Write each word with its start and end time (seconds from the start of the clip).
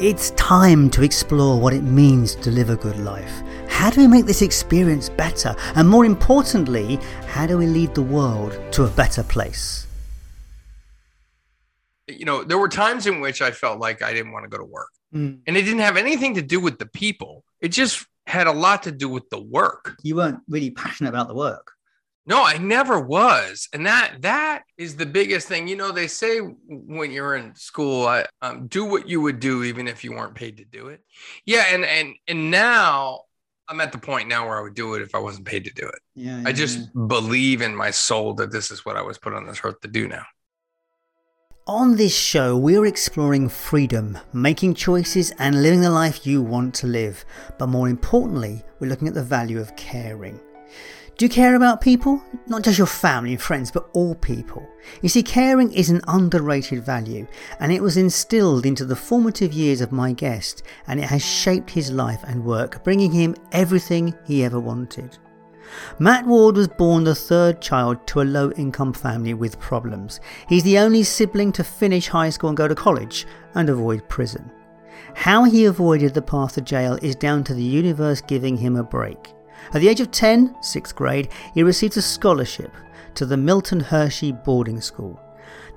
It's 0.00 0.32
time 0.32 0.90
to 0.90 1.04
explore 1.04 1.60
what 1.60 1.72
it 1.72 1.82
means 1.82 2.34
to 2.36 2.50
live 2.50 2.68
a 2.68 2.74
good 2.74 2.98
life. 2.98 3.42
How 3.68 3.90
do 3.90 4.00
we 4.00 4.08
make 4.08 4.26
this 4.26 4.42
experience 4.42 5.08
better? 5.08 5.54
And 5.76 5.88
more 5.88 6.04
importantly, 6.04 6.98
how 7.28 7.46
do 7.46 7.56
we 7.56 7.68
lead 7.68 7.94
the 7.94 8.02
world 8.02 8.58
to 8.72 8.86
a 8.86 8.88
better 8.88 9.22
place? 9.22 9.86
You 12.08 12.24
know, 12.24 12.42
there 12.42 12.58
were 12.58 12.68
times 12.68 13.06
in 13.06 13.20
which 13.20 13.40
I 13.40 13.52
felt 13.52 13.78
like 13.78 14.02
I 14.02 14.12
didn't 14.12 14.32
want 14.32 14.42
to 14.42 14.48
go 14.48 14.58
to 14.58 14.64
work. 14.64 14.90
Mm. 15.14 15.38
And 15.46 15.56
it 15.56 15.62
didn't 15.62 15.78
have 15.78 15.96
anything 15.96 16.34
to 16.34 16.42
do 16.42 16.58
with 16.58 16.80
the 16.80 16.86
people. 16.86 17.44
It 17.60 17.68
just 17.68 18.04
had 18.26 18.48
a 18.48 18.52
lot 18.52 18.82
to 18.82 18.90
do 18.90 19.08
with 19.08 19.30
the 19.30 19.40
work. 19.40 19.94
You 20.02 20.16
weren't 20.16 20.40
really 20.48 20.72
passionate 20.72 21.10
about 21.10 21.28
the 21.28 21.34
work. 21.34 21.70
No, 22.26 22.42
I 22.42 22.56
never 22.56 22.98
was, 22.98 23.68
and 23.74 23.84
that 23.84 24.22
that 24.22 24.62
is 24.78 24.96
the 24.96 25.04
biggest 25.04 25.46
thing. 25.46 25.68
You 25.68 25.76
know, 25.76 25.92
they 25.92 26.06
say 26.06 26.38
when 26.38 27.10
you're 27.10 27.36
in 27.36 27.54
school, 27.54 28.06
I, 28.06 28.24
um, 28.40 28.66
do 28.66 28.86
what 28.86 29.06
you 29.06 29.20
would 29.20 29.40
do 29.40 29.62
even 29.62 29.86
if 29.86 30.02
you 30.02 30.12
weren't 30.12 30.34
paid 30.34 30.56
to 30.56 30.64
do 30.64 30.88
it. 30.88 31.00
Yeah, 31.44 31.66
and 31.70 31.84
and 31.84 32.14
and 32.26 32.50
now 32.50 33.20
I'm 33.68 33.80
at 33.82 33.92
the 33.92 33.98
point 33.98 34.28
now 34.28 34.46
where 34.46 34.58
I 34.58 34.62
would 34.62 34.74
do 34.74 34.94
it 34.94 35.02
if 35.02 35.14
I 35.14 35.18
wasn't 35.18 35.46
paid 35.46 35.64
to 35.64 35.70
do 35.74 35.86
it. 35.86 36.00
Yeah, 36.14 36.42
I 36.46 36.52
just 36.52 36.88
believe 37.08 37.60
in 37.60 37.76
my 37.76 37.90
soul 37.90 38.32
that 38.34 38.50
this 38.50 38.70
is 38.70 38.86
what 38.86 38.96
I 38.96 39.02
was 39.02 39.18
put 39.18 39.34
on 39.34 39.46
this 39.46 39.60
earth 39.62 39.80
to 39.82 39.88
do 39.88 40.08
now. 40.08 40.24
On 41.66 41.96
this 41.96 42.14
show, 42.14 42.58
we're 42.58 42.84
exploring 42.84 43.48
freedom, 43.48 44.18
making 44.34 44.74
choices, 44.74 45.30
and 45.38 45.62
living 45.62 45.80
the 45.80 45.90
life 45.90 46.26
you 46.26 46.42
want 46.42 46.74
to 46.74 46.86
live. 46.86 47.24
But 47.58 47.68
more 47.68 47.88
importantly, 47.88 48.62
we're 48.80 48.88
looking 48.88 49.08
at 49.08 49.14
the 49.14 49.22
value 49.22 49.58
of 49.58 49.74
caring. 49.76 50.38
Do 51.16 51.24
you 51.24 51.28
care 51.28 51.54
about 51.54 51.80
people? 51.80 52.20
Not 52.48 52.64
just 52.64 52.76
your 52.76 52.88
family 52.88 53.34
and 53.34 53.40
friends, 53.40 53.70
but 53.70 53.88
all 53.92 54.16
people. 54.16 54.68
You 55.00 55.08
see, 55.08 55.22
caring 55.22 55.72
is 55.72 55.88
an 55.88 56.00
underrated 56.08 56.84
value, 56.84 57.28
and 57.60 57.70
it 57.70 57.80
was 57.80 57.96
instilled 57.96 58.66
into 58.66 58.84
the 58.84 58.96
formative 58.96 59.52
years 59.52 59.80
of 59.80 59.92
my 59.92 60.12
guest, 60.12 60.64
and 60.88 60.98
it 60.98 61.04
has 61.04 61.24
shaped 61.24 61.70
his 61.70 61.92
life 61.92 62.24
and 62.26 62.44
work, 62.44 62.82
bringing 62.82 63.12
him 63.12 63.36
everything 63.52 64.12
he 64.26 64.42
ever 64.42 64.58
wanted. 64.58 65.16
Matt 66.00 66.26
Ward 66.26 66.56
was 66.56 66.66
born 66.66 67.04
the 67.04 67.14
third 67.14 67.62
child 67.62 68.04
to 68.08 68.20
a 68.20 68.24
low 68.24 68.50
income 68.52 68.92
family 68.92 69.34
with 69.34 69.60
problems. 69.60 70.18
He's 70.48 70.64
the 70.64 70.78
only 70.78 71.04
sibling 71.04 71.52
to 71.52 71.62
finish 71.62 72.08
high 72.08 72.30
school 72.30 72.48
and 72.48 72.56
go 72.56 72.66
to 72.66 72.74
college 72.74 73.24
and 73.54 73.68
avoid 73.68 74.08
prison. 74.08 74.50
How 75.14 75.44
he 75.44 75.66
avoided 75.66 76.12
the 76.12 76.22
path 76.22 76.54
to 76.54 76.60
jail 76.60 76.98
is 77.02 77.14
down 77.14 77.44
to 77.44 77.54
the 77.54 77.62
universe 77.62 78.20
giving 78.20 78.56
him 78.56 78.74
a 78.74 78.82
break. 78.82 79.32
At 79.72 79.80
the 79.80 79.88
age 79.88 80.00
of 80.00 80.10
10, 80.10 80.54
6th 80.54 80.94
grade, 80.94 81.28
he 81.54 81.62
received 81.62 81.96
a 81.96 82.02
scholarship 82.02 82.72
to 83.14 83.26
the 83.26 83.36
Milton 83.36 83.80
Hershey 83.80 84.32
boarding 84.32 84.80
school. 84.80 85.20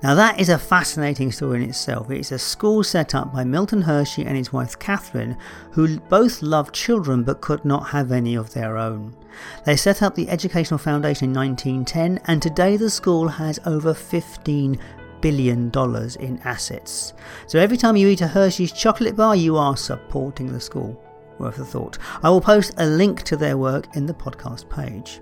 Now, 0.00 0.14
that 0.14 0.38
is 0.38 0.48
a 0.48 0.58
fascinating 0.58 1.32
story 1.32 1.62
in 1.62 1.70
itself. 1.70 2.08
It's 2.10 2.30
a 2.30 2.38
school 2.38 2.84
set 2.84 3.16
up 3.16 3.32
by 3.32 3.42
Milton 3.42 3.82
Hershey 3.82 4.24
and 4.24 4.36
his 4.36 4.52
wife 4.52 4.78
Catherine, 4.78 5.36
who 5.72 5.98
both 5.98 6.40
loved 6.40 6.72
children 6.72 7.24
but 7.24 7.40
could 7.40 7.64
not 7.64 7.88
have 7.88 8.12
any 8.12 8.36
of 8.36 8.52
their 8.54 8.78
own. 8.78 9.16
They 9.64 9.74
set 9.74 10.00
up 10.02 10.14
the 10.14 10.28
Educational 10.28 10.78
Foundation 10.78 11.30
in 11.30 11.36
1910, 11.36 12.20
and 12.26 12.40
today 12.40 12.76
the 12.76 12.90
school 12.90 13.26
has 13.26 13.58
over 13.66 13.92
15 13.92 14.78
billion 15.20 15.68
dollars 15.70 16.14
in 16.14 16.38
assets. 16.44 17.12
So 17.48 17.58
every 17.58 17.76
time 17.76 17.96
you 17.96 18.06
eat 18.06 18.20
a 18.20 18.28
Hershey's 18.28 18.70
chocolate 18.70 19.16
bar, 19.16 19.34
you 19.34 19.56
are 19.56 19.76
supporting 19.76 20.52
the 20.52 20.60
school. 20.60 21.02
Worth 21.38 21.58
a 21.58 21.64
thought. 21.64 21.98
I 22.22 22.30
will 22.30 22.40
post 22.40 22.74
a 22.78 22.86
link 22.86 23.22
to 23.24 23.36
their 23.36 23.56
work 23.56 23.94
in 23.96 24.06
the 24.06 24.14
podcast 24.14 24.68
page. 24.68 25.20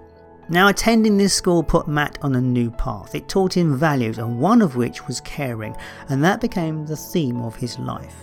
Now, 0.49 0.69
attending 0.69 1.17
this 1.17 1.35
school 1.35 1.63
put 1.63 1.89
Matt 1.89 2.19
on 2.23 2.37
a 2.37 2.41
new 2.41 2.71
path. 2.71 3.17
It 3.17 3.29
taught 3.29 3.57
him 3.57 3.77
values, 3.77 4.19
and 4.19 4.39
one 4.39 4.63
of 4.63 4.77
which 4.77 5.07
was 5.07 5.21
caring, 5.23 5.77
and 6.09 6.23
that 6.23 6.41
became 6.41 6.87
the 6.87 6.97
theme 6.97 7.43
of 7.43 7.57
his 7.57 7.79
life. 7.81 8.15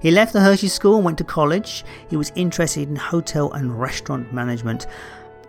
He 0.00 0.10
left 0.10 0.32
the 0.32 0.40
Hershey 0.40 0.68
School 0.68 0.96
and 0.96 1.04
went 1.04 1.18
to 1.18 1.24
college. 1.24 1.84
He 2.08 2.16
was 2.16 2.32
interested 2.34 2.88
in 2.88 2.96
hotel 2.96 3.52
and 3.52 3.78
restaurant 3.78 4.32
management. 4.32 4.86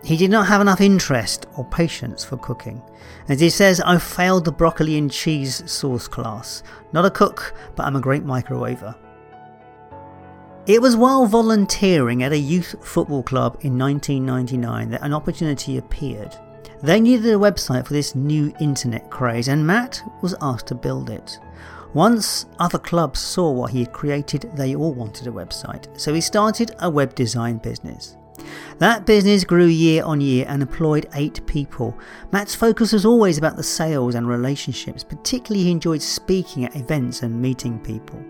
He 0.04 0.18
did 0.18 0.30
not 0.30 0.46
have 0.46 0.60
enough 0.60 0.82
interest 0.82 1.46
or 1.56 1.64
patience 1.64 2.24
for 2.24 2.36
cooking. 2.36 2.82
As 3.28 3.40
he 3.40 3.48
says, 3.48 3.80
I 3.80 3.96
failed 3.96 4.44
the 4.44 4.52
broccoli 4.52 4.98
and 4.98 5.10
cheese 5.10 5.68
sauce 5.70 6.06
class. 6.06 6.62
Not 6.92 7.06
a 7.06 7.10
cook, 7.10 7.54
but 7.74 7.86
I'm 7.86 7.96
a 7.96 8.00
great 8.00 8.24
microwaver. 8.24 8.94
It 10.68 10.82
was 10.82 10.96
while 10.96 11.24
volunteering 11.24 12.22
at 12.22 12.32
a 12.32 12.38
youth 12.38 12.74
football 12.82 13.22
club 13.22 13.56
in 13.62 13.78
1999 13.78 14.90
that 14.90 15.02
an 15.02 15.14
opportunity 15.14 15.78
appeared. 15.78 16.36
They 16.82 17.00
needed 17.00 17.32
a 17.32 17.38
website 17.38 17.86
for 17.86 17.94
this 17.94 18.14
new 18.14 18.52
internet 18.60 19.08
craze, 19.08 19.48
and 19.48 19.66
Matt 19.66 20.02
was 20.20 20.34
asked 20.42 20.66
to 20.66 20.74
build 20.74 21.08
it. 21.08 21.38
Once 21.94 22.44
other 22.58 22.78
clubs 22.78 23.18
saw 23.18 23.50
what 23.50 23.70
he 23.70 23.78
had 23.78 23.94
created, 23.94 24.50
they 24.56 24.76
all 24.76 24.92
wanted 24.92 25.26
a 25.26 25.32
website, 25.32 25.88
so 25.98 26.12
he 26.12 26.20
started 26.20 26.72
a 26.80 26.90
web 26.90 27.14
design 27.14 27.56
business. 27.56 28.18
That 28.76 29.06
business 29.06 29.44
grew 29.44 29.68
year 29.68 30.04
on 30.04 30.20
year 30.20 30.44
and 30.50 30.60
employed 30.60 31.08
eight 31.14 31.46
people. 31.46 31.96
Matt's 32.30 32.54
focus 32.54 32.92
was 32.92 33.06
always 33.06 33.38
about 33.38 33.56
the 33.56 33.62
sales 33.62 34.14
and 34.14 34.28
relationships, 34.28 35.02
particularly 35.02 35.64
he 35.64 35.70
enjoyed 35.70 36.02
speaking 36.02 36.66
at 36.66 36.76
events 36.76 37.22
and 37.22 37.40
meeting 37.40 37.78
people. 37.78 38.22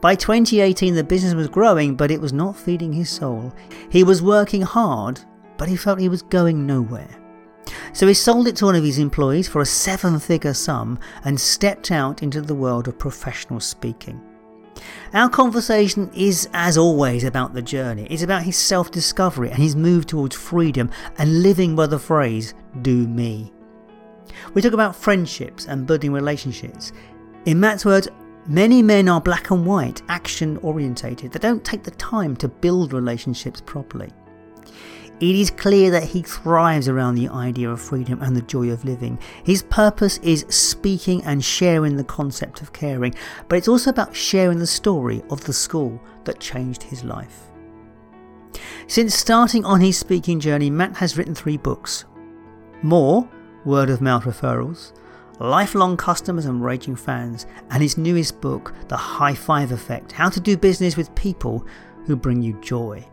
By 0.00 0.14
2018, 0.14 0.94
the 0.94 1.04
business 1.04 1.34
was 1.34 1.48
growing, 1.48 1.96
but 1.96 2.10
it 2.10 2.20
was 2.20 2.32
not 2.32 2.56
feeding 2.56 2.92
his 2.92 3.10
soul. 3.10 3.52
He 3.90 4.04
was 4.04 4.22
working 4.22 4.62
hard, 4.62 5.20
but 5.56 5.68
he 5.68 5.76
felt 5.76 6.00
he 6.00 6.08
was 6.08 6.22
going 6.22 6.66
nowhere. 6.66 7.08
So 7.92 8.06
he 8.06 8.14
sold 8.14 8.48
it 8.48 8.56
to 8.56 8.66
one 8.66 8.76
of 8.76 8.84
his 8.84 8.98
employees 8.98 9.48
for 9.48 9.60
a 9.60 9.66
seven 9.66 10.18
figure 10.18 10.54
sum 10.54 10.98
and 11.24 11.38
stepped 11.38 11.90
out 11.90 12.22
into 12.22 12.40
the 12.40 12.54
world 12.54 12.88
of 12.88 12.98
professional 12.98 13.60
speaking. 13.60 14.22
Our 15.12 15.28
conversation 15.28 16.10
is, 16.14 16.48
as 16.52 16.78
always, 16.78 17.24
about 17.24 17.54
the 17.54 17.62
journey. 17.62 18.06
It's 18.10 18.22
about 18.22 18.42
his 18.42 18.56
self 18.56 18.90
discovery 18.90 19.50
and 19.50 19.58
his 19.58 19.74
move 19.76 20.06
towards 20.06 20.36
freedom 20.36 20.90
and 21.18 21.42
living 21.42 21.74
by 21.74 21.86
the 21.86 21.98
phrase, 21.98 22.54
do 22.82 23.08
me. 23.08 23.52
We 24.54 24.62
talk 24.62 24.72
about 24.72 24.96
friendships 24.96 25.66
and 25.66 25.86
building 25.86 26.12
relationships. 26.12 26.92
In 27.44 27.58
Matt's 27.58 27.84
words, 27.84 28.08
Many 28.50 28.82
men 28.82 29.10
are 29.10 29.20
black 29.20 29.50
and 29.50 29.66
white, 29.66 30.00
action 30.08 30.56
orientated. 30.62 31.32
They 31.32 31.38
don't 31.38 31.62
take 31.62 31.82
the 31.82 31.90
time 31.90 32.34
to 32.36 32.48
build 32.48 32.94
relationships 32.94 33.60
properly. 33.60 34.10
It 35.20 35.34
is 35.34 35.50
clear 35.50 35.90
that 35.90 36.04
he 36.04 36.22
thrives 36.22 36.88
around 36.88 37.16
the 37.16 37.28
idea 37.28 37.68
of 37.68 37.78
freedom 37.78 38.22
and 38.22 38.34
the 38.34 38.40
joy 38.40 38.70
of 38.70 38.86
living. 38.86 39.18
His 39.44 39.64
purpose 39.64 40.16
is 40.22 40.46
speaking 40.48 41.22
and 41.24 41.44
sharing 41.44 41.96
the 41.96 42.04
concept 42.04 42.62
of 42.62 42.72
caring, 42.72 43.14
but 43.48 43.56
it's 43.56 43.68
also 43.68 43.90
about 43.90 44.16
sharing 44.16 44.60
the 44.60 44.66
story 44.66 45.22
of 45.28 45.44
the 45.44 45.52
school 45.52 46.00
that 46.24 46.40
changed 46.40 46.84
his 46.84 47.04
life. 47.04 47.50
Since 48.86 49.14
starting 49.14 49.66
on 49.66 49.82
his 49.82 49.98
speaking 49.98 50.40
journey, 50.40 50.70
Matt 50.70 50.96
has 50.96 51.18
written 51.18 51.34
three 51.34 51.58
books. 51.58 52.06
More 52.80 53.28
word 53.66 53.90
of 53.90 54.00
mouth 54.00 54.24
referrals, 54.24 54.92
lifelong 55.40 55.96
customers 55.96 56.46
and 56.46 56.64
raging 56.64 56.96
fans, 56.96 57.46
and 57.70 57.82
his 57.82 57.98
newest 57.98 58.40
book, 58.40 58.74
The 58.88 58.96
High 58.96 59.34
Five 59.34 59.72
Effect 59.72 60.12
How 60.12 60.28
to 60.28 60.40
Do 60.40 60.56
Business 60.56 60.96
with 60.96 61.14
People 61.14 61.66
Who 62.06 62.16
Bring 62.16 62.42
You 62.42 62.58
Joy. 62.60 63.06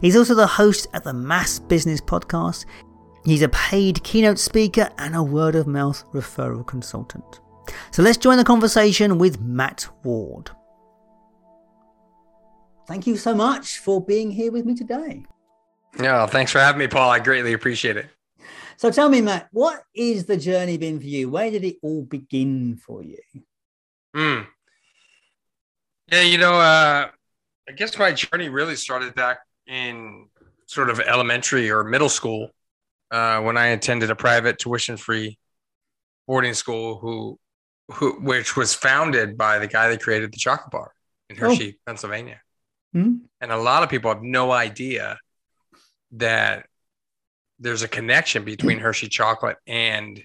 He's 0.00 0.16
also 0.16 0.34
the 0.34 0.46
host 0.46 0.86
at 0.92 1.04
the 1.04 1.14
Mass 1.14 1.58
Business 1.58 2.00
Podcast. 2.00 2.66
He's 3.24 3.42
a 3.42 3.48
paid 3.48 4.02
keynote 4.02 4.38
speaker 4.38 4.90
and 4.98 5.14
a 5.14 5.22
word 5.22 5.54
of 5.54 5.66
mouth 5.66 6.04
referral 6.12 6.66
consultant. 6.66 7.40
So 7.90 8.02
let's 8.02 8.18
join 8.18 8.36
the 8.36 8.44
conversation 8.44 9.18
with 9.18 9.40
Matt 9.40 9.88
Ward. 10.02 10.50
Thank 12.88 13.06
you 13.06 13.16
so 13.16 13.34
much 13.34 13.78
for 13.78 14.04
being 14.04 14.30
here 14.30 14.50
with 14.50 14.66
me 14.66 14.74
today. 14.74 15.24
Yeah, 16.00 16.26
thanks 16.26 16.50
for 16.50 16.58
having 16.58 16.80
me, 16.80 16.88
Paul. 16.88 17.10
I 17.10 17.20
greatly 17.20 17.52
appreciate 17.52 17.96
it. 17.96 18.06
So 18.82 18.90
tell 18.90 19.08
me, 19.08 19.20
Matt, 19.20 19.46
what 19.52 19.84
is 19.94 20.24
the 20.24 20.36
journey 20.36 20.76
been 20.76 20.98
for 20.98 21.06
you? 21.06 21.30
Where 21.30 21.52
did 21.52 21.62
it 21.62 21.76
all 21.82 22.02
begin 22.02 22.74
for 22.74 23.04
you? 23.04 23.20
Mm. 24.12 24.44
Yeah, 26.10 26.22
you 26.22 26.36
know, 26.36 26.54
uh, 26.54 27.06
I 27.68 27.72
guess 27.76 27.96
my 27.96 28.10
journey 28.10 28.48
really 28.48 28.74
started 28.74 29.14
back 29.14 29.38
in 29.68 30.26
sort 30.66 30.90
of 30.90 30.98
elementary 30.98 31.70
or 31.70 31.84
middle 31.84 32.08
school 32.08 32.50
uh, 33.12 33.40
when 33.42 33.56
I 33.56 33.68
attended 33.68 34.10
a 34.10 34.16
private 34.16 34.58
tuition-free 34.58 35.38
boarding 36.26 36.54
school, 36.54 36.98
who, 36.98 37.38
who, 37.92 38.20
which 38.20 38.56
was 38.56 38.74
founded 38.74 39.38
by 39.38 39.60
the 39.60 39.68
guy 39.68 39.90
that 39.90 40.02
created 40.02 40.32
the 40.32 40.38
chocolate 40.38 40.72
bar 40.72 40.92
in 41.30 41.36
Hershey, 41.36 41.76
oh. 41.76 41.82
Pennsylvania. 41.86 42.40
Mm-hmm. 42.96 43.26
And 43.40 43.52
a 43.52 43.58
lot 43.58 43.84
of 43.84 43.90
people 43.90 44.12
have 44.12 44.24
no 44.24 44.50
idea 44.50 45.20
that 46.14 46.66
there's 47.62 47.82
a 47.82 47.88
connection 47.88 48.44
between 48.44 48.78
Hershey 48.78 49.08
chocolate 49.08 49.56
and 49.66 50.20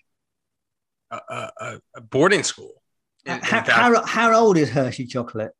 a, 1.11 1.17
a, 1.59 1.79
a 1.95 2.01
boarding 2.01 2.43
school. 2.43 2.81
In- 3.25 3.35
in 3.35 3.41
how, 3.41 3.63
how, 3.65 4.05
how 4.05 4.33
old 4.33 4.57
is 4.57 4.69
Hershey 4.69 5.05
chocolate? 5.05 5.51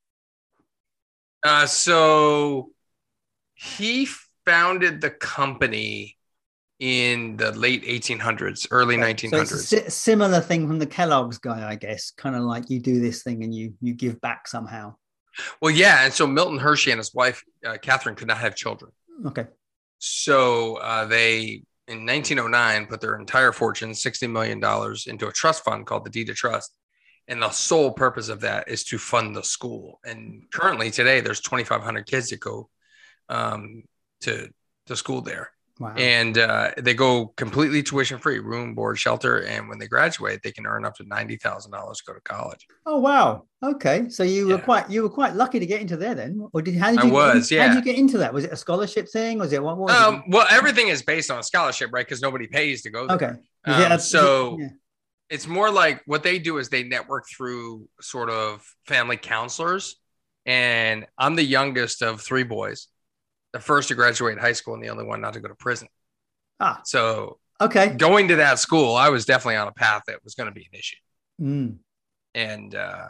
uh, 1.44 1.66
so 1.66 2.72
he 3.56 4.08
founded 4.46 5.02
the 5.02 5.10
company 5.12 6.18
in 6.80 7.38
the 7.38 7.52
late 7.54 7.84
1800s, 7.86 8.68
early 8.72 8.96
So 8.96 9.02
1900s. 9.02 9.42
it's 9.42 9.52
a 9.52 9.58
si- 9.58 9.90
similar 9.90 10.40
thing 10.42 10.68
from 10.68 10.80
the 10.80 10.86
Kellogg's 10.86 11.38
guy, 11.40 11.68
I 11.68 11.76
guess. 11.76 12.12
Kind 12.12 12.36
of 12.36 12.44
like 12.44 12.70
you 12.70 12.80
do 12.80 13.00
this 13.00 13.24
thing 13.24 13.44
and 13.44 13.54
you 13.54 13.74
you 13.82 13.94
give 13.94 14.20
back 14.22 14.48
somehow. 14.48 14.96
well, 15.62 15.72
yeah. 15.72 16.04
And 16.06 16.14
so 16.14 16.28
Milton 16.28 16.60
Hershey 16.60 16.92
and 16.92 17.00
his 17.00 17.14
wife, 17.14 17.44
uh, 17.66 17.78
Catherine, 17.82 18.16
could 18.16 18.28
not 18.28 18.38
have 18.38 18.56
children. 18.56 18.92
Okay. 19.26 19.48
So 20.00 20.76
uh, 20.76 21.06
they, 21.06 21.64
in 21.88 22.06
1909, 22.06 22.88
put 22.88 23.02
their 23.02 23.18
entire 23.18 23.52
fortune, 23.52 23.92
$60 23.92 24.30
million, 24.30 24.62
into 25.08 25.28
a 25.28 25.32
trust 25.32 25.64
fund 25.64 25.86
called 25.86 26.06
the 26.06 26.10
Deed 26.10 26.30
of 26.30 26.36
Trust. 26.36 26.76
And 27.28 27.42
the 27.42 27.50
sole 27.50 27.92
purpose 27.92 28.30
of 28.30 28.42
that 28.42 28.70
is 28.70 28.84
to 28.86 28.98
fund 28.98 29.36
the 29.36 29.44
school. 29.44 30.00
And 30.06 30.44
currently, 30.52 30.92
today, 30.92 31.20
there's 31.20 31.42
2,500 31.42 32.06
kids 32.06 32.30
that 32.30 32.40
go 32.40 32.70
um, 33.28 33.84
to, 34.22 34.50
to 34.86 34.96
school 34.96 35.22
there. 35.22 35.52
Wow. 35.80 35.94
And 35.96 36.38
uh, 36.38 36.72
they 36.78 36.94
go 36.94 37.28
completely 37.38 37.84
tuition 37.84 38.18
free, 38.20 38.40
room, 38.40 38.74
board, 38.74 38.98
shelter. 38.98 39.44
And 39.44 39.70
when 39.70 39.78
they 39.78 39.88
graduate, 39.88 40.42
they 40.44 40.52
can 40.52 40.66
earn 40.66 40.86
up 40.86 40.96
to 40.96 41.04
$90,000 41.04 41.38
to 41.40 42.04
go 42.06 42.14
to 42.14 42.22
college. 42.22 42.68
oh 42.86 42.98
wow. 43.00 43.46
Okay. 43.64 44.10
So 44.10 44.24
you 44.24 44.48
were 44.48 44.60
quite 44.60 44.90
you 44.90 45.02
were 45.02 45.10
quite 45.10 45.34
lucky 45.36 45.60
to 45.60 45.66
get 45.66 45.82
into 45.82 45.98
there 45.98 46.14
then, 46.14 46.48
or 46.54 46.62
did 46.62 46.76
how 46.78 46.92
did 46.92 47.04
you? 47.04 47.10
I 47.10 47.34
was, 47.34 47.50
How 47.50 47.56
yeah. 47.56 47.68
did 47.70 47.76
you 47.76 47.82
get 47.82 47.98
into 47.98 48.20
that? 48.20 48.34
Was 48.34 48.46
it 48.46 48.52
a 48.52 48.56
scholarship 48.56 49.10
thing? 49.10 49.40
Was 49.40 49.52
it 49.52 49.64
what 49.64 49.78
was 49.78 49.92
Um, 49.92 50.24
well, 50.28 50.46
everything 50.50 50.90
is 50.90 51.02
based 51.02 51.32
on 51.32 51.40
a 51.40 51.44
scholarship, 51.44 51.90
right? 51.92 52.06
Because 52.06 52.22
nobody 52.22 52.48
pays 52.48 52.84
to 52.84 52.92
go 52.92 53.08
there. 53.08 53.16
Okay. 53.16 53.34
Um, 53.66 53.82
it 53.82 53.92
a- 53.92 54.00
so 54.00 54.58
yeah. 54.60 54.68
it's 55.30 55.48
more 55.48 55.72
like 55.72 56.04
what 56.06 56.22
they 56.24 56.38
do 56.40 56.60
is 56.60 56.70
they 56.70 56.84
network 56.84 57.26
through 57.28 57.88
sort 58.00 58.30
of 58.30 58.64
family 58.86 59.18
counselors. 59.18 59.96
And 60.46 61.06
I'm 61.18 61.36
the 61.36 61.44
youngest 61.44 62.02
of 62.02 62.22
three 62.22 62.44
boys, 62.44 62.88
the 63.54 63.60
first 63.60 63.90
to 63.90 63.96
graduate 63.96 64.40
high 64.40 64.54
school 64.54 64.74
and 64.74 64.84
the 64.84 64.90
only 64.90 65.06
one 65.06 65.22
not 65.22 65.34
to 65.34 65.40
go 65.40 65.48
to 65.48 65.56
prison. 65.56 65.88
Ah. 66.60 66.82
So 66.86 67.40
Okay. 67.60 67.90
going 67.90 68.28
to 68.28 68.36
that 68.38 68.60
school, 68.60 68.96
I 68.96 69.10
was 69.10 69.26
definitely 69.26 69.56
on 69.56 69.68
a 69.68 69.72
path 69.72 70.04
that 70.08 70.24
was 70.24 70.36
going 70.36 70.48
to 70.48 70.54
be 70.54 70.68
an 70.72 70.78
issue. 70.78 70.98
Mm. 71.42 71.78
And 72.36 72.76
uh, 72.76 73.08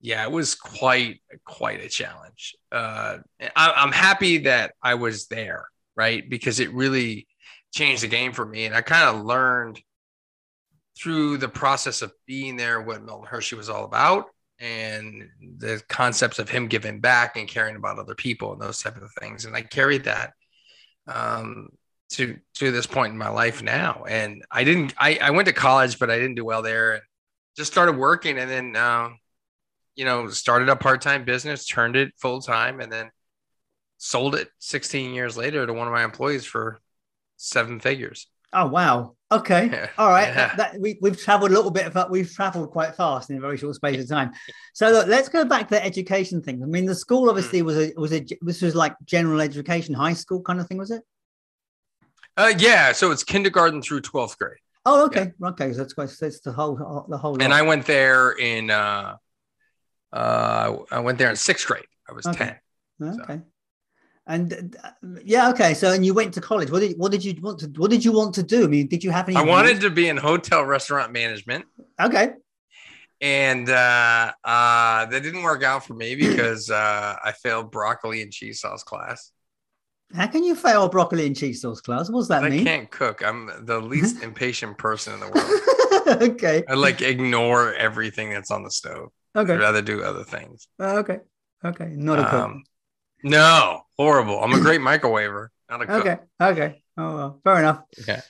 yeah, 0.00 0.24
it 0.24 0.30
was 0.30 0.54
quite 0.54 1.20
quite 1.44 1.82
a 1.82 1.88
challenge. 1.88 2.54
Uh, 2.72 3.18
I, 3.40 3.72
I'm 3.76 3.92
happy 3.92 4.38
that 4.38 4.74
I 4.82 4.94
was 4.94 5.26
there, 5.26 5.66
right? 5.96 6.28
Because 6.28 6.60
it 6.60 6.72
really 6.72 7.26
changed 7.74 8.02
the 8.02 8.08
game 8.08 8.32
for 8.32 8.46
me, 8.46 8.66
and 8.66 8.74
I 8.74 8.82
kind 8.82 9.14
of 9.16 9.24
learned 9.24 9.80
through 10.96 11.38
the 11.38 11.48
process 11.48 12.02
of 12.02 12.12
being 12.26 12.56
there 12.56 12.80
what 12.80 13.02
Milton 13.02 13.26
Hershey 13.26 13.56
was 13.56 13.68
all 13.68 13.84
about, 13.84 14.26
and 14.60 15.28
the 15.58 15.82
concepts 15.88 16.38
of 16.38 16.48
him 16.48 16.68
giving 16.68 17.00
back 17.00 17.36
and 17.36 17.48
caring 17.48 17.76
about 17.76 17.98
other 17.98 18.14
people 18.14 18.52
and 18.52 18.60
those 18.60 18.82
type 18.82 18.96
of 18.96 19.10
things. 19.20 19.44
And 19.44 19.56
I 19.56 19.62
carried 19.62 20.04
that 20.04 20.32
um, 21.06 21.68
to 22.10 22.38
to 22.54 22.70
this 22.70 22.86
point 22.86 23.12
in 23.12 23.18
my 23.18 23.28
life 23.28 23.62
now. 23.62 24.04
And 24.08 24.44
I 24.50 24.64
didn't. 24.64 24.94
I, 24.98 25.18
I 25.20 25.30
went 25.30 25.46
to 25.46 25.54
college, 25.54 25.98
but 25.98 26.10
I 26.10 26.16
didn't 26.16 26.36
do 26.36 26.44
well 26.44 26.62
there. 26.62 27.02
Just 27.56 27.72
started 27.72 27.96
working, 27.96 28.38
and 28.38 28.50
then 28.50 28.76
um, 28.76 29.18
you 29.96 30.04
know 30.04 30.28
started 30.28 30.68
a 30.68 30.76
part 30.76 31.00
time 31.02 31.24
business, 31.24 31.66
turned 31.66 31.96
it 31.96 32.12
full 32.16 32.40
time, 32.40 32.80
and 32.80 32.90
then 32.90 33.10
sold 33.98 34.34
it 34.34 34.48
16 34.58 35.14
years 35.14 35.36
later 35.36 35.66
to 35.66 35.72
one 35.72 35.86
of 35.86 35.92
my 35.92 36.04
employees 36.04 36.44
for 36.44 36.80
seven 37.36 37.80
figures. 37.80 38.26
Oh 38.54 38.66
wow. 38.68 39.16
Okay. 39.32 39.88
All 39.98 40.08
right. 40.10 40.28
Yeah. 40.28 40.34
That, 40.34 40.56
that- 40.56 40.80
we, 40.80 40.96
we've 41.02 41.20
traveled 41.20 41.50
a 41.50 41.54
little 41.54 41.70
bit. 41.70 41.86
Of, 41.94 42.10
we've 42.10 42.30
traveled 42.32 42.70
quite 42.70 42.94
fast 42.94 43.30
in 43.30 43.36
a 43.36 43.40
very 43.40 43.56
short 43.56 43.74
space 43.74 44.00
of 44.00 44.08
time. 44.08 44.30
So 44.74 44.90
look, 44.90 45.08
let's 45.08 45.28
go 45.28 45.44
back 45.44 45.68
to 45.68 45.74
the 45.74 45.84
education 45.84 46.40
thing. 46.40 46.62
I 46.62 46.66
mean, 46.66 46.86
the 46.86 46.94
school 46.94 47.28
obviously 47.28 47.58
Hmm. 47.60 47.66
was 47.66 47.76
a 47.78 47.92
was 47.96 48.12
a 48.12 48.24
this 48.42 48.62
was 48.62 48.74
like 48.74 48.94
general 49.04 49.40
education, 49.40 49.92
high 49.94 50.12
school 50.14 50.40
kind 50.40 50.60
of 50.60 50.68
thing, 50.68 50.78
was 50.78 50.90
it? 50.90 51.02
Uh, 52.36 52.52
yeah, 52.58 52.92
so 52.92 53.10
it's 53.10 53.22
kindergarten 53.24 53.80
through 53.80 54.00
12th 54.00 54.36
grade. 54.38 54.58
Oh, 54.86 55.06
okay. 55.06 55.32
Okay. 55.42 55.72
So 55.72 55.78
that's 55.78 55.94
quite 55.94 56.10
that's 56.20 56.40
the 56.40 56.52
whole 56.52 57.06
the 57.08 57.16
whole. 57.16 57.34
and 57.42 57.50
lot. 57.50 57.58
I 57.58 57.62
went 57.62 57.86
there 57.86 58.32
in 58.32 58.70
uh, 58.70 59.16
uh, 60.12 60.76
I 60.90 61.00
went 61.00 61.18
there 61.18 61.30
in 61.30 61.36
sixth 61.36 61.66
grade. 61.66 61.86
I 62.08 62.12
was 62.12 62.26
Okay. 62.26 62.56
ten. 63.00 63.20
Okay. 63.20 63.40
And 64.26 64.76
uh, 64.82 64.90
yeah, 65.22 65.50
okay. 65.50 65.74
So 65.74 65.92
and 65.92 66.04
you 66.04 66.14
went 66.14 66.32
to 66.34 66.40
college. 66.40 66.70
What 66.70 66.80
did 66.80 66.96
what 66.96 67.12
did 67.12 67.24
you 67.24 67.34
want 67.42 67.60
to 67.60 67.66
what 67.76 67.90
did 67.90 68.04
you 68.04 68.12
want 68.12 68.34
to 68.36 68.42
do? 68.42 68.64
I 68.64 68.68
mean, 68.68 68.86
did 68.86 69.04
you 69.04 69.10
have 69.10 69.28
any? 69.28 69.36
I 69.36 69.42
wanted 69.42 69.80
to 69.82 69.90
be 69.90 70.08
in 70.08 70.16
hotel 70.16 70.64
restaurant 70.64 71.12
management, 71.12 71.66
Okay. 72.00 72.30
and 73.20 73.68
uh, 73.68 74.32
uh, 74.42 75.06
that 75.06 75.22
didn't 75.22 75.42
work 75.42 75.62
out 75.62 75.84
for 75.84 75.92
me 75.94 76.14
because 76.14 76.70
uh, 76.70 77.16
I 77.22 77.32
failed 77.32 77.70
broccoli 77.70 78.22
and 78.22 78.32
cheese 78.32 78.60
sauce 78.60 78.82
class. 78.82 79.30
How 80.14 80.26
can 80.28 80.42
you 80.42 80.54
fail 80.54 80.88
broccoli 80.88 81.26
and 81.26 81.36
cheese 81.36 81.60
sauce 81.60 81.80
class? 81.82 82.08
What 82.08 82.20
does 82.20 82.28
that 82.28 82.44
mean? 82.44 82.60
I 82.60 82.64
can't 82.64 82.90
cook. 82.90 83.22
I'm 83.22 83.50
the 83.66 83.80
least 83.80 84.22
impatient 84.28 84.78
person 84.78 85.14
in 85.14 85.20
the 85.20 85.28
world. 85.28 86.22
okay. 86.22 86.62
I 86.68 86.74
like 86.74 87.02
ignore 87.02 87.74
everything 87.74 88.30
that's 88.30 88.50
on 88.50 88.62
the 88.62 88.70
stove. 88.70 89.10
Okay. 89.36 89.52
I'd 89.52 89.60
rather 89.60 89.82
do 89.82 90.02
other 90.02 90.24
things. 90.24 90.68
Uh, 90.80 90.96
okay. 90.98 91.18
Okay. 91.64 91.92
Not 91.96 92.20
a 92.20 92.24
cook. 92.24 92.32
Um, 92.34 92.64
no, 93.22 93.83
horrible. 93.98 94.42
I'm 94.42 94.52
a 94.52 94.60
great 94.60 94.80
microwaver, 94.92 95.48
not 95.70 95.82
a 95.82 95.86
cook. 95.86 96.06
Okay. 96.06 96.18
Okay. 96.40 96.82
Oh, 96.96 97.14
well, 97.16 97.40
fair 97.44 97.58
enough. 97.58 97.82
Okay. 98.00 98.20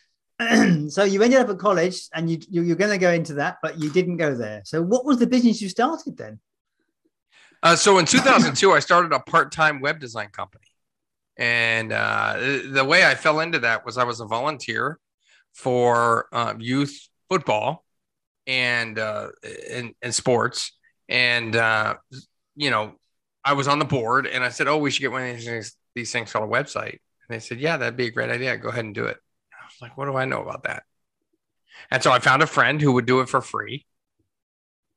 so 0.88 1.04
you 1.04 1.22
ended 1.22 1.40
up 1.40 1.48
at 1.48 1.58
college, 1.58 2.08
and 2.14 2.30
you, 2.30 2.38
you 2.48 2.62
you're 2.62 2.76
going 2.76 2.90
to 2.90 2.98
go 2.98 3.12
into 3.12 3.34
that, 3.34 3.58
but 3.62 3.78
you 3.80 3.90
didn't 3.90 4.16
go 4.16 4.34
there. 4.34 4.62
So 4.64 4.82
what 4.82 5.04
was 5.04 5.18
the 5.18 5.26
business 5.26 5.60
you 5.62 5.68
started 5.68 6.16
then? 6.16 6.40
Uh, 7.62 7.76
so 7.76 7.98
in 7.98 8.04
2002, 8.04 8.72
I 8.72 8.78
started 8.80 9.12
a 9.12 9.20
part-time 9.20 9.80
web 9.80 9.98
design 10.00 10.28
company, 10.28 10.66
and 11.36 11.92
uh, 11.92 12.36
the- 12.38 12.68
the 12.72 12.84
way 12.84 13.04
I 13.06 13.14
fell 13.14 13.40
into 13.40 13.60
that 13.60 13.86
was 13.86 13.96
I 13.96 14.04
was 14.04 14.20
a 14.20 14.26
volunteer 14.26 14.98
for 15.54 16.26
uh, 16.32 16.54
youth 16.58 17.08
football 17.30 17.84
and 18.46 18.98
uh, 18.98 19.28
and, 19.70 19.94
and 20.02 20.14
sports, 20.14 20.72
and 21.08 21.54
uh, 21.56 21.94
you 22.56 22.70
know 22.70 22.96
I 23.44 23.52
was 23.52 23.68
on 23.68 23.78
the 23.78 23.84
board, 23.84 24.26
and 24.26 24.42
I 24.42 24.48
said, 24.48 24.68
"Oh, 24.68 24.78
we 24.78 24.90
should 24.90 25.02
get 25.02 25.12
one 25.12 25.22
of 25.22 25.36
these 25.36 25.44
things, 25.44 25.76
these 25.94 26.12
things 26.12 26.32
called 26.32 26.48
a 26.48 26.52
website." 26.52 26.92
And 27.28 27.28
they 27.28 27.40
said, 27.40 27.60
"Yeah, 27.60 27.76
that'd 27.76 27.96
be 27.96 28.06
a 28.06 28.10
great 28.10 28.30
idea. 28.30 28.56
Go 28.56 28.68
ahead 28.68 28.84
and 28.84 28.94
do 28.94 29.04
it." 29.06 29.18
I 29.52 29.64
was 29.66 29.80
like, 29.80 29.96
"What 29.96 30.06
do 30.06 30.16
I 30.16 30.24
know 30.24 30.42
about 30.42 30.64
that?" 30.64 30.84
And 31.90 32.02
so 32.02 32.10
I 32.10 32.18
found 32.18 32.42
a 32.42 32.46
friend 32.46 32.80
who 32.80 32.92
would 32.92 33.06
do 33.06 33.20
it 33.20 33.28
for 33.28 33.40
free 33.40 33.86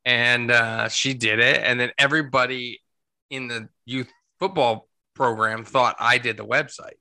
and 0.07 0.51
uh, 0.51 0.87
she 0.87 1.13
did 1.13 1.39
it. 1.39 1.61
And 1.61 1.77
then 1.77 1.91
everybody 1.97 2.81
in 3.29 3.49
the 3.49 3.67
youth 3.85 4.09
football 4.39 4.87
program 5.13 5.65
thought 5.65 5.97
I 5.99 6.17
did 6.17 6.37
the 6.37 6.45
website. 6.45 6.95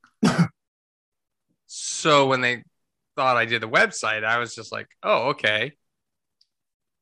so 1.67 2.27
when 2.27 2.41
they 2.41 2.63
thought 3.15 3.37
I 3.37 3.45
did 3.45 3.61
the 3.61 3.69
website, 3.69 4.25
I 4.25 4.39
was 4.39 4.53
just 4.53 4.73
like, 4.73 4.87
oh, 5.03 5.29
okay. 5.29 5.71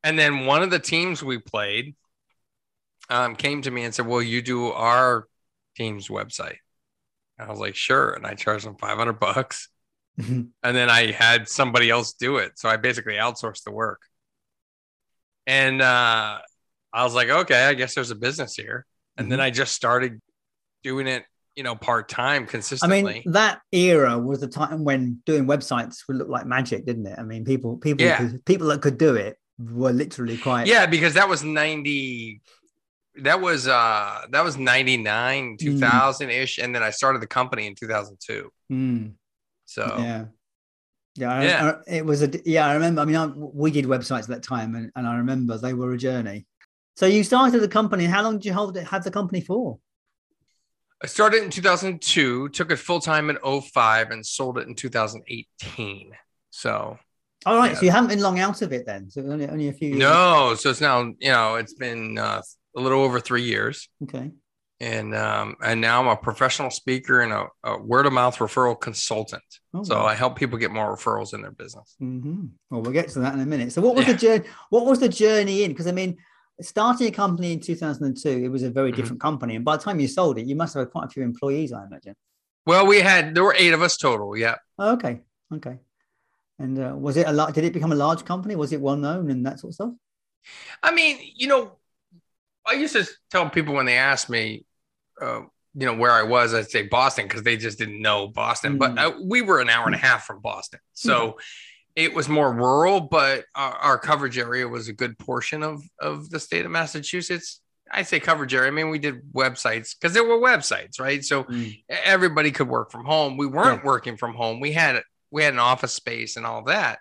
And 0.03 0.17
then 0.19 0.45
one 0.45 0.61
of 0.61 0.69
the 0.69 0.77
teams 0.77 1.23
we 1.23 1.39
played 1.39 1.95
um, 3.09 3.35
came 3.35 3.61
to 3.63 3.71
me 3.71 3.83
and 3.83 3.93
said, 3.93 4.07
Will 4.07 4.21
you 4.21 4.41
do 4.41 4.71
our 4.71 5.27
team's 5.75 6.07
website? 6.07 6.57
I 7.37 7.49
was 7.49 7.59
like, 7.59 7.75
sure. 7.75 8.13
And 8.13 8.25
I 8.25 8.33
charged 8.33 8.65
them 8.65 8.75
500 8.77 9.13
bucks. 9.19 9.69
And 10.17 10.53
then 10.63 10.89
I 10.89 11.11
had 11.11 11.49
somebody 11.49 11.89
else 11.89 12.13
do 12.13 12.37
it. 12.37 12.57
So 12.57 12.69
I 12.69 12.77
basically 12.77 13.15
outsourced 13.15 13.63
the 13.65 13.71
work. 13.71 14.01
And 15.45 15.81
uh, 15.81 16.39
I 16.93 17.03
was 17.03 17.13
like, 17.13 17.29
okay, 17.29 17.65
I 17.65 17.73
guess 17.73 17.93
there's 17.93 18.11
a 18.11 18.15
business 18.15 18.55
here. 18.55 18.85
And 19.17 19.29
then 19.31 19.41
I 19.41 19.49
just 19.49 19.73
started 19.73 20.21
doing 20.83 21.07
it, 21.07 21.23
you 21.55 21.63
know, 21.63 21.75
part 21.75 22.07
time 22.07 22.45
consistently. 22.47 22.99
I 22.99 23.03
mean, 23.03 23.23
that 23.33 23.59
era 23.73 24.17
was 24.17 24.39
the 24.39 24.47
time 24.47 24.83
when 24.83 25.21
doing 25.25 25.45
websites 25.45 25.99
would 26.07 26.17
look 26.17 26.29
like 26.29 26.45
magic, 26.45 26.85
didn't 26.85 27.05
it? 27.07 27.19
I 27.19 27.23
mean, 27.23 27.43
people, 27.43 27.77
people, 27.77 28.05
Yeah. 28.05 28.17
could, 28.17 28.45
people 28.45 28.67
that 28.67 28.81
could 28.81 28.97
do 28.97 29.15
it 29.15 29.37
were 29.59 29.91
literally 29.91 30.37
quite. 30.37 30.67
yeah, 30.67 30.85
because 30.85 31.13
that 31.15 31.27
was 31.29 31.43
90. 31.43 32.41
That 33.21 33.39
was 33.41 33.67
uh 33.67 34.21
that 34.31 34.43
was 34.43 34.57
99, 34.57 35.57
2000 35.57 36.29
ish. 36.29 36.57
And 36.57 36.73
then 36.75 36.83
I 36.83 36.89
started 36.89 37.21
the 37.21 37.27
company 37.27 37.67
in 37.67 37.75
2002. 37.75 38.49
Mm, 38.71 39.13
So 39.65 39.95
yeah. 39.99 40.25
Yeah, 41.17 41.31
I, 41.33 41.43
Yeah. 41.45 41.71
I- 41.87 41.95
it 41.97 42.05
was 42.05 42.21
a 42.23 42.29
yeah. 42.45 42.67
I 42.67 42.73
remember. 42.73 43.01
I 43.01 43.05
mean, 43.05 43.15
I, 43.15 43.27
we 43.27 43.71
did 43.71 43.85
websites 43.85 44.23
at 44.23 44.27
that 44.27 44.43
time, 44.43 44.75
and, 44.75 44.91
and 44.95 45.07
I 45.07 45.15
remember 45.15 45.57
they 45.57 45.73
were 45.73 45.93
a 45.93 45.97
journey. 45.97 46.45
So 46.97 47.05
you 47.05 47.23
started 47.23 47.59
the 47.61 47.67
company. 47.69 48.05
How 48.05 48.21
long 48.23 48.33
did 48.37 48.45
you 48.45 48.53
hold 48.53 48.75
it? 48.77 48.85
Have 48.87 49.03
the 49.05 49.11
company 49.11 49.39
for? 49.41 49.79
I 51.03 51.07
started 51.07 51.43
in 51.43 51.49
2002, 51.49 52.49
took 52.49 52.71
it 52.71 52.77
full 52.77 52.99
time 53.01 53.29
in 53.29 53.37
05 53.61 54.11
and 54.11 54.25
sold 54.25 54.57
it 54.57 54.67
in 54.67 54.75
2018. 54.75 56.11
So 56.51 56.97
All 57.45 57.57
right, 57.57 57.71
Yeah. 57.71 57.77
so 57.77 57.85
you 57.85 57.91
haven't 57.91 58.09
been 58.09 58.21
long 58.21 58.39
out 58.39 58.61
of 58.61 58.71
it 58.73 58.85
then. 58.85 59.09
So 59.09 59.21
only 59.21 59.47
only 59.47 59.67
a 59.69 59.73
few. 59.73 59.89
Years. 59.89 59.99
no, 59.99 60.55
so 60.57 60.69
it's 60.69 60.81
now, 60.81 61.01
you 61.19 61.31
know, 61.31 61.55
it's 61.55 61.73
been 61.75 62.17
uh, 62.17 62.41
a 62.75 62.81
little 62.81 63.01
over 63.01 63.19
three 63.19 63.43
years. 63.43 63.89
Okay. 64.03 64.31
and 64.79 65.15
um, 65.15 65.55
and 65.63 65.79
now 65.79 66.01
I'm 66.01 66.07
a 66.07 66.17
professional 66.17 66.69
speaker 66.69 67.21
and 67.21 67.31
a, 67.31 67.47
a 67.63 67.81
word 67.81 68.05
of 68.05 68.13
mouth 68.13 68.37
referral 68.37 68.79
consultant. 68.79 69.43
Oh, 69.73 69.83
so 69.83 69.95
wow. 69.95 70.05
I 70.05 70.15
help 70.15 70.37
people 70.37 70.57
get 70.57 70.71
more 70.71 70.95
referrals 70.95 71.33
in 71.33 71.41
their 71.41 71.51
business. 71.51 71.95
Mm-hmm. 72.01 72.45
Well, 72.69 72.81
we'll 72.81 72.91
get 72.91 73.09
to 73.09 73.19
that 73.19 73.33
in 73.33 73.39
a 73.39 73.45
minute. 73.45 73.71
So 73.71 73.81
what 73.81 73.95
was 73.95 74.05
yeah. 74.05 74.13
the 74.13 74.19
journey? 74.19 74.45
What 74.69 74.85
was 74.85 74.99
the 74.99 75.09
journey 75.09 75.63
in? 75.63 75.71
Because 75.71 75.87
I 75.87 75.91
mean, 75.91 76.17
starting 76.61 77.07
a 77.07 77.11
company 77.11 77.53
in 77.53 77.59
2002, 77.59 78.29
it 78.29 78.49
was 78.49 78.63
a 78.63 78.69
very 78.69 78.91
mm-hmm. 78.91 78.99
different 78.99 79.21
company, 79.21 79.55
and 79.55 79.63
by 79.63 79.77
the 79.77 79.83
time 79.83 79.99
you 79.99 80.07
sold 80.07 80.37
it, 80.37 80.45
you 80.45 80.55
must 80.55 80.73
have 80.73 80.81
had 80.81 80.91
quite 80.91 81.05
a 81.05 81.09
few 81.09 81.23
employees, 81.23 81.71
I 81.71 81.85
imagine. 81.85 82.15
Well, 82.65 82.87
we 82.87 82.99
had 82.99 83.35
there 83.35 83.43
were 83.43 83.55
eight 83.57 83.73
of 83.73 83.81
us 83.81 83.97
total. 83.97 84.35
Yeah. 84.35 84.55
Oh, 84.79 84.93
okay. 84.93 85.21
Okay. 85.53 85.77
And 86.57 86.79
uh, 86.79 86.95
was 86.95 87.17
it 87.17 87.27
a 87.27 87.33
lot? 87.33 87.53
Did 87.53 87.63
it 87.63 87.73
become 87.73 87.91
a 87.91 87.95
large 87.95 88.25
company? 88.25 88.55
Was 88.55 88.73
it 88.73 88.81
well 88.81 88.95
known 88.95 89.29
and 89.29 89.45
that 89.45 89.59
sort 89.59 89.71
of 89.71 89.75
stuff? 89.75 89.91
I 90.81 90.93
mean, 90.93 91.17
you 91.35 91.47
know, 91.47 91.77
I 92.65 92.73
used 92.73 92.93
to 92.93 93.07
tell 93.29 93.49
people 93.49 93.73
when 93.73 93.85
they 93.85 93.97
asked 93.97 94.29
me, 94.29 94.65
uh, 95.21 95.41
you 95.73 95.85
know, 95.85 95.95
where 95.95 96.11
I 96.11 96.23
was, 96.23 96.53
I'd 96.53 96.69
say 96.69 96.83
Boston 96.83 97.27
because 97.27 97.43
they 97.43 97.57
just 97.57 97.77
didn't 97.77 98.01
know 98.01 98.27
Boston. 98.27 98.75
Mm. 98.75 98.79
But 98.79 98.97
uh, 98.97 99.11
we 99.23 99.41
were 99.41 99.59
an 99.59 99.69
hour 99.69 99.85
and 99.85 99.95
a 99.95 99.99
half 99.99 100.25
from 100.25 100.41
Boston, 100.41 100.79
so 100.93 101.37
it 101.95 102.13
was 102.13 102.27
more 102.29 102.53
rural. 102.53 103.01
But 103.01 103.45
our, 103.53 103.73
our, 103.73 103.97
coverage 103.97 104.37
area 104.37 104.67
was 104.67 104.87
a 104.87 104.93
good 104.93 105.17
portion 105.17 105.63
of 105.63 105.83
of 105.99 106.29
the 106.29 106.39
state 106.39 106.65
of 106.65 106.71
Massachusetts. 106.71 107.61
I 107.91 108.01
say 108.01 108.19
coverage 108.19 108.53
area. 108.53 108.69
I 108.69 108.71
mean, 108.71 108.89
we 108.89 108.99
did 108.99 109.21
websites 109.33 109.95
because 109.99 110.13
there 110.13 110.23
were 110.23 110.39
websites, 110.39 110.99
right? 110.99 111.23
So 111.23 111.43
mm. 111.43 111.83
everybody 111.89 112.51
could 112.51 112.67
work 112.67 112.91
from 112.91 113.05
home. 113.05 113.37
We 113.37 113.45
weren't 113.45 113.83
yeah. 113.83 113.87
working 113.87 114.17
from 114.17 114.33
home. 114.33 114.59
We 114.59 114.71
had 114.71 115.03
we 115.29 115.43
had 115.43 115.53
an 115.53 115.59
office 115.59 115.93
space 115.93 116.37
and 116.37 116.45
all 116.45 116.63
that. 116.63 116.99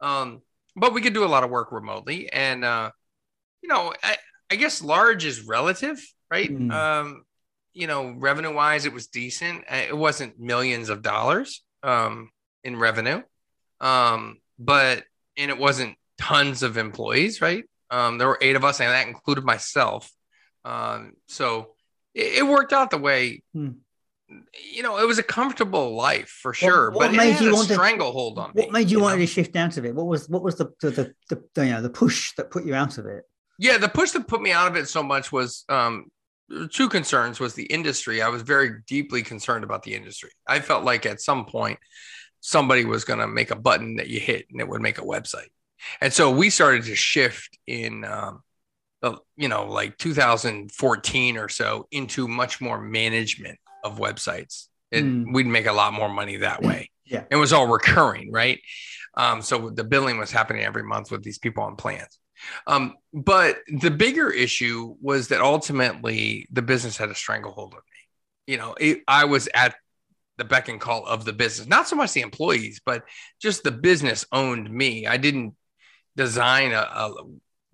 Um, 0.00 0.42
but 0.76 0.92
we 0.92 1.00
could 1.00 1.14
do 1.14 1.24
a 1.24 1.26
lot 1.26 1.44
of 1.44 1.50
work 1.50 1.70
remotely. 1.72 2.32
And 2.32 2.64
uh, 2.64 2.90
you 3.62 3.68
know, 3.68 3.92
I, 4.02 4.16
I 4.54 4.56
guess 4.56 4.84
large 4.84 5.24
is 5.24 5.40
relative, 5.40 6.00
right? 6.30 6.48
Mm. 6.48 6.70
Um, 6.72 7.24
you 7.72 7.88
know, 7.88 8.14
revenue 8.16 8.54
wise, 8.54 8.86
it 8.86 8.92
was 8.92 9.08
decent. 9.08 9.64
Uh, 9.68 9.82
it 9.88 9.96
wasn't 9.96 10.38
millions 10.38 10.90
of 10.90 11.02
dollars 11.02 11.64
um, 11.82 12.30
in 12.62 12.78
revenue, 12.78 13.20
um, 13.80 14.38
but 14.56 15.02
and 15.36 15.50
it 15.50 15.58
wasn't 15.58 15.96
tons 16.18 16.62
of 16.62 16.76
employees, 16.76 17.40
right? 17.40 17.64
Um, 17.90 18.18
there 18.18 18.28
were 18.28 18.38
eight 18.40 18.54
of 18.54 18.64
us, 18.64 18.78
and 18.80 18.90
that 18.90 19.08
included 19.08 19.42
myself. 19.42 20.08
Um, 20.64 21.14
so 21.26 21.74
it, 22.14 22.38
it, 22.38 22.46
worked 22.46 22.72
out 22.72 22.92
the 22.92 22.98
way. 22.98 23.42
Hmm. 23.54 23.70
You 24.72 24.84
know, 24.84 24.98
it 24.98 25.06
was 25.08 25.18
a 25.18 25.24
comfortable 25.24 25.96
life 25.96 26.28
for 26.28 26.54
sure, 26.54 26.90
what, 26.90 26.98
what 26.98 27.10
but 27.10 27.16
made 27.16 27.40
you 27.40 27.52
want 27.52 27.70
a 27.70 27.72
stranglehold 27.72 28.38
on 28.38 28.50
what 28.50 28.54
me. 28.54 28.62
What 28.62 28.72
made 28.72 28.88
you, 28.88 28.98
you 28.98 29.02
want 29.02 29.18
to 29.18 29.26
shift 29.26 29.56
out 29.56 29.76
of 29.76 29.84
it? 29.84 29.96
What 29.96 30.06
was 30.06 30.28
what 30.28 30.44
was 30.44 30.54
the 30.54 30.72
the, 30.80 31.12
the 31.28 31.42
the, 31.54 31.66
you 31.66 31.72
know 31.72 31.82
the 31.82 31.90
push 31.90 32.32
that 32.36 32.52
put 32.52 32.64
you 32.64 32.76
out 32.76 32.98
of 32.98 33.06
it? 33.06 33.24
Yeah, 33.58 33.78
the 33.78 33.88
push 33.88 34.10
that 34.12 34.28
put 34.28 34.42
me 34.42 34.52
out 34.52 34.68
of 34.68 34.76
it 34.76 34.88
so 34.88 35.02
much 35.02 35.30
was 35.30 35.64
um, 35.68 36.06
two 36.70 36.88
concerns 36.88 37.40
was 37.40 37.54
the 37.54 37.64
industry. 37.64 38.22
I 38.22 38.28
was 38.28 38.42
very 38.42 38.82
deeply 38.86 39.22
concerned 39.22 39.64
about 39.64 39.82
the 39.82 39.94
industry. 39.94 40.30
I 40.46 40.60
felt 40.60 40.84
like 40.84 41.06
at 41.06 41.20
some 41.20 41.46
point 41.46 41.78
somebody 42.40 42.84
was 42.84 43.04
going 43.04 43.20
to 43.20 43.28
make 43.28 43.50
a 43.50 43.56
button 43.56 43.96
that 43.96 44.08
you 44.08 44.20
hit 44.20 44.46
and 44.50 44.60
it 44.60 44.68
would 44.68 44.82
make 44.82 44.98
a 44.98 45.02
website. 45.02 45.48
And 46.00 46.12
so 46.12 46.30
we 46.30 46.50
started 46.50 46.84
to 46.84 46.94
shift 46.94 47.58
in, 47.66 48.04
um, 48.04 48.42
you 49.36 49.48
know, 49.48 49.66
like 49.66 49.98
2014 49.98 51.36
or 51.36 51.48
so 51.48 51.86
into 51.90 52.28
much 52.28 52.60
more 52.60 52.80
management 52.80 53.58
of 53.82 53.98
websites. 53.98 54.68
It, 54.90 55.04
mm. 55.04 55.32
We'd 55.32 55.46
make 55.46 55.66
a 55.66 55.72
lot 55.72 55.92
more 55.92 56.08
money 56.08 56.38
that 56.38 56.62
way. 56.62 56.90
Yeah. 57.06 57.24
It 57.30 57.36
was 57.36 57.52
all 57.52 57.66
recurring, 57.66 58.32
right? 58.32 58.58
Um, 59.14 59.42
so 59.42 59.68
the 59.68 59.84
billing 59.84 60.16
was 60.16 60.32
happening 60.32 60.64
every 60.64 60.82
month 60.82 61.10
with 61.10 61.22
these 61.22 61.38
people 61.38 61.62
on 61.62 61.76
plans. 61.76 62.18
Um, 62.66 62.94
but 63.12 63.58
the 63.68 63.90
bigger 63.90 64.30
issue 64.30 64.96
was 65.00 65.28
that 65.28 65.40
ultimately 65.40 66.46
the 66.50 66.62
business 66.62 66.96
had 66.96 67.10
a 67.10 67.14
stranglehold 67.14 67.74
on 67.74 67.80
me. 67.80 68.52
You 68.52 68.58
know, 68.58 68.74
it, 68.78 69.02
I 69.08 69.24
was 69.24 69.48
at 69.54 69.76
the 70.36 70.44
beck 70.44 70.68
and 70.68 70.80
call 70.80 71.06
of 71.06 71.24
the 71.24 71.32
business, 71.32 71.68
not 71.68 71.88
so 71.88 71.96
much 71.96 72.12
the 72.12 72.20
employees, 72.20 72.80
but 72.84 73.04
just 73.40 73.62
the 73.62 73.70
business 73.70 74.26
owned 74.32 74.68
me. 74.70 75.06
I 75.06 75.16
didn't 75.16 75.54
design 76.16 76.72
a, 76.72 76.80
a 76.80 77.14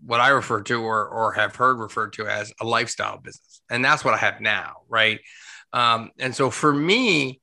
what 0.05 0.21
I 0.21 0.29
refer 0.29 0.62
to 0.62 0.83
or, 0.83 1.07
or 1.09 1.33
have 1.33 1.57
heard 1.57 1.79
referred 1.79 2.14
to 2.14 2.26
as 2.26 2.52
a 2.61 2.64
lifestyle 2.64 3.19
business. 3.19 3.62
And 3.71 3.85
that's 3.85 4.05
what 4.05 4.14
I 4.14 4.19
have 4.19 4.40
now. 4.40 4.76
Right. 4.88 5.21
Um, 5.73 6.11
and 6.19 6.35
so 6.35 6.50
for 6.50 6.73
me, 6.73 7.40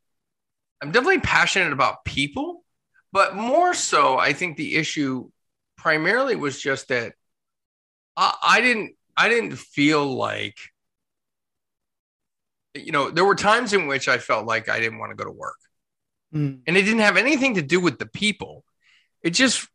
I'm 0.81 0.91
definitely 0.91 1.19
passionate 1.21 1.73
about 1.73 2.05
people, 2.05 2.63
but 3.11 3.35
more 3.35 3.73
so, 3.73 4.17
I 4.17 4.33
think 4.33 4.57
the 4.57 4.75
issue 4.75 5.29
primarily 5.77 6.35
was 6.35 6.59
just 6.59 6.89
that 6.89 7.13
I, 8.15 8.33
I 8.43 8.61
didn't 8.61 8.95
I 9.15 9.29
didn't 9.29 9.57
feel 9.57 10.05
like 10.05 10.57
you 12.73 12.91
know 12.91 13.09
there 13.09 13.25
were 13.25 13.35
times 13.35 13.73
in 13.73 13.87
which 13.87 14.07
I 14.07 14.17
felt 14.17 14.45
like 14.45 14.69
I 14.69 14.79
didn't 14.79 14.99
want 14.99 15.11
to 15.11 15.15
go 15.15 15.25
to 15.25 15.31
work, 15.31 15.57
mm. 16.33 16.59
and 16.65 16.77
it 16.77 16.83
didn't 16.83 16.99
have 16.99 17.17
anything 17.17 17.55
to 17.55 17.61
do 17.61 17.79
with 17.79 17.99
the 17.99 18.05
people. 18.05 18.63
It 19.21 19.31
just 19.31 19.67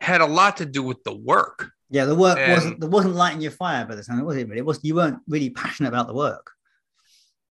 had 0.00 0.20
a 0.20 0.26
lot 0.26 0.58
to 0.58 0.66
do 0.66 0.82
with 0.82 1.02
the 1.04 1.14
work. 1.14 1.70
Yeah, 1.90 2.06
the 2.06 2.14
work 2.14 2.38
and, 2.38 2.52
wasn't 2.52 2.80
there 2.80 2.88
wasn't 2.88 3.14
lighting 3.14 3.40
your 3.40 3.50
fire 3.50 3.84
by 3.84 3.94
the 3.94 4.02
time, 4.02 4.18
it 4.18 4.24
was 4.24 4.36
it? 4.36 4.48
But 4.48 4.58
it 4.58 4.64
was 4.64 4.80
you 4.82 4.94
weren't 4.94 5.20
really 5.28 5.50
passionate 5.50 5.88
about 5.88 6.06
the 6.06 6.14
work. 6.14 6.50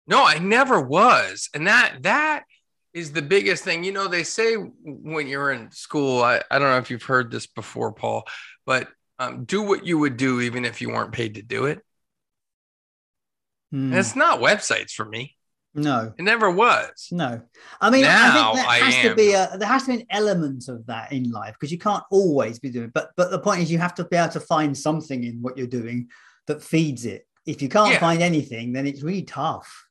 No, 0.08 0.26
I 0.26 0.40
never 0.40 0.82
was, 0.82 1.50
and 1.54 1.68
that 1.68 2.04
that 2.04 2.46
is 2.94 3.12
the 3.12 3.22
biggest 3.22 3.64
thing. 3.64 3.84
You 3.84 3.92
know, 3.92 4.08
they 4.08 4.24
say 4.24 4.56
when 4.56 5.28
you're 5.28 5.52
in 5.52 5.72
school, 5.72 6.24
I, 6.24 6.42
I 6.50 6.60
don't 6.60 6.70
know 6.70 6.78
if 6.78 6.90
you've 6.90 7.04
heard 7.04 7.32
this 7.32 7.48
before, 7.48 7.92
Paul, 7.92 8.24
but 8.66 8.88
um, 9.20 9.46
do 9.46 9.62
what 9.62 9.86
you 9.86 10.00
would 10.00 10.18
do 10.18 10.42
even 10.42 10.66
if 10.66 10.82
you 10.82 10.90
weren't 10.90 11.12
paid 11.12 11.36
to 11.36 11.42
do 11.42 11.66
it. 11.66 11.82
Mm. 13.74 13.94
it's 13.94 14.16
not 14.16 14.40
websites 14.40 14.94
for 14.94 15.06
me. 15.06 15.36
No, 15.76 16.12
it 16.18 16.24
never 16.24 16.50
was. 16.50 17.10
No, 17.12 17.42
I 17.80 17.90
mean, 17.92 18.02
now 18.02 18.54
I 18.54 18.54
think 18.54 18.66
there 18.66 18.86
has 18.86 19.04
to 19.04 19.16
be 19.16 19.34
a 19.34 19.58
there 19.60 19.68
has 19.68 19.84
to 19.84 19.92
be 19.92 20.02
an 20.02 20.08
element 20.10 20.68
of 20.68 20.86
that 20.88 21.12
in 21.12 21.30
life 21.30 21.54
because 21.54 21.72
you 21.72 21.78
can't 21.78 22.04
always 22.10 22.58
be 22.58 22.72
doing. 22.72 22.90
But 22.92 23.12
but 23.16 23.30
the 23.30 23.38
point 23.38 23.62
is, 23.62 23.72
you 23.72 23.78
have 23.78 23.94
to 23.96 24.04
be 24.06 24.18
able 24.18 24.34
to 24.34 24.40
find 24.40 24.76
something 24.76 25.24
in 25.24 25.42
what 25.42 25.58
you're 25.58 25.68
doing 25.68 26.08
that 26.48 26.64
feeds 26.64 27.06
it. 27.06 27.28
If 27.46 27.62
you 27.62 27.70
can't 27.70 27.94
yeah. 27.94 28.00
find 28.00 28.24
anything, 28.24 28.74
then 28.74 28.88
it's 28.88 29.04
really 29.04 29.22
tough. 29.22 29.86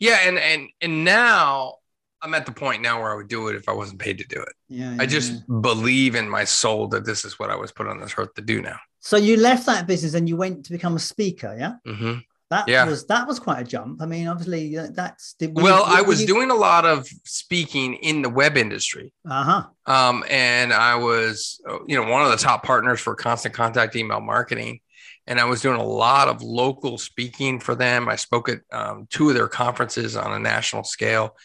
Yeah, 0.00 0.18
and 0.24 0.36
and 0.36 0.68
and 0.80 1.04
now 1.04 1.76
I'm 2.22 2.34
at 2.34 2.46
the 2.46 2.52
point 2.52 2.82
now 2.82 3.00
where 3.00 3.12
I 3.12 3.14
would 3.14 3.28
do 3.28 3.48
it 3.48 3.56
if 3.56 3.68
I 3.68 3.72
wasn't 3.72 4.00
paid 4.00 4.18
to 4.18 4.26
do 4.26 4.40
it. 4.40 4.52
Yeah, 4.68 4.94
yeah 4.94 5.02
I 5.02 5.06
just 5.06 5.32
yeah. 5.32 5.60
believe 5.60 6.14
in 6.14 6.28
my 6.28 6.44
soul 6.44 6.88
that 6.88 7.04
this 7.04 7.24
is 7.24 7.38
what 7.38 7.50
I 7.50 7.56
was 7.56 7.72
put 7.72 7.86
on 7.86 8.00
this 8.00 8.14
earth 8.16 8.34
to 8.34 8.42
do 8.42 8.60
now. 8.60 8.78
So 9.00 9.16
you 9.16 9.36
left 9.36 9.66
that 9.66 9.86
business 9.86 10.14
and 10.14 10.28
you 10.28 10.36
went 10.36 10.64
to 10.66 10.72
become 10.72 10.96
a 10.96 11.00
speaker, 11.00 11.56
yeah? 11.58 11.74
Mm-hmm. 11.86 12.18
That 12.50 12.66
yeah. 12.66 12.86
was 12.86 13.06
that 13.06 13.28
was 13.28 13.38
quite 13.38 13.60
a 13.60 13.64
jump. 13.64 14.00
I 14.00 14.06
mean, 14.06 14.26
obviously, 14.26 14.74
that's 14.74 15.34
did, 15.34 15.54
well. 15.54 15.86
You, 15.86 15.98
I 15.98 16.00
was 16.00 16.22
you... 16.22 16.26
doing 16.26 16.50
a 16.50 16.54
lot 16.54 16.86
of 16.86 17.06
speaking 17.24 17.94
in 17.96 18.22
the 18.22 18.30
web 18.30 18.56
industry. 18.56 19.12
Uh 19.28 19.44
huh. 19.44 19.92
Um, 19.92 20.24
and 20.30 20.72
I 20.72 20.94
was, 20.94 21.60
you 21.86 22.00
know, 22.00 22.10
one 22.10 22.24
of 22.24 22.30
the 22.30 22.38
top 22.38 22.62
partners 22.62 23.00
for 23.00 23.14
Constant 23.14 23.54
Contact 23.54 23.94
Email 23.96 24.22
Marketing 24.22 24.80
and 25.28 25.38
I 25.38 25.44
was 25.44 25.60
doing 25.60 25.78
a 25.78 25.84
lot 25.84 26.28
of 26.28 26.42
local 26.42 26.96
speaking 26.96 27.60
for 27.60 27.74
them. 27.74 28.08
I 28.08 28.16
spoke 28.16 28.48
at 28.48 28.60
um, 28.72 29.06
two 29.10 29.28
of 29.28 29.34
their 29.34 29.46
conferences 29.46 30.16
on 30.16 30.32
a 30.32 30.38
national 30.38 30.84
scale, 30.84 31.36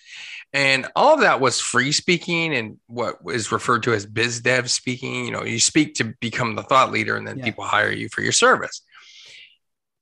and 0.54 0.88
all 0.96 1.16
of 1.16 1.20
that 1.20 1.42
was 1.42 1.60
free 1.60 1.92
speaking 1.92 2.56
and 2.56 2.78
what 2.88 3.18
is 3.30 3.52
referred 3.52 3.84
to 3.84 3.94
as 3.94 4.06
biz 4.06 4.40
dev 4.40 4.72
speaking. 4.72 5.26
You 5.26 5.32
know, 5.32 5.44
you 5.44 5.60
speak 5.60 5.96
to 5.96 6.14
become 6.22 6.56
the 6.56 6.64
thought 6.64 6.92
leader, 6.92 7.18
and 7.18 7.28
then 7.28 7.40
yeah. 7.40 7.46
people 7.46 7.66
hire 7.66 7.92
you 7.92 8.08
for 8.08 8.22
your 8.22 8.32
service. 8.32 8.82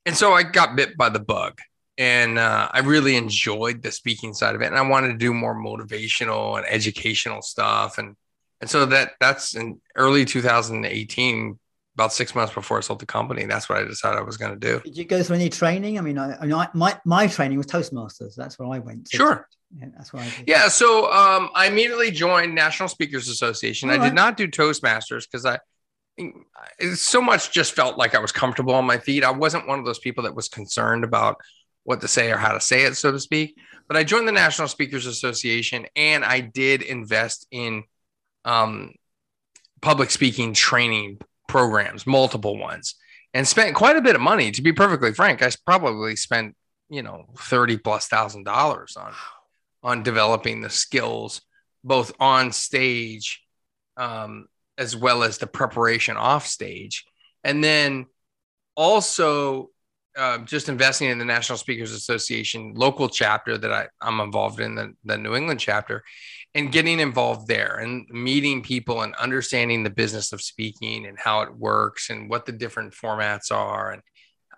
And 0.05 0.15
so 0.15 0.31
I 0.31 0.43
got 0.43 0.75
bit 0.75 0.95
by 0.95 1.09
the 1.09 1.19
bug, 1.19 1.59
and 1.97 2.37
uh, 2.37 2.69
I 2.71 2.79
really 2.79 3.15
enjoyed 3.15 3.81
the 3.81 3.91
speaking 3.91 4.35
side 4.35 4.53
of 4.53 4.61
it, 4.61 4.67
and 4.67 4.77
I 4.77 4.87
wanted 4.87 5.07
to 5.07 5.17
do 5.17 5.33
more 5.33 5.55
motivational 5.55 6.57
and 6.57 6.67
educational 6.69 7.41
stuff, 7.41 7.97
and 7.97 8.15
and 8.61 8.69
so 8.69 8.85
that 8.85 9.13
that's 9.19 9.55
in 9.55 9.81
early 9.95 10.23
2018 10.23 11.57
about 11.95 12.13
six 12.13 12.33
months 12.33 12.53
before 12.53 12.77
I 12.77 12.81
sold 12.81 12.99
the 12.99 13.05
company. 13.05 13.45
That's 13.45 13.67
what 13.67 13.77
I 13.77 13.83
decided 13.83 14.17
I 14.17 14.23
was 14.23 14.37
going 14.37 14.53
to 14.53 14.59
do. 14.59 14.79
Did 14.83 14.97
you 14.97 15.05
go 15.05 15.21
through 15.23 15.35
any 15.37 15.49
training? 15.49 15.97
I 15.97 16.01
mean, 16.01 16.17
I, 16.17 16.37
I, 16.37 16.41
mean, 16.43 16.53
I, 16.53 16.67
my 16.73 16.97
my 17.05 17.27
training 17.27 17.57
was 17.57 17.67
Toastmasters. 17.67 18.35
That's 18.35 18.57
where 18.57 18.69
I 18.69 18.79
went. 18.79 19.07
To. 19.07 19.17
Sure. 19.17 19.47
Yeah, 19.77 19.87
that's 19.95 20.11
why. 20.11 20.27
Yeah. 20.45 20.67
So 20.67 21.11
um, 21.11 21.49
I 21.53 21.67
immediately 21.67 22.11
joined 22.11 22.55
National 22.55 22.89
Speakers 22.89 23.27
Association. 23.29 23.89
All 23.89 23.95
I 23.95 23.99
right. 23.99 24.05
did 24.05 24.15
not 24.15 24.37
do 24.37 24.47
Toastmasters 24.47 25.23
because 25.29 25.45
I 25.45 25.59
so 26.93 27.21
much 27.21 27.51
just 27.51 27.73
felt 27.73 27.97
like 27.97 28.15
I 28.15 28.19
was 28.19 28.31
comfortable 28.31 28.73
on 28.73 28.85
my 28.85 28.97
feet. 28.97 29.23
I 29.23 29.31
wasn't 29.31 29.67
one 29.67 29.79
of 29.79 29.85
those 29.85 29.99
people 29.99 30.23
that 30.23 30.35
was 30.35 30.49
concerned 30.49 31.03
about 31.03 31.37
what 31.83 32.01
to 32.01 32.07
say 32.07 32.31
or 32.31 32.37
how 32.37 32.53
to 32.53 32.61
say 32.61 32.83
it, 32.83 32.95
so 32.95 33.11
to 33.11 33.19
speak. 33.19 33.57
But 33.87 33.97
I 33.97 34.03
joined 34.03 34.27
the 34.27 34.33
National 34.33 34.67
Speakers 34.67 35.05
Association 35.05 35.87
and 35.95 36.23
I 36.23 36.41
did 36.41 36.81
invest 36.81 37.47
in 37.51 37.83
um, 38.45 38.93
public 39.81 40.11
speaking 40.11 40.53
training 40.53 41.19
programs, 41.51 42.07
multiple 42.07 42.57
ones, 42.57 42.95
and 43.33 43.45
spent 43.45 43.75
quite 43.75 43.97
a 43.97 44.01
bit 44.01 44.15
of 44.15 44.21
money. 44.21 44.51
To 44.51 44.61
be 44.61 44.71
perfectly 44.71 45.13
frank, 45.13 45.43
I 45.43 45.51
probably 45.65 46.15
spent 46.15 46.55
you 46.89 47.03
know 47.03 47.25
thirty 47.37 47.77
plus 47.77 48.07
thousand 48.07 48.45
dollars 48.45 48.95
on 48.95 49.13
on 49.83 50.03
developing 50.03 50.61
the 50.61 50.69
skills 50.69 51.41
both 51.83 52.13
on 52.19 52.51
stage 52.51 53.43
um, 53.97 54.47
as 54.77 54.95
well 54.95 55.23
as 55.23 55.39
the 55.39 55.47
preparation 55.47 56.15
off 56.15 56.47
stage, 56.47 57.05
and 57.43 57.61
then 57.61 58.05
also 58.75 59.69
uh, 60.17 60.37
just 60.39 60.69
investing 60.69 61.09
in 61.09 61.19
the 61.19 61.25
National 61.25 61.57
Speakers 61.57 61.91
Association 61.91 62.73
local 62.75 63.09
chapter 63.09 63.57
that 63.57 63.71
I, 63.71 63.87
I'm 64.01 64.19
involved 64.19 64.59
in, 64.59 64.75
the, 64.75 64.93
the 65.03 65.17
New 65.17 65.35
England 65.35 65.59
chapter, 65.59 66.03
and 66.53 66.71
getting 66.71 66.99
involved 66.99 67.47
there 67.47 67.77
and 67.77 68.05
meeting 68.09 68.61
people 68.61 69.01
and 69.01 69.15
understanding 69.15 69.83
the 69.83 69.89
business 69.89 70.33
of 70.33 70.41
speaking 70.41 71.05
and 71.05 71.17
how 71.17 71.41
it 71.41 71.55
works 71.55 72.09
and 72.09 72.29
what 72.29 72.45
the 72.45 72.51
different 72.51 72.93
formats 72.93 73.51
are 73.51 73.91
and 73.91 74.01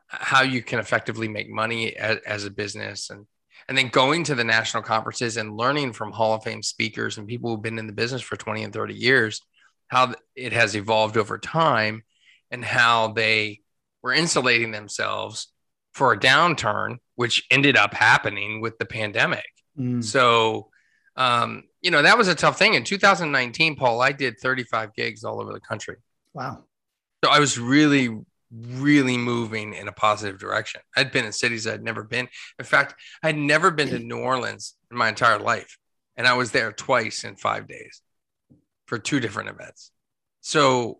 how 0.08 0.42
you 0.42 0.62
can 0.62 0.80
effectively 0.80 1.28
make 1.28 1.50
money 1.50 1.96
as, 1.96 2.18
as 2.26 2.46
a 2.46 2.52
business 2.52 3.10
and 3.10 3.26
and 3.70 3.78
then 3.78 3.88
going 3.88 4.26
to 4.26 4.36
the 4.36 4.44
national 4.44 4.84
conferences 4.84 5.38
and 5.38 5.56
learning 5.56 5.94
from 5.94 6.12
hall 6.12 6.34
of 6.34 6.44
fame 6.44 6.62
speakers 6.62 7.18
and 7.18 7.28
people 7.28 7.50
who've 7.50 7.62
been 7.62 7.80
in 7.80 7.88
the 7.88 7.94
business 7.94 8.22
for 8.22 8.36
20 8.36 8.64
and 8.64 8.74
30 8.74 8.94
years 8.94 9.42
how 9.88 10.14
it 10.36 10.54
has 10.54 10.76
evolved 10.76 11.18
over 11.18 11.38
time 11.38 12.04
and 12.52 12.66
how 12.66 13.10
they 13.10 13.62
were 14.02 14.14
insulating 14.14 14.72
themselves 14.72 15.52
for 15.94 16.12
a 16.12 16.20
downturn 16.20 16.98
which 17.16 17.46
ended 17.52 17.78
up 17.78 17.94
happening 17.94 18.60
with 18.62 18.78
the 18.80 18.86
pandemic 18.86 19.46
mm. 19.80 20.04
so 20.04 20.70
um, 21.16 21.64
you 21.82 21.92
know 21.92 22.02
that 22.02 22.18
was 22.18 22.28
a 22.28 22.36
tough 22.36 22.58
thing 22.58 22.74
in 22.74 22.84
2019 22.84 23.76
paul 23.76 24.02
i 24.02 24.12
did 24.12 24.40
35 24.40 24.94
gigs 24.96 25.24
all 25.24 25.42
over 25.42 25.54
the 25.54 25.60
country 25.60 25.98
wow 26.34 26.64
so 27.24 27.30
i 27.32 27.40
was 27.40 27.60
really 27.60 28.10
really 28.54 29.18
moving 29.18 29.74
in 29.74 29.88
a 29.88 29.92
positive 29.92 30.40
direction. 30.40 30.82
I'd 30.96 31.12
been 31.12 31.26
in 31.26 31.32
cities 31.32 31.66
I'd 31.68 31.84
never 31.84 32.04
been. 32.04 32.28
In 32.60 32.66
fact, 32.66 32.96
I'd 33.22 33.38
never 33.38 33.72
been 33.72 33.90
to 33.90 34.00
New 34.00 34.20
Orleans 34.20 34.76
in 34.92 34.98
my 34.98 35.10
entire 35.10 35.40
life. 35.40 35.78
And 36.16 36.28
I 36.28 36.34
was 36.34 36.52
there 36.52 36.72
twice 36.72 37.24
in 37.24 37.36
five 37.36 37.68
days 37.68 38.02
for 38.86 39.00
two 39.00 39.20
different 39.20 39.50
events. 39.50 39.92
So, 40.42 41.00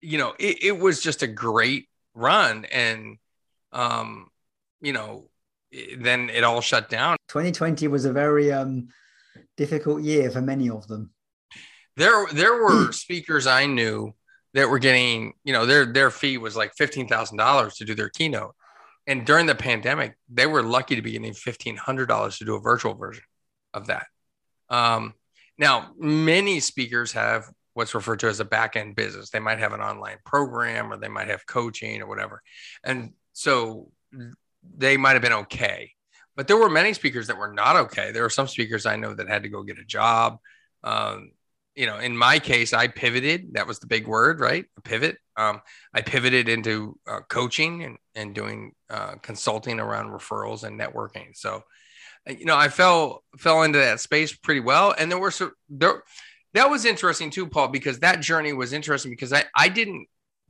you 0.00 0.16
know, 0.16 0.34
it, 0.38 0.62
it 0.62 0.78
was 0.78 1.02
just 1.02 1.22
a 1.22 1.26
great 1.26 1.88
run. 2.14 2.64
And, 2.66 3.18
um, 3.72 4.28
you 4.80 4.94
know, 4.94 5.28
then 5.98 6.30
it 6.30 6.44
all 6.44 6.62
shut 6.62 6.88
down. 6.88 7.16
2020 7.28 7.88
was 7.88 8.06
a 8.06 8.12
very 8.12 8.52
um, 8.52 8.88
difficult 9.56 10.02
year 10.02 10.30
for 10.30 10.40
many 10.40 10.70
of 10.70 10.86
them. 10.86 11.10
There, 11.96 12.26
there 12.32 12.62
were 12.62 12.92
speakers 12.92 13.46
I 13.46 13.66
knew 13.66 14.14
that 14.56 14.70
were 14.70 14.78
getting, 14.78 15.34
you 15.44 15.52
know, 15.52 15.66
their 15.66 15.84
their 15.84 16.10
fee 16.10 16.38
was 16.38 16.56
like 16.56 16.72
fifteen 16.74 17.06
thousand 17.06 17.36
dollars 17.36 17.74
to 17.76 17.84
do 17.84 17.94
their 17.94 18.08
keynote, 18.08 18.54
and 19.06 19.26
during 19.26 19.44
the 19.44 19.54
pandemic, 19.54 20.16
they 20.30 20.46
were 20.46 20.62
lucky 20.62 20.96
to 20.96 21.02
be 21.02 21.12
getting 21.12 21.34
fifteen 21.34 21.76
hundred 21.76 22.06
dollars 22.06 22.38
to 22.38 22.46
do 22.46 22.54
a 22.56 22.60
virtual 22.60 22.94
version 22.94 23.24
of 23.74 23.88
that. 23.88 24.06
Um, 24.70 25.12
now, 25.58 25.90
many 25.98 26.60
speakers 26.60 27.12
have 27.12 27.44
what's 27.74 27.94
referred 27.94 28.20
to 28.20 28.28
as 28.28 28.40
a 28.40 28.46
back 28.46 28.76
end 28.76 28.96
business. 28.96 29.28
They 29.28 29.40
might 29.40 29.58
have 29.58 29.74
an 29.74 29.82
online 29.82 30.16
program, 30.24 30.90
or 30.90 30.96
they 30.96 31.08
might 31.08 31.28
have 31.28 31.46
coaching, 31.46 32.00
or 32.00 32.06
whatever, 32.06 32.42
and 32.82 33.12
so 33.34 33.90
they 34.76 34.96
might 34.96 35.12
have 35.12 35.22
been 35.22 35.32
okay. 35.32 35.92
But 36.36 36.48
there 36.48 36.58
were 36.58 36.68
many 36.68 36.92
speakers 36.92 37.26
that 37.28 37.38
were 37.38 37.52
not 37.52 37.76
okay. 37.76 38.12
There 38.12 38.22
were 38.22 38.30
some 38.30 38.46
speakers 38.46 38.86
I 38.86 38.96
know 38.96 39.14
that 39.14 39.28
had 39.28 39.44
to 39.44 39.48
go 39.48 39.62
get 39.62 39.78
a 39.78 39.84
job. 39.84 40.38
Um, 40.84 41.32
you 41.74 41.86
know, 41.86 41.98
in 41.98 42.16
my 42.16 42.38
case, 42.38 42.72
I 42.72 42.88
pivoted. 42.88 43.54
That 43.54 43.66
was 43.66 43.78
the 43.78 43.86
big 43.86 44.06
word, 44.06 44.40
right? 44.40 44.64
A 44.76 44.80
pivot. 44.80 45.18
Um, 45.36 45.60
I 45.92 46.00
pivoted 46.00 46.48
into 46.48 46.98
uh, 47.06 47.20
coaching 47.28 47.84
and, 47.84 47.98
and 48.14 48.34
doing 48.34 48.72
uh, 48.88 49.16
consulting 49.22 49.78
around 49.78 50.10
referrals 50.10 50.64
and 50.64 50.80
networking. 50.80 51.36
So, 51.36 51.62
uh, 52.28 52.32
you 52.32 52.46
know, 52.46 52.56
I 52.56 52.68
fell 52.68 53.22
fell 53.38 53.62
into 53.62 53.78
that 53.78 54.00
space 54.00 54.34
pretty 54.34 54.60
well. 54.60 54.94
And 54.96 55.10
there 55.10 55.18
were 55.18 55.30
some 55.30 55.52
there. 55.68 56.02
That 56.54 56.70
was 56.70 56.86
interesting 56.86 57.28
too, 57.28 57.46
Paul, 57.46 57.68
because 57.68 57.98
that 57.98 58.22
journey 58.22 58.54
was 58.54 58.72
interesting 58.72 59.12
because 59.12 59.34
I 59.34 59.44
I 59.54 59.68
didn't 59.68 60.06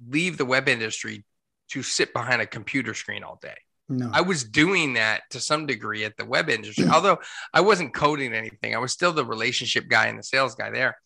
leave 0.09 0.39
the 0.39 0.45
web 0.45 0.69
industry 0.69 1.25
to 1.71 1.83
sit 1.83 2.13
behind 2.13 2.41
a 2.41 2.47
computer 2.47 2.95
screen 2.95 3.25
all 3.25 3.41
day. 3.43 3.57
No. 3.89 4.11
I 4.13 4.21
was 4.21 4.43
doing 4.43 4.95
that 4.95 5.23
to 5.31 5.41
some 5.41 5.67
degree 5.67 6.05
at 6.05 6.17
the 6.17 6.25
web 6.25 6.51
industry, 6.51 6.87
although 6.93 7.19
I 7.55 7.61
wasn't 7.61 7.95
coding 7.95 8.33
anything. 8.33 8.75
I 8.75 8.79
was 8.79 8.93
still 8.93 9.13
the 9.13 9.25
relationship 9.25 9.89
guy 9.89 10.07
and 10.07 10.19
the 10.19 10.25
sales 10.25 10.55
guy 10.55 10.71
there 10.71 10.97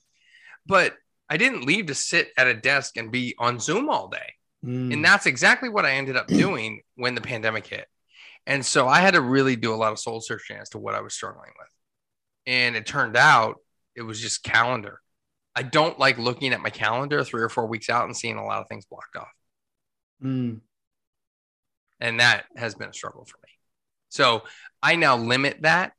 but 0.67 0.95
I 1.29 1.37
didn't 1.37 1.65
leave 1.65 1.87
to 1.87 1.95
sit 1.95 2.31
at 2.37 2.47
a 2.47 2.55
desk 2.55 2.97
and 2.97 3.13
be 3.13 3.35
on 3.39 3.59
Zoom 3.59 3.89
all 3.89 4.09
day. 4.09 4.35
Mm. 4.65 4.93
And 4.93 5.05
that's 5.05 5.27
exactly 5.27 5.69
what 5.69 5.85
I 5.85 5.93
ended 5.93 6.17
up 6.17 6.27
doing 6.29 6.83
when 6.97 7.15
the 7.15 7.21
pandemic 7.21 7.67
hit. 7.67 7.87
And 8.47 8.65
so 8.65 8.89
I 8.89 9.01
had 9.01 9.15
to 9.15 9.21
really 9.21 9.57
do 9.57 9.75
a 9.75 9.77
lot 9.77 9.93
of 9.93 9.99
soul 9.99 10.21
searching 10.21 10.57
as 10.57 10.71
to 10.71 10.79
what 10.79 10.95
I 10.95 11.01
was 11.01 11.15
struggling 11.15 11.51
with. 11.59 11.69
And 12.47 12.75
it 12.75 12.87
turned 12.87 13.17
out 13.17 13.57
it 13.95 14.03
was 14.03 14.21
just 14.21 14.43
calendar. 14.43 15.01
I 15.55 15.63
don't 15.63 15.99
like 15.99 16.19
looking 16.19 16.53
at 16.53 16.61
my 16.61 16.71
calendar 16.71 17.23
three 17.23 17.43
or 17.43 17.49
four 17.49 17.67
weeks 17.67 17.91
out 17.91 18.05
and 18.05 18.17
seeing 18.17 18.37
a 18.37 18.45
lot 18.45 18.61
of 18.61 18.69
things 18.69 18.87
blocked 18.87 19.17
off. 19.17 19.29
Mm. 20.23 20.61
And 22.01 22.21
that 22.21 22.47
has 22.57 22.75
been 22.75 22.89
a 22.89 22.95
struggle 22.95 23.25
for 23.25 23.37
me. 23.45 23.51
So 24.09 24.43
I 24.83 24.97
now 24.97 25.17
limit 25.17 25.63
that 25.63 25.93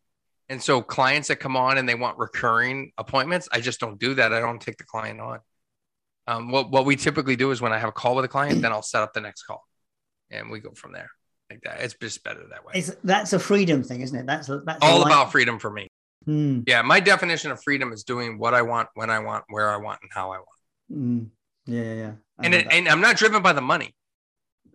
and 0.52 0.62
so 0.62 0.82
clients 0.82 1.30
that 1.30 1.38
come 1.38 1.56
on 1.56 1.78
and 1.78 1.88
they 1.88 1.96
want 1.96 2.18
recurring 2.18 2.92
appointments, 2.98 3.48
I 3.54 3.62
just 3.62 3.80
don't 3.80 3.98
do 3.98 4.16
that. 4.16 4.34
I 4.34 4.42
don't 4.42 4.60
take 4.60 4.76
the 4.76 4.84
client 4.84 5.22
on. 5.22 5.40
Um, 6.28 6.52
what, 6.52 6.70
what 6.70 6.84
we 6.86 6.98
typically 6.98 7.38
do 7.38 7.52
is 7.52 7.62
when 7.62 7.72
I 7.72 7.78
have 7.78 7.88
a 7.88 7.94
call 7.94 8.18
with 8.18 8.26
a 8.26 8.28
client, 8.28 8.62
then 8.62 8.74
I'll 8.74 8.82
set 8.82 9.02
up 9.02 9.14
the 9.14 9.22
next 9.22 9.44
call 9.44 9.64
and 10.30 10.52
we 10.52 10.60
go 10.60 10.72
from 10.72 10.92
there 10.92 11.10
like 11.50 11.62
that. 11.62 11.80
It's 11.80 11.94
just 11.94 12.22
better 12.26 12.42
that 12.50 12.66
way. 12.66 12.74
It's, 12.76 12.94
that's 13.02 13.32
a 13.32 13.40
freedom 13.40 13.82
thing, 13.82 14.02
isn't 14.02 14.18
it? 14.18 14.26
That's, 14.26 14.48
that's 14.66 14.80
all 14.82 15.06
about 15.06 15.32
freedom 15.32 15.58
for 15.58 15.72
me. 15.72 15.88
Hmm. 16.26 16.64
Yeah. 16.68 16.82
My 16.82 17.00
definition 17.00 17.52
of 17.52 17.64
freedom 17.64 17.94
is 17.94 18.04
doing 18.04 18.38
what 18.38 18.54
I 18.54 18.62
want, 18.62 18.90
when 18.94 19.10
I 19.10 19.20
want, 19.20 19.46
where 19.48 19.70
I 19.70 19.78
want, 19.78 20.00
and 20.02 20.12
how 20.14 20.34
I 20.34 20.40
want. 20.40 20.48
Hmm. 20.90 21.24
Yeah. 21.66 21.82
Yeah. 21.82 21.94
yeah. 21.94 22.12
And, 22.44 22.54
it, 22.54 22.68
and 22.70 22.90
I'm 22.90 23.00
not 23.00 23.16
driven 23.16 23.42
by 23.42 23.54
the 23.54 23.62
money. 23.62 23.96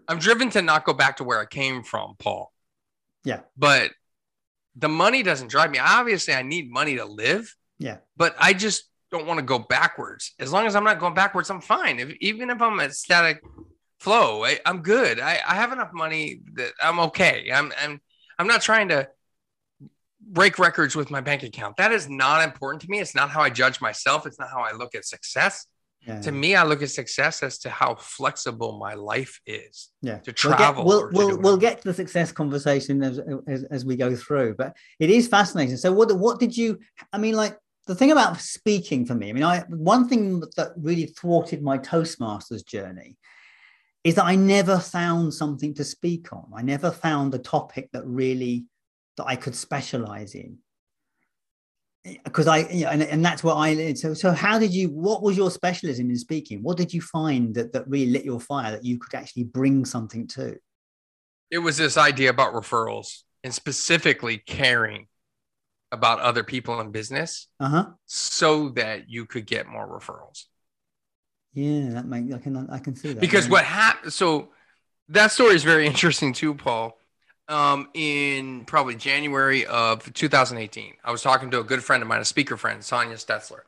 I'm 0.09 0.19
driven 0.19 0.51
to 0.51 0.63
not 0.63 0.85
go 0.85 0.93
back 0.93 1.19
to 1.19 1.25
where 1.25 1.41
I 1.41 1.47
came 1.47 1.83
from, 1.83 2.15
Paul. 2.19 2.53
Yeah. 3.25 3.41
But 3.57 3.91
the 4.77 4.89
money 4.89 5.23
doesn't 5.23 5.49
drive 5.49 5.71
me. 5.71 5.79
Obviously, 5.79 6.35
I 6.35 6.43
need 6.43 6.71
money 6.71 6.97
to 6.97 7.05
live. 7.05 7.55
Yeah. 7.79 7.99
But 8.17 8.37
I 8.39 8.53
just 8.53 8.85
don't 9.11 9.27
want 9.27 9.39
to 9.39 9.45
go 9.45 9.59
backwards. 9.59 10.35
As 10.39 10.53
long 10.53 10.67
as 10.67 10.77
I'm 10.77 10.85
not 10.85 10.99
going 10.99 11.15
backwards, 11.15 11.51
I'm 11.51 11.61
fine. 11.61 11.99
If, 11.99 12.15
even 12.21 12.51
if 12.51 12.61
I'm 12.61 12.79
at 12.81 12.95
static 12.95 13.43
flow, 13.99 14.45
I, 14.45 14.61
am 14.65 14.83
good. 14.83 15.21
I, 15.21 15.41
I 15.47 15.55
have 15.55 15.73
enough 15.73 15.93
money 15.93 16.41
that 16.55 16.73
I'm 16.83 17.01
okay. 17.01 17.51
I'm, 17.53 17.73
I'm, 17.83 18.01
I'm 18.39 18.47
not 18.47 18.63
trying 18.63 18.89
to 18.89 19.09
break 20.21 20.59
records 20.59 20.97
with 20.97 21.11
my 21.11 21.21
bank 21.21 21.43
account. 21.43 21.77
That 21.77 21.93
is 21.93 22.09
not 22.09 22.45
important 22.45 22.83
to 22.83 22.89
me. 22.89 23.01
It's 23.01 23.15
not 23.15 23.31
how 23.31 23.43
I 23.43 23.51
judge 23.51 23.81
myself. 23.81 24.27
It's 24.27 24.39
not 24.39 24.51
how 24.51 24.61
I 24.61 24.73
look 24.73 24.95
at 24.95 25.05
success. 25.05 25.67
Yeah. 26.07 26.21
To 26.21 26.31
me, 26.31 26.55
I 26.55 26.63
look 26.63 26.83
at 26.83 26.91
success 26.91 27.43
as 27.43 27.59
to 27.59 27.71
how 27.71 27.97
flexible 27.97 28.79
my 28.79 28.95
life 28.95 29.41
is. 29.45 29.89
Yeah, 30.03 30.19
to 30.19 30.33
travel. 30.33 30.85
We'll 30.85 31.09
get, 31.09 31.13
we'll, 31.13 31.29
we'll, 31.29 31.39
we'll, 31.39 31.57
get 31.57 31.79
to 31.79 31.89
the 31.89 31.95
success 31.95 32.31
conversation 32.31 33.03
as, 33.03 33.21
as, 33.49 33.65
as 33.65 33.85
we 33.85 33.97
go 33.97 34.15
through, 34.15 34.55
but 34.55 34.77
it 35.01 35.11
is 35.11 35.27
fascinating. 35.27 35.77
So, 35.77 35.93
what 35.93 36.17
what 36.17 36.39
did 36.39 36.57
you? 36.57 36.79
I 37.13 37.19
mean, 37.19 37.35
like 37.35 37.59
the 37.87 37.95
thing 37.95 38.13
about 38.13 38.41
speaking 38.41 39.05
for 39.05 39.15
me. 39.15 39.31
I 39.31 39.33
mean, 39.33 39.43
I 39.43 39.65
one 39.69 40.09
thing 40.09 40.43
that 40.57 40.73
really 40.77 41.07
thwarted 41.07 41.63
my 41.63 41.79
Toastmasters 41.79 42.65
journey 42.65 43.17
is 44.05 44.15
that 44.15 44.27
I 44.27 44.37
never 44.37 44.79
found 44.79 45.35
something 45.35 45.75
to 45.75 45.85
speak 45.85 46.33
on. 46.33 46.53
I 46.55 46.63
never 46.63 46.93
found 46.93 47.35
a 47.35 47.39
topic 47.39 47.89
that 47.93 48.07
really 48.07 48.67
that 49.17 49.27
I 49.27 49.35
could 49.35 49.57
specialize 49.57 50.35
in 50.35 50.59
because 52.25 52.47
I, 52.47 52.69
you 52.69 52.85
know, 52.85 52.91
and, 52.91 53.03
and 53.03 53.25
that's 53.25 53.43
what 53.43 53.57
I, 53.57 53.95
so, 53.95 54.15
so 54.15 54.33
how 54.33 54.59
did 54.59 54.73
you, 54.73 54.89
what 54.89 55.23
was 55.23 55.37
your 55.37 55.51
specialism 55.51 56.11
in 56.11 56.17
speaking? 56.17 56.63
What 56.63 56.77
did 56.77 56.93
you 56.93 57.01
find 57.01 57.55
that, 57.55 57.73
that 57.73 57.89
really 57.89 58.11
lit 58.11 58.25
your 58.25 58.41
fire 58.41 58.73
that 58.73 58.85
you 58.85 58.99
could 58.99 59.15
actually 59.15 59.45
bring 59.45 59.85
something 59.85 60.27
to? 60.29 60.57
It 61.51 61.59
was 61.59 61.77
this 61.77 61.97
idea 61.97 62.31
about 62.31 62.55
referrals 62.55 63.23
and 63.45 63.53
specifically 63.53 64.39
caring 64.39 65.07
about 65.93 66.21
other 66.21 66.43
people 66.43 66.81
in 66.81 66.91
business 66.91 67.49
uh-huh. 67.61 67.87
so 68.07 68.71
that 68.71 69.09
you 69.09 69.25
could 69.25 69.47
get 69.47 69.67
more 69.67 69.87
referrals. 69.87 70.45
Yeah, 71.55 71.91
that 71.91 72.07
makes, 72.07 72.35
I 72.35 72.39
can, 72.39 72.69
I 72.71 72.79
can 72.79 72.95
see 72.95 73.15
that. 73.15 73.21
Because 73.21 73.47
yeah. 73.47 73.53
what 73.53 73.65
happened, 73.65 74.13
so 74.13 74.51
that 75.09 75.33
story 75.33 75.55
is 75.55 75.65
very 75.65 75.87
interesting 75.93 76.33
too, 76.33 76.55
Paul 76.55 76.97
um, 77.49 77.89
in 77.95 78.65
probably 78.65 78.95
January 78.95 79.67
of 79.67 80.13
2018. 80.13 80.95
I 81.05 81.11
was 81.11 81.23
talking 81.23 81.51
to 81.51 81.61
a 81.61 81.65
good 81.65 81.83
friend 81.83 82.03
of 82.03 82.09
mine, 82.09 82.21
a 82.21 82.25
speaker 82.25 82.57
friend, 82.57 82.83
Sonia 82.83 83.17
Stetzler 83.17 83.61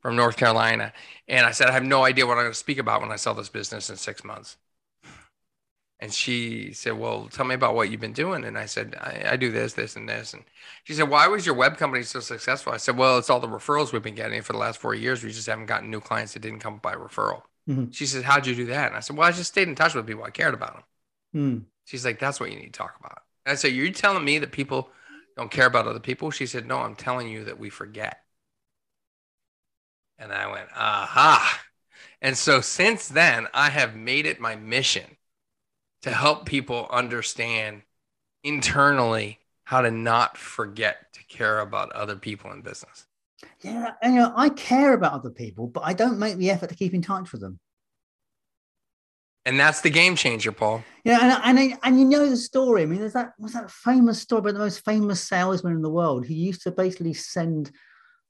from 0.00 0.16
North 0.16 0.36
Carolina. 0.36 0.92
And 1.28 1.46
I 1.46 1.52
said, 1.52 1.68
I 1.68 1.72
have 1.72 1.84
no 1.84 2.04
idea 2.04 2.26
what 2.26 2.34
I'm 2.38 2.44
going 2.44 2.52
to 2.52 2.58
speak 2.58 2.78
about 2.78 3.00
when 3.00 3.12
I 3.12 3.16
sell 3.16 3.34
this 3.34 3.48
business 3.48 3.88
in 3.88 3.96
six 3.96 4.24
months. 4.24 4.56
And 6.00 6.12
she 6.12 6.72
said, 6.72 6.98
Well, 6.98 7.28
tell 7.30 7.44
me 7.44 7.54
about 7.54 7.76
what 7.76 7.88
you've 7.88 8.00
been 8.00 8.12
doing. 8.12 8.44
And 8.44 8.58
I 8.58 8.66
said, 8.66 8.96
I, 9.00 9.22
I, 9.30 9.36
do 9.36 9.52
this, 9.52 9.74
this, 9.74 9.94
and 9.94 10.08
this. 10.08 10.34
And 10.34 10.42
she 10.82 10.94
said, 10.94 11.08
Why 11.08 11.28
was 11.28 11.46
your 11.46 11.54
web 11.54 11.76
company 11.76 12.02
so 12.02 12.18
successful? 12.18 12.72
I 12.72 12.78
said, 12.78 12.96
Well, 12.96 13.18
it's 13.18 13.30
all 13.30 13.38
the 13.38 13.46
referrals 13.46 13.92
we've 13.92 14.02
been 14.02 14.16
getting 14.16 14.42
for 14.42 14.52
the 14.52 14.58
last 14.58 14.80
four 14.80 14.96
years. 14.96 15.22
We 15.22 15.30
just 15.30 15.46
haven't 15.46 15.66
gotten 15.66 15.92
new 15.92 16.00
clients 16.00 16.32
that 16.32 16.40
didn't 16.40 16.58
come 16.58 16.78
by 16.78 16.94
referral. 16.94 17.42
Mm-hmm. 17.68 17.92
She 17.92 18.06
said, 18.06 18.24
How'd 18.24 18.48
you 18.48 18.56
do 18.56 18.66
that? 18.66 18.88
And 18.88 18.96
I 18.96 19.00
said, 19.00 19.16
Well, 19.16 19.28
I 19.28 19.30
just 19.30 19.52
stayed 19.52 19.68
in 19.68 19.76
touch 19.76 19.94
with 19.94 20.04
people. 20.04 20.24
I 20.24 20.30
cared 20.30 20.54
about 20.54 20.74
them. 20.74 20.82
Mm. 21.36 21.64
She's 21.84 22.04
like, 22.04 22.18
that's 22.18 22.40
what 22.40 22.50
you 22.50 22.56
need 22.56 22.72
to 22.72 22.78
talk 22.78 22.96
about. 22.98 23.22
And 23.44 23.52
I 23.52 23.56
said, 23.56 23.72
You're 23.72 23.90
telling 23.90 24.24
me 24.24 24.38
that 24.38 24.52
people 24.52 24.90
don't 25.36 25.50
care 25.50 25.66
about 25.66 25.86
other 25.86 26.00
people? 26.00 26.30
She 26.30 26.46
said, 26.46 26.66
No, 26.66 26.78
I'm 26.78 26.94
telling 26.96 27.28
you 27.28 27.44
that 27.44 27.58
we 27.58 27.70
forget. 27.70 28.18
And 30.18 30.32
I 30.32 30.50
went, 30.50 30.68
Aha. 30.74 31.60
And 32.20 32.38
so 32.38 32.60
since 32.60 33.08
then, 33.08 33.48
I 33.52 33.70
have 33.70 33.96
made 33.96 34.26
it 34.26 34.40
my 34.40 34.54
mission 34.54 35.16
to 36.02 36.10
help 36.10 36.46
people 36.46 36.86
understand 36.90 37.82
internally 38.44 39.40
how 39.64 39.80
to 39.82 39.90
not 39.90 40.36
forget 40.36 41.12
to 41.14 41.24
care 41.24 41.60
about 41.60 41.92
other 41.92 42.16
people 42.16 42.52
in 42.52 42.62
business. 42.62 43.06
Yeah, 43.60 43.92
and, 44.02 44.14
you 44.14 44.20
know, 44.20 44.32
I 44.36 44.50
care 44.50 44.92
about 44.92 45.12
other 45.14 45.30
people, 45.30 45.66
but 45.66 45.82
I 45.84 45.94
don't 45.94 46.18
make 46.18 46.36
the 46.36 46.50
effort 46.50 46.68
to 46.70 46.74
keep 46.76 46.94
in 46.94 47.02
touch 47.02 47.32
with 47.32 47.40
them. 47.40 47.58
And 49.44 49.58
that's 49.58 49.80
the 49.80 49.90
game 49.90 50.14
changer, 50.14 50.52
Paul. 50.52 50.84
Yeah, 51.04 51.40
and 51.44 51.58
and, 51.58 51.78
and 51.82 51.98
you 51.98 52.04
know 52.04 52.28
the 52.28 52.36
story. 52.36 52.82
I 52.82 52.86
mean, 52.86 53.00
there's 53.00 53.14
that 53.14 53.32
was 53.38 53.54
that 53.54 53.70
famous 53.70 54.20
story 54.20 54.40
about 54.40 54.54
the 54.54 54.60
most 54.60 54.84
famous 54.84 55.20
salesman 55.20 55.74
in 55.74 55.82
the 55.82 55.90
world 55.90 56.26
who 56.26 56.34
used 56.34 56.62
to 56.62 56.70
basically 56.70 57.12
send 57.12 57.72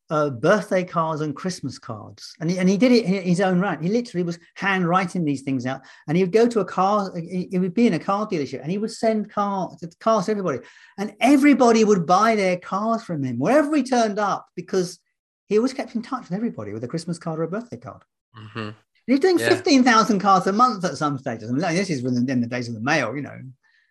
uh, 0.09 0.31
birthday 0.31 0.85
cards 0.85 1.21
and 1.21 1.37
Christmas 1.37 1.79
cards, 1.79 2.35
and 2.41 2.51
he, 2.51 2.59
and 2.59 2.69
he 2.69 2.79
did 2.79 2.93
it 2.93 3.05
in 3.05 3.23
his 3.23 3.43
own 3.43 3.61
right. 3.61 3.81
He 3.81 3.91
literally 3.91 4.25
was 4.25 4.39
handwriting 4.55 5.25
these 5.25 5.43
things 5.43 5.67
out, 5.67 5.83
and 6.09 6.17
he 6.17 6.23
would 6.23 6.33
go 6.33 6.49
to 6.49 6.61
a 6.61 6.65
car. 6.65 7.15
He 7.15 7.59
would 7.59 7.75
be 7.75 7.87
in 7.87 7.95
a 7.95 7.99
car 7.99 8.27
dealership, 8.27 8.63
and 8.63 8.71
he 8.71 8.79
would 8.79 8.91
send 8.91 9.31
cars 9.31 9.85
cars 10.01 10.27
to 10.27 10.31
everybody, 10.31 10.61
and 10.97 11.15
everybody 11.21 11.85
would 11.85 12.07
buy 12.07 12.37
their 12.37 12.57
cars 12.57 13.03
from 13.03 13.23
him 13.23 13.39
wherever 13.39 13.77
he 13.77 13.83
turned 13.83 14.19
up 14.19 14.49
because 14.57 14.99
he 15.47 15.59
always 15.59 15.75
kept 15.75 15.95
in 15.95 16.01
touch 16.01 16.23
with 16.23 16.33
everybody 16.33 16.73
with 16.73 16.85
a 16.85 16.89
Christmas 16.89 17.19
card 17.19 17.39
or 17.39 17.43
a 17.43 17.49
birthday 17.49 17.77
card. 17.77 18.03
Mm-hmm. 18.35 18.71
He's 19.07 19.21
doing 19.21 19.39
Yeah. 19.39 19.49
15,000 19.49 20.21
cards 20.21 20.47
a 20.47 20.53
month 20.53 20.85
at 20.85 20.97
some 20.97 21.19
stages. 21.19 21.51
I 21.51 21.53
mean, 21.53 21.61
this 21.75 21.91
is 21.91 22.03
within 22.03 22.41
the 22.41 22.47
days 22.47 22.69
of 22.69 22.75
the 22.75 22.81
mail, 22.81 23.15
you 23.17 23.23
know. 23.23 23.37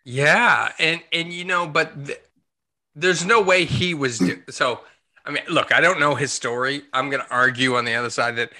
Yeah, 0.04 0.72
and 0.78 1.00
and 1.12 1.32
you 1.32 1.44
know, 1.44 1.66
but 1.66 2.06
th- 2.06 2.18
there's 2.94 3.24
no 3.24 3.40
way 3.40 3.64
he 3.64 3.94
was 3.94 4.18
do- 4.18 4.42
so. 4.50 4.80
I 5.24 5.30
mean, 5.30 5.44
look, 5.48 5.72
I 5.72 5.80
don't 5.80 6.00
know 6.00 6.16
his 6.16 6.32
story. 6.32 6.82
I'm 6.92 7.08
going 7.08 7.22
to 7.22 7.30
argue 7.30 7.76
on 7.76 7.84
the 7.84 7.94
other 7.94 8.10
side 8.10 8.34
that 8.36 8.50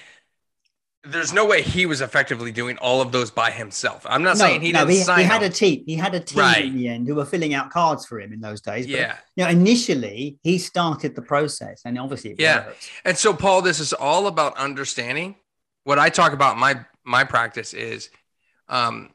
there's 1.02 1.32
no 1.32 1.44
way 1.44 1.60
he 1.60 1.86
was 1.86 2.00
effectively 2.00 2.52
doing 2.52 2.78
all 2.78 3.00
of 3.00 3.10
those 3.10 3.32
by 3.32 3.50
himself. 3.50 4.06
I'm 4.08 4.22
not 4.22 4.38
saying 4.38 4.60
he 4.60 4.70
no, 4.70 4.80
didn't 4.86 4.90
he, 4.92 5.02
sign 5.02 5.18
he 5.18 5.24
had 5.24 5.42
a 5.42 5.48
team. 5.50 5.82
He 5.84 5.96
had 5.96 6.14
a 6.14 6.20
team 6.20 6.38
Right. 6.38 6.64
in 6.66 6.76
the 6.76 6.86
end 6.86 7.08
who 7.08 7.16
were 7.16 7.24
filling 7.24 7.52
out 7.52 7.70
cards 7.70 8.06
for 8.06 8.20
him 8.20 8.32
in 8.32 8.40
those 8.40 8.60
days. 8.60 8.86
But, 8.86 8.94
yeah, 8.94 9.16
you 9.34 9.42
know, 9.42 9.50
initially 9.50 10.38
he 10.44 10.58
started 10.58 11.16
the 11.16 11.22
process, 11.22 11.82
and 11.84 11.98
obviously 11.98 12.36
Yeah. 12.38 12.66
worked. 12.66 12.90
and 13.04 13.18
so 13.18 13.34
Paul, 13.34 13.62
this 13.62 13.80
is 13.80 13.92
all 13.92 14.28
about 14.28 14.56
understanding. 14.56 15.34
What 15.84 15.98
I 15.98 16.08
talk 16.08 16.32
about 16.32 16.58
my 16.58 16.84
my 17.04 17.24
practice 17.24 17.74
is 17.74 18.10
um, 18.68 19.10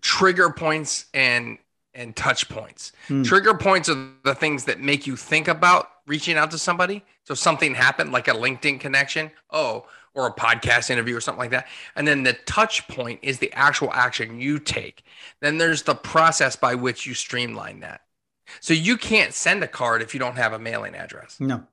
trigger 0.00 0.50
points 0.50 1.06
and 1.14 1.58
and 1.94 2.14
touch 2.14 2.48
points. 2.48 2.92
Hmm. 3.08 3.22
Trigger 3.22 3.54
points 3.54 3.88
are 3.88 4.08
the 4.24 4.34
things 4.34 4.64
that 4.64 4.80
make 4.80 5.06
you 5.06 5.16
think 5.16 5.48
about 5.48 5.88
reaching 6.06 6.36
out 6.36 6.50
to 6.50 6.58
somebody. 6.58 7.04
So 7.24 7.34
something 7.34 7.74
happened, 7.74 8.12
like 8.12 8.28
a 8.28 8.32
LinkedIn 8.32 8.80
connection, 8.80 9.30
oh, 9.50 9.86
or 10.14 10.26
a 10.26 10.32
podcast 10.32 10.90
interview 10.90 11.16
or 11.16 11.20
something 11.20 11.40
like 11.40 11.50
that. 11.50 11.66
And 11.94 12.06
then 12.06 12.22
the 12.22 12.32
touch 12.32 12.86
point 12.88 13.20
is 13.22 13.38
the 13.38 13.52
actual 13.52 13.92
action 13.92 14.40
you 14.40 14.58
take. 14.58 15.04
Then 15.40 15.58
there's 15.58 15.82
the 15.82 15.94
process 15.94 16.56
by 16.56 16.74
which 16.74 17.06
you 17.06 17.14
streamline 17.14 17.80
that. 17.80 18.02
So 18.60 18.72
you 18.74 18.96
can't 18.96 19.34
send 19.34 19.62
a 19.62 19.68
card 19.68 20.02
if 20.02 20.14
you 20.14 20.20
don't 20.20 20.36
have 20.36 20.52
a 20.52 20.58
mailing 20.58 20.94
address. 20.94 21.38
No. 21.40 21.64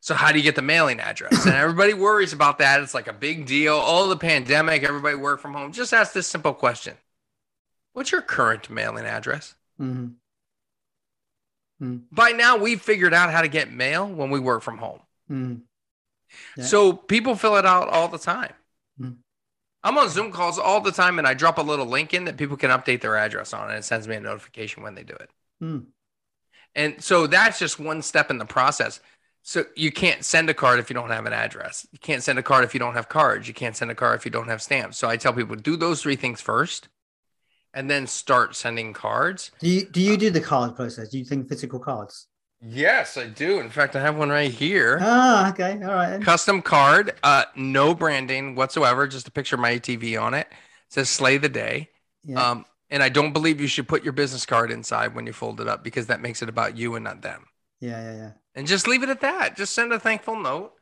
So 0.00 0.14
how 0.14 0.32
do 0.32 0.38
you 0.38 0.44
get 0.44 0.54
the 0.54 0.62
mailing 0.62 1.00
address? 1.00 1.44
And 1.44 1.54
everybody 1.54 1.92
worries 1.92 2.32
about 2.32 2.58
that. 2.58 2.80
It's 2.80 2.94
like 2.94 3.08
a 3.08 3.12
big 3.12 3.46
deal. 3.46 3.80
Oh, 3.82 4.08
the 4.08 4.16
pandemic, 4.16 4.82
everybody 4.84 5.16
work 5.16 5.40
from 5.40 5.54
home. 5.54 5.72
Just 5.72 5.92
ask 5.92 6.12
this 6.12 6.26
simple 6.26 6.54
question. 6.54 6.96
What's 7.92 8.12
your 8.12 8.22
current 8.22 8.70
mailing 8.70 9.06
address? 9.06 9.54
Mhm. 9.80 10.14
By 11.80 12.30
now 12.32 12.56
we've 12.56 12.80
figured 12.80 13.14
out 13.14 13.30
how 13.30 13.42
to 13.42 13.48
get 13.48 13.72
mail 13.72 14.08
when 14.08 14.30
we 14.30 14.40
work 14.40 14.62
from 14.62 14.78
home. 14.78 15.00
Mhm. 15.30 15.62
Yeah. 16.56 16.64
So 16.64 16.92
people 16.92 17.36
fill 17.36 17.56
it 17.56 17.66
out 17.66 17.88
all 17.88 18.08
the 18.08 18.18
time. 18.18 18.54
Mhm. 19.00 19.18
I'm 19.84 19.96
on 19.96 20.08
Zoom 20.08 20.32
calls 20.32 20.58
all 20.58 20.80
the 20.80 20.90
time 20.90 21.18
and 21.18 21.26
I 21.26 21.34
drop 21.34 21.58
a 21.58 21.62
little 21.62 21.86
link 21.86 22.12
in 22.12 22.24
that 22.24 22.36
people 22.36 22.56
can 22.56 22.70
update 22.70 23.00
their 23.00 23.16
address 23.16 23.52
on 23.52 23.68
and 23.68 23.78
it 23.78 23.84
sends 23.84 24.08
me 24.08 24.16
a 24.16 24.20
notification 24.20 24.82
when 24.82 24.94
they 24.94 25.04
do 25.04 25.14
it. 25.14 25.30
Mm. 25.62 25.86
And 26.74 27.02
so 27.02 27.26
that's 27.26 27.58
just 27.58 27.78
one 27.78 28.02
step 28.02 28.30
in 28.30 28.38
the 28.38 28.44
process. 28.44 29.00
So 29.48 29.64
you 29.74 29.90
can't 29.90 30.22
send 30.26 30.50
a 30.50 30.54
card 30.54 30.78
if 30.78 30.90
you 30.90 30.94
don't 30.94 31.08
have 31.08 31.24
an 31.24 31.32
address. 31.32 31.86
You 31.90 31.98
can't 31.98 32.22
send 32.22 32.38
a 32.38 32.42
card 32.42 32.64
if 32.64 32.74
you 32.74 32.80
don't 32.80 32.92
have 32.92 33.08
cards. 33.08 33.48
You 33.48 33.54
can't 33.54 33.74
send 33.74 33.90
a 33.90 33.94
card 33.94 34.18
if 34.18 34.26
you 34.26 34.30
don't 34.30 34.48
have 34.48 34.60
stamps. 34.60 34.98
So 34.98 35.08
I 35.08 35.16
tell 35.16 35.32
people 35.32 35.56
do 35.56 35.74
those 35.74 36.02
three 36.02 36.16
things 36.16 36.42
first 36.42 36.88
and 37.72 37.88
then 37.88 38.06
start 38.06 38.54
sending 38.56 38.92
cards. 38.92 39.50
Do 39.60 39.70
you 39.70 39.86
do 39.86 40.02
you 40.02 40.18
do 40.18 40.28
the 40.28 40.42
card 40.42 40.76
process? 40.76 41.08
Do 41.08 41.18
you 41.18 41.24
think 41.24 41.48
physical 41.48 41.78
cards? 41.78 42.26
Yes, 42.60 43.16
I 43.16 43.28
do. 43.28 43.58
In 43.60 43.70
fact, 43.70 43.96
I 43.96 44.02
have 44.02 44.18
one 44.18 44.28
right 44.28 44.50
here. 44.50 44.98
Ah, 45.00 45.48
okay, 45.52 45.80
all 45.82 45.94
right. 45.94 46.10
Then. 46.10 46.22
Custom 46.22 46.60
card, 46.60 47.14
uh, 47.22 47.44
no 47.56 47.94
branding 47.94 48.54
whatsoever, 48.54 49.08
just 49.08 49.28
a 49.28 49.30
picture 49.30 49.56
of 49.56 49.60
my 49.60 49.78
ATV 49.78 50.20
on 50.20 50.34
it. 50.34 50.48
It 50.50 50.92
says 50.92 51.08
slay 51.08 51.38
the 51.38 51.48
day. 51.48 51.88
Yeah. 52.22 52.50
Um, 52.50 52.66
and 52.90 53.02
I 53.02 53.08
don't 53.08 53.32
believe 53.32 53.62
you 53.62 53.66
should 53.66 53.88
put 53.88 54.04
your 54.04 54.12
business 54.12 54.44
card 54.44 54.70
inside 54.70 55.14
when 55.14 55.26
you 55.26 55.32
fold 55.32 55.58
it 55.58 55.68
up 55.68 55.82
because 55.82 56.08
that 56.08 56.20
makes 56.20 56.42
it 56.42 56.50
about 56.50 56.76
you 56.76 56.96
and 56.96 57.04
not 57.04 57.22
them. 57.22 57.47
Yeah, 57.80 58.02
yeah, 58.02 58.16
yeah. 58.16 58.32
and 58.54 58.66
just 58.66 58.88
leave 58.88 59.02
it 59.02 59.08
at 59.08 59.20
that. 59.20 59.56
Just 59.56 59.74
send 59.74 59.92
a 59.92 60.00
thankful 60.00 60.36
note. 60.36 60.72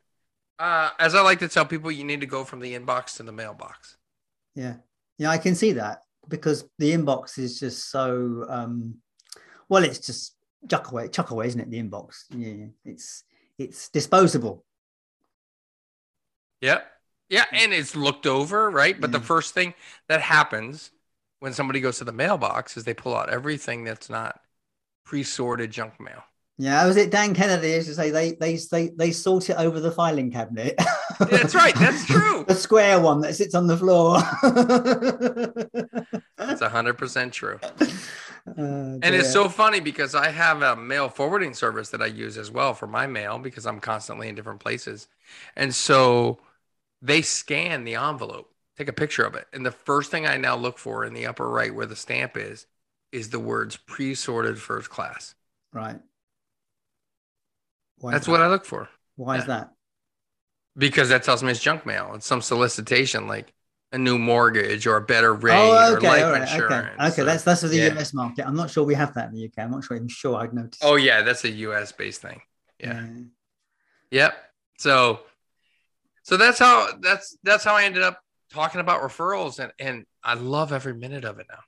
Uh, 0.59 0.89
as 0.99 1.13
I 1.15 1.21
like 1.21 1.39
to 1.39 1.47
tell 1.47 1.65
people, 1.65 1.91
you 1.91 2.03
need 2.03 2.21
to 2.21 2.27
go 2.27 2.43
from 2.43 2.59
the 2.59 2.73
inbox 2.73 3.17
to 3.17 3.23
the 3.23 3.31
mailbox. 3.31 3.97
Yeah. 4.55 4.77
Yeah, 5.17 5.29
I 5.29 5.37
can 5.37 5.55
see 5.55 5.73
that 5.73 6.03
because 6.27 6.65
the 6.79 6.91
inbox 6.91 7.37
is 7.39 7.59
just 7.59 7.89
so 7.89 8.45
um 8.49 8.95
well, 9.69 9.83
it's 9.83 9.99
just 9.99 10.35
chuck 10.69 10.91
away, 10.91 11.09
chuck 11.09 11.31
away, 11.31 11.47
isn't 11.47 11.59
it? 11.59 11.69
The 11.69 11.81
inbox. 11.81 12.25
Yeah, 12.29 12.67
it's 12.85 13.23
it's 13.57 13.89
disposable. 13.89 14.63
Yeah, 16.61 16.81
Yeah, 17.29 17.45
and 17.53 17.73
it's 17.73 17.95
looked 17.95 18.25
over, 18.27 18.69
right? 18.71 18.99
But 18.99 19.11
the 19.11 19.19
first 19.19 19.53
thing 19.53 19.73
that 20.07 20.21
happens 20.21 20.91
when 21.39 21.53
somebody 21.53 21.81
goes 21.81 21.99
to 21.99 22.05
the 22.05 22.13
mailbox 22.13 22.77
is 22.77 22.83
they 22.85 22.93
pull 22.93 23.15
out 23.15 23.29
everything 23.29 23.83
that's 23.83 24.09
not 24.09 24.41
pre-sorted 25.05 25.71
junk 25.71 25.99
mail. 25.99 26.23
Yeah, 26.59 26.85
was 26.87 26.97
it 26.97 27.11
Dan 27.11 27.35
Kennedy 27.35 27.69
used 27.69 27.87
to 27.87 27.93
say 27.93 28.09
they 28.09 28.31
they 28.33 28.55
they 28.71 28.89
they 28.89 29.11
sort 29.11 29.49
it 29.49 29.57
over 29.57 29.79
the 29.79 29.91
filing 29.91 30.31
cabinet. 30.31 30.75
That's 31.29 31.53
right. 31.55 31.77
That's 31.77 32.05
true. 32.05 32.45
the 32.47 32.55
square 32.55 32.99
one 32.99 33.21
that 33.21 33.35
sits 33.35 33.53
on 33.53 33.67
the 33.67 33.77
floor. 33.77 34.17
That's 36.47 36.61
hundred 36.61 36.95
percent 36.97 37.33
true. 37.33 37.59
Uh, 38.47 38.99
And 39.01 39.13
it's 39.13 39.29
so 39.29 39.47
funny 39.47 39.79
because 39.79 40.15
I 40.15 40.29
have 40.31 40.61
a 40.63 40.75
mail 40.75 41.07
forwarding 41.09 41.53
service 41.53 41.89
that 41.89 42.01
I 42.01 42.07
use 42.07 42.37
as 42.37 42.49
well 42.49 42.73
for 42.73 42.87
my 42.87 43.05
mail 43.05 43.37
because 43.37 43.65
I'm 43.67 43.79
constantly 43.79 44.27
in 44.27 44.35
different 44.35 44.59
places. 44.59 45.07
And 45.55 45.73
so 45.73 46.39
they 47.01 47.21
scan 47.21 47.83
the 47.85 47.95
envelope, 47.95 48.53
take 48.77 48.89
a 48.89 48.93
picture 48.93 49.25
of 49.25 49.35
it. 49.35 49.47
And 49.53 49.65
the 49.65 49.71
first 49.71 50.11
thing 50.11 50.27
I 50.27 50.37
now 50.37 50.55
look 50.57 50.79
for 50.79 51.05
in 51.05 51.13
the 51.13 51.27
upper 51.27 51.49
right 51.49 51.73
where 51.73 51.85
the 51.87 51.95
stamp 51.95 52.37
is, 52.37 52.67
is 53.11 53.29
the 53.29 53.39
words 53.39 53.77
pre 53.77 54.15
sorted 54.15 54.59
first 54.61 54.89
class. 54.89 55.35
right. 55.73 55.99
Why 57.99 58.11
That's 58.11 58.25
that? 58.25 58.31
what 58.31 58.41
I 58.41 58.47
look 58.47 58.65
for 58.65 58.89
Why 59.15 59.37
is 59.37 59.45
that? 59.45 59.71
because 60.77 61.09
that 61.09 61.23
tells 61.23 61.41
me 61.43 61.51
it's 61.51 61.59
junk 61.59 61.85
mail. 61.85 62.11
It's 62.15 62.25
some 62.27 62.41
solicitation 62.41 63.27
like 63.27 63.51
a 63.91 63.97
new 63.97 64.17
mortgage 64.19 64.85
or 64.85 64.97
a 64.97 65.01
better 65.01 65.31
oh, 65.31 65.37
rate 65.37 65.53
Oh, 65.55 65.93
or 65.93 65.97
okay, 65.97 66.07
life 66.07 66.23
all 66.25 66.31
right, 66.33 66.41
insurance. 66.41 66.89
okay, 66.99 67.07
okay. 67.07 67.21
or- 67.21 67.25
That's 67.25 67.43
that's 67.43 67.61
for 67.61 67.67
the 67.67 67.77
yeah. 67.77 67.97
US 67.99 68.13
market. 68.13 68.45
I'm 68.45 68.55
not 68.55 68.69
sure 68.69 68.83
we 68.83 68.95
have 68.95 69.13
that 69.15 69.29
in 69.29 69.35
the 69.35 69.45
UK. 69.45 69.53
I'm 69.59 69.71
not 69.71 69.83
sure. 69.83 69.97
I'm 69.97 70.07
sure 70.07 70.35
I'd 70.37 70.53
notice. 70.53 70.79
Oh, 70.83 70.95
yeah. 70.95 71.21
That's 71.21 71.43
a 71.45 71.49
US 71.49 71.91
based 71.91 72.21
thing. 72.21 72.41
Yeah. 72.79 73.01
yeah. 73.01 73.21
Yep. 74.11 74.33
So 74.77 75.21
so 76.23 76.37
that's 76.37 76.59
how 76.59 76.89
that's 77.01 77.37
that's 77.43 77.63
how 77.63 77.75
I 77.75 77.85
ended 77.85 78.03
up 78.03 78.19
talking 78.51 78.81
about 78.81 79.01
referrals 79.01 79.59
and 79.59 79.71
and 79.79 80.05
I 80.23 80.35
love 80.35 80.71
every 80.73 80.93
minute 80.93 81.25
of 81.25 81.39
it 81.39 81.47
now. 81.49 81.59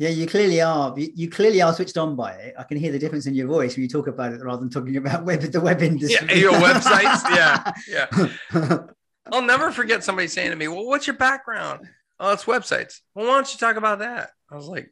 Yeah, 0.00 0.08
you 0.08 0.26
clearly 0.26 0.62
are. 0.62 0.94
You, 0.96 1.28
clearly 1.28 1.60
are 1.60 1.74
switched 1.74 1.98
on 1.98 2.16
by 2.16 2.32
it. 2.32 2.54
I 2.58 2.62
can 2.62 2.78
hear 2.78 2.90
the 2.90 2.98
difference 2.98 3.26
in 3.26 3.34
your 3.34 3.46
voice 3.46 3.76
when 3.76 3.82
you 3.82 3.88
talk 3.88 4.06
about 4.06 4.32
it 4.32 4.42
rather 4.42 4.60
than 4.60 4.70
talking 4.70 4.96
about 4.96 5.24
web 5.26 5.42
the 5.42 5.60
web 5.60 5.82
industry. 5.82 6.26
Yeah, 6.26 6.36
your 6.36 6.52
websites. 6.54 7.22
Yeah. 7.28 7.72
Yeah. 7.86 8.78
I'll 9.30 9.42
never 9.42 9.70
forget 9.70 10.02
somebody 10.02 10.26
saying 10.26 10.52
to 10.52 10.56
me, 10.56 10.68
"Well, 10.68 10.86
what's 10.86 11.06
your 11.06 11.16
background?" 11.16 11.86
Oh, 12.18 12.32
it's 12.32 12.46
websites. 12.46 13.00
Well, 13.14 13.26
why 13.26 13.34
don't 13.34 13.52
you 13.52 13.58
talk 13.58 13.76
about 13.76 13.98
that? 13.98 14.30
I 14.50 14.56
was 14.56 14.68
like, 14.68 14.90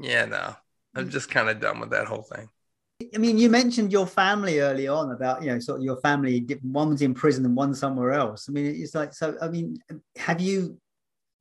"Yeah, 0.00 0.24
no. 0.24 0.56
I'm 0.96 1.08
just 1.08 1.30
kind 1.30 1.48
of 1.48 1.60
done 1.60 1.78
with 1.78 1.90
that 1.90 2.08
whole 2.08 2.22
thing." 2.22 2.48
I 3.14 3.18
mean, 3.18 3.38
you 3.38 3.48
mentioned 3.48 3.92
your 3.92 4.08
family 4.08 4.58
early 4.58 4.88
on 4.88 5.12
about 5.12 5.44
you 5.44 5.52
know 5.52 5.60
sort 5.60 5.78
of 5.78 5.84
your 5.84 6.00
family. 6.00 6.44
One's 6.64 7.00
in 7.00 7.14
prison 7.14 7.44
and 7.44 7.54
one 7.54 7.76
somewhere 7.76 8.10
else. 8.10 8.48
I 8.48 8.52
mean, 8.52 8.66
it's 8.66 8.96
like 8.96 9.14
so. 9.14 9.36
I 9.40 9.46
mean, 9.46 9.78
have 10.16 10.40
you? 10.40 10.78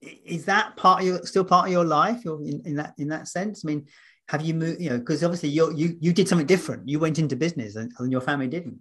Is 0.01 0.45
that 0.45 0.75
part 0.77 1.01
of 1.01 1.07
your 1.07 1.25
still 1.25 1.45
part 1.45 1.67
of 1.67 1.71
your 1.71 1.85
life? 1.85 2.25
Or 2.25 2.41
in, 2.41 2.61
in 2.65 2.75
that 2.75 2.93
in 2.97 3.09
that 3.09 3.27
sense? 3.27 3.63
I 3.63 3.67
mean, 3.67 3.87
have 4.29 4.41
you 4.41 4.53
moved? 4.53 4.81
You 4.81 4.91
know, 4.91 4.97
because 4.97 5.23
obviously 5.23 5.49
you 5.49 5.73
you 5.75 5.97
you 5.99 6.11
did 6.13 6.27
something 6.27 6.47
different. 6.47 6.87
You 6.89 6.99
went 6.99 7.19
into 7.19 7.35
business 7.35 7.75
and, 7.75 7.91
and 7.99 8.11
your 8.11 8.21
family 8.21 8.47
didn't. 8.47 8.79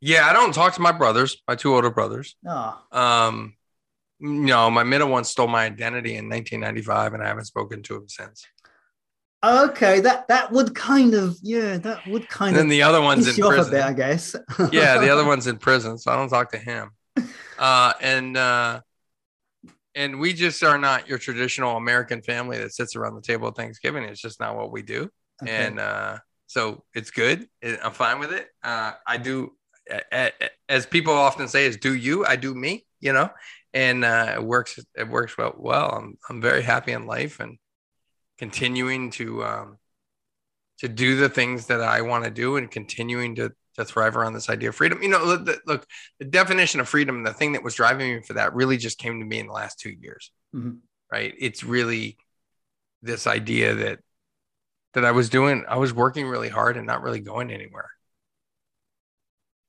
Yeah, 0.00 0.26
I 0.28 0.32
don't 0.32 0.52
talk 0.54 0.74
to 0.74 0.80
my 0.82 0.92
brothers, 0.92 1.42
my 1.48 1.54
two 1.56 1.74
older 1.74 1.90
brothers. 1.90 2.36
Ah, 2.46 2.82
Um, 2.92 3.54
no, 4.20 4.70
my 4.70 4.82
middle 4.84 5.08
one 5.08 5.24
stole 5.24 5.48
my 5.48 5.64
identity 5.64 6.16
in 6.16 6.28
1995, 6.28 7.14
and 7.14 7.22
I 7.22 7.26
haven't 7.28 7.46
spoken 7.46 7.82
to 7.84 7.96
him 7.96 8.08
since. 8.08 8.46
okay. 9.44 10.00
That 10.00 10.28
that 10.28 10.52
would 10.52 10.74
kind 10.74 11.14
of 11.14 11.36
yeah. 11.42 11.78
That 11.78 12.06
would 12.06 12.28
kind 12.28 12.50
And 12.50 12.56
then 12.58 12.66
of 12.66 12.70
the 12.70 12.82
other 12.82 13.00
one's 13.00 13.26
in 13.28 13.36
you 13.36 13.44
off 13.46 13.52
a 13.52 13.54
prison. 13.56 13.72
bit, 13.72 13.82
I 13.82 13.92
guess. 13.92 14.36
yeah, 14.72 14.98
the 14.98 15.10
other 15.10 15.24
one's 15.32 15.46
in 15.46 15.58
prison, 15.58 15.98
so 15.98 16.12
I 16.12 16.16
don't 16.16 16.28
talk 16.28 16.50
to 16.52 16.58
him. 16.58 16.90
Uh, 17.58 17.92
and 18.00 18.36
uh, 18.36 18.80
and 19.94 20.18
we 20.18 20.32
just 20.32 20.62
are 20.62 20.78
not 20.78 21.08
your 21.08 21.18
traditional 21.18 21.76
American 21.76 22.22
family 22.22 22.58
that 22.58 22.72
sits 22.72 22.96
around 22.96 23.14
the 23.14 23.22
table 23.22 23.48
at 23.48 23.56
Thanksgiving. 23.56 24.04
It's 24.04 24.20
just 24.20 24.40
not 24.40 24.56
what 24.56 24.72
we 24.72 24.82
do. 24.82 25.08
Okay. 25.42 25.66
And 25.66 25.80
uh, 25.80 26.18
so 26.46 26.84
it's 26.94 27.10
good. 27.10 27.46
I'm 27.62 27.92
fine 27.92 28.18
with 28.18 28.32
it. 28.32 28.48
Uh, 28.62 28.92
I 29.06 29.16
do, 29.16 29.52
as 30.68 30.86
people 30.86 31.12
often 31.12 31.48
say, 31.48 31.66
is 31.66 31.76
do 31.76 31.94
you? 31.94 32.24
I 32.24 32.36
do 32.36 32.54
me. 32.54 32.86
You 33.00 33.12
know, 33.12 33.28
and 33.74 34.04
uh, 34.04 34.32
it 34.36 34.42
works. 34.42 34.78
It 34.96 35.08
works 35.08 35.36
well. 35.36 35.54
Well, 35.58 35.90
I'm 35.90 36.18
I'm 36.30 36.40
very 36.40 36.62
happy 36.62 36.92
in 36.92 37.06
life 37.06 37.40
and 37.40 37.58
continuing 38.38 39.10
to 39.12 39.44
um, 39.44 39.78
to 40.78 40.88
do 40.88 41.16
the 41.16 41.28
things 41.28 41.66
that 41.66 41.80
I 41.80 42.00
want 42.00 42.24
to 42.24 42.30
do 42.30 42.56
and 42.56 42.70
continuing 42.70 43.34
to 43.36 43.52
to 43.74 43.84
thrive 43.84 44.16
around 44.16 44.34
this 44.34 44.48
idea 44.48 44.68
of 44.68 44.76
freedom. 44.76 45.02
You 45.02 45.08
know, 45.08 45.24
look, 45.24 45.44
the, 45.44 45.60
look, 45.66 45.86
the 46.18 46.24
definition 46.24 46.80
of 46.80 46.88
freedom, 46.88 47.22
the 47.22 47.32
thing 47.32 47.52
that 47.52 47.62
was 47.62 47.74
driving 47.74 48.14
me 48.14 48.22
for 48.22 48.34
that, 48.34 48.54
really 48.54 48.76
just 48.76 48.98
came 48.98 49.20
to 49.20 49.26
me 49.26 49.38
in 49.38 49.46
the 49.46 49.52
last 49.52 49.78
two 49.78 49.90
years. 49.90 50.30
Mm-hmm. 50.54 50.76
Right? 51.10 51.34
It's 51.38 51.64
really 51.64 52.16
this 53.02 53.26
idea 53.26 53.74
that 53.74 53.98
that 54.94 55.04
I 55.04 55.10
was 55.10 55.28
doing, 55.28 55.64
I 55.68 55.76
was 55.76 55.92
working 55.92 56.26
really 56.26 56.48
hard 56.48 56.76
and 56.76 56.86
not 56.86 57.02
really 57.02 57.20
going 57.20 57.50
anywhere. 57.50 57.90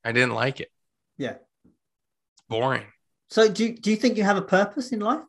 I 0.03 0.11
didn't 0.11 0.35
like 0.35 0.59
it. 0.59 0.71
Yeah. 1.17 1.37
It's 1.63 2.43
boring. 2.47 2.85
So 3.31 3.49
do 3.49 3.65
you, 3.65 3.75
do 3.75 3.89
you 3.89 3.95
think 3.95 4.17
you 4.17 4.23
have 4.23 4.37
a 4.37 4.43
purpose 4.43 4.91
in 4.91 4.99
life? 4.99 5.23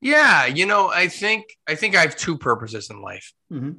Yeah, 0.00 0.46
you 0.46 0.66
know, 0.66 0.88
I 0.88 1.08
think 1.08 1.56
I 1.68 1.74
think 1.74 1.96
I 1.96 2.00
have 2.00 2.16
two 2.16 2.38
purposes 2.38 2.90
in 2.90 3.00
life. 3.00 3.32
Mm-hmm. 3.52 3.72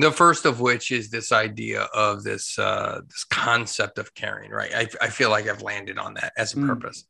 The 0.00 0.10
first 0.10 0.46
of 0.46 0.60
which 0.60 0.90
is 0.90 1.10
this 1.10 1.32
idea 1.32 1.82
of 1.82 2.22
this 2.22 2.58
uh, 2.58 3.02
this 3.08 3.24
concept 3.24 3.98
of 3.98 4.14
caring, 4.14 4.50
right? 4.50 4.74
I, 4.74 4.88
I 5.02 5.08
feel 5.08 5.28
like 5.28 5.48
I've 5.48 5.62
landed 5.62 5.98
on 5.98 6.14
that 6.14 6.32
as 6.36 6.54
a 6.54 6.56
mm. 6.56 6.66
purpose. 6.66 7.04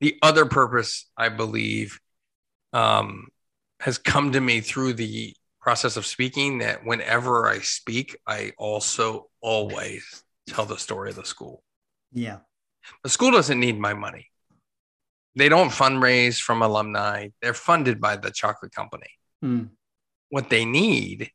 The 0.00 0.18
other 0.20 0.44
purpose, 0.44 1.10
I 1.16 1.30
believe, 1.30 1.98
um, 2.72 3.28
has 3.80 3.96
come 3.96 4.32
to 4.32 4.40
me 4.40 4.60
through 4.60 4.94
the 4.94 5.34
process 5.60 5.96
of 5.96 6.06
speaking 6.06 6.58
that 6.58 6.84
whenever 6.84 7.48
I 7.48 7.58
speak, 7.60 8.16
I 8.26 8.52
also 8.58 9.28
always 9.40 10.24
tell 10.46 10.64
the 10.64 10.78
story 10.78 11.10
of 11.10 11.16
the 11.16 11.24
school. 11.24 11.62
Yeah. 12.12 12.38
The 13.02 13.10
school 13.10 13.30
doesn't 13.30 13.60
need 13.60 13.78
my 13.78 13.94
money. 13.94 14.30
They 15.34 15.48
don't 15.48 15.70
fundraise 15.70 16.40
from 16.40 16.62
alumni. 16.62 17.28
They're 17.40 17.54
funded 17.54 18.00
by 18.00 18.16
the 18.16 18.30
chocolate 18.30 18.72
company. 18.72 19.10
Mm. 19.44 19.68
What 20.30 20.50
they 20.50 20.64
need 20.64 21.30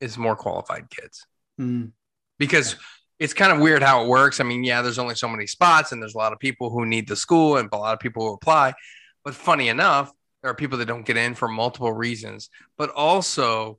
is 0.00 0.18
more 0.18 0.36
qualified 0.36 0.90
kids. 0.90 1.26
Mm. 1.60 1.92
Because 2.38 2.76
it's 3.18 3.34
kind 3.34 3.52
of 3.52 3.60
weird 3.60 3.82
how 3.82 4.02
it 4.02 4.08
works. 4.08 4.40
I 4.40 4.44
mean, 4.44 4.64
yeah, 4.64 4.80
there's 4.80 4.98
only 4.98 5.14
so 5.14 5.28
many 5.28 5.46
spots 5.46 5.92
and 5.92 6.00
there's 6.00 6.14
a 6.14 6.18
lot 6.18 6.32
of 6.32 6.38
people 6.38 6.70
who 6.70 6.86
need 6.86 7.06
the 7.06 7.16
school 7.16 7.58
and 7.58 7.68
a 7.72 7.76
lot 7.76 7.92
of 7.92 8.00
people 8.00 8.26
who 8.26 8.34
apply. 8.34 8.72
But 9.24 9.34
funny 9.34 9.68
enough, 9.68 10.12
there 10.42 10.50
are 10.50 10.54
people 10.54 10.78
that 10.78 10.86
don't 10.86 11.04
get 11.04 11.16
in 11.16 11.34
for 11.34 11.48
multiple 11.48 11.92
reasons 11.92 12.50
but 12.78 12.90
also 12.90 13.78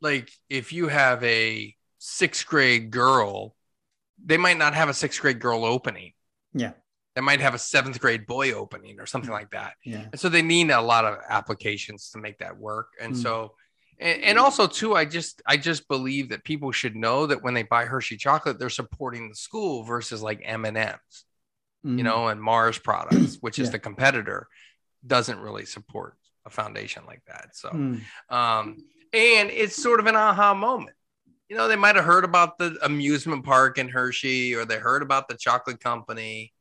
like 0.00 0.30
if 0.48 0.72
you 0.72 0.88
have 0.88 1.22
a 1.24 1.74
sixth 1.98 2.46
grade 2.46 2.90
girl 2.90 3.54
they 4.24 4.36
might 4.36 4.58
not 4.58 4.74
have 4.74 4.88
a 4.88 4.94
sixth 4.94 5.20
grade 5.20 5.40
girl 5.40 5.64
opening 5.64 6.12
yeah 6.54 6.72
they 7.14 7.20
might 7.20 7.40
have 7.40 7.54
a 7.54 7.58
seventh 7.58 8.00
grade 8.00 8.26
boy 8.26 8.52
opening 8.52 9.00
or 9.00 9.06
something 9.06 9.30
like 9.30 9.50
that 9.50 9.74
yeah 9.84 10.06
and 10.12 10.20
so 10.20 10.28
they 10.28 10.42
need 10.42 10.70
a 10.70 10.80
lot 10.80 11.04
of 11.04 11.18
applications 11.28 12.10
to 12.10 12.18
make 12.18 12.38
that 12.38 12.56
work 12.56 12.88
and 13.00 13.14
mm. 13.14 13.22
so 13.22 13.54
and, 14.00 14.22
and 14.22 14.38
also 14.38 14.66
too 14.66 14.94
i 14.94 15.04
just 15.04 15.40
i 15.46 15.56
just 15.56 15.86
believe 15.86 16.30
that 16.30 16.42
people 16.42 16.72
should 16.72 16.96
know 16.96 17.26
that 17.26 17.42
when 17.42 17.54
they 17.54 17.62
buy 17.62 17.84
hershey 17.84 18.16
chocolate 18.16 18.58
they're 18.58 18.68
supporting 18.68 19.28
the 19.28 19.34
school 19.34 19.84
versus 19.84 20.22
like 20.22 20.40
m&ms 20.44 20.96
mm. 21.86 21.96
you 21.96 22.02
know 22.02 22.28
and 22.28 22.42
mars 22.42 22.78
products 22.78 23.38
which 23.40 23.58
is 23.58 23.68
yeah. 23.68 23.72
the 23.72 23.78
competitor 23.78 24.48
doesn't 25.06 25.38
really 25.38 25.64
support 25.64 26.16
a 26.46 26.50
foundation 26.50 27.02
like 27.06 27.22
that. 27.26 27.56
So, 27.56 27.70
mm. 27.70 28.00
um, 28.28 28.76
and 29.12 29.50
it's 29.50 29.80
sort 29.80 30.00
of 30.00 30.06
an 30.06 30.16
aha 30.16 30.54
moment. 30.54 30.96
You 31.48 31.56
know, 31.56 31.66
they 31.66 31.76
might 31.76 31.96
have 31.96 32.04
heard 32.04 32.24
about 32.24 32.58
the 32.58 32.78
amusement 32.82 33.44
park 33.44 33.78
in 33.78 33.88
Hershey 33.88 34.54
or 34.54 34.64
they 34.64 34.78
heard 34.78 35.02
about 35.02 35.28
the 35.28 35.34
chocolate 35.34 35.80
company, 35.80 36.52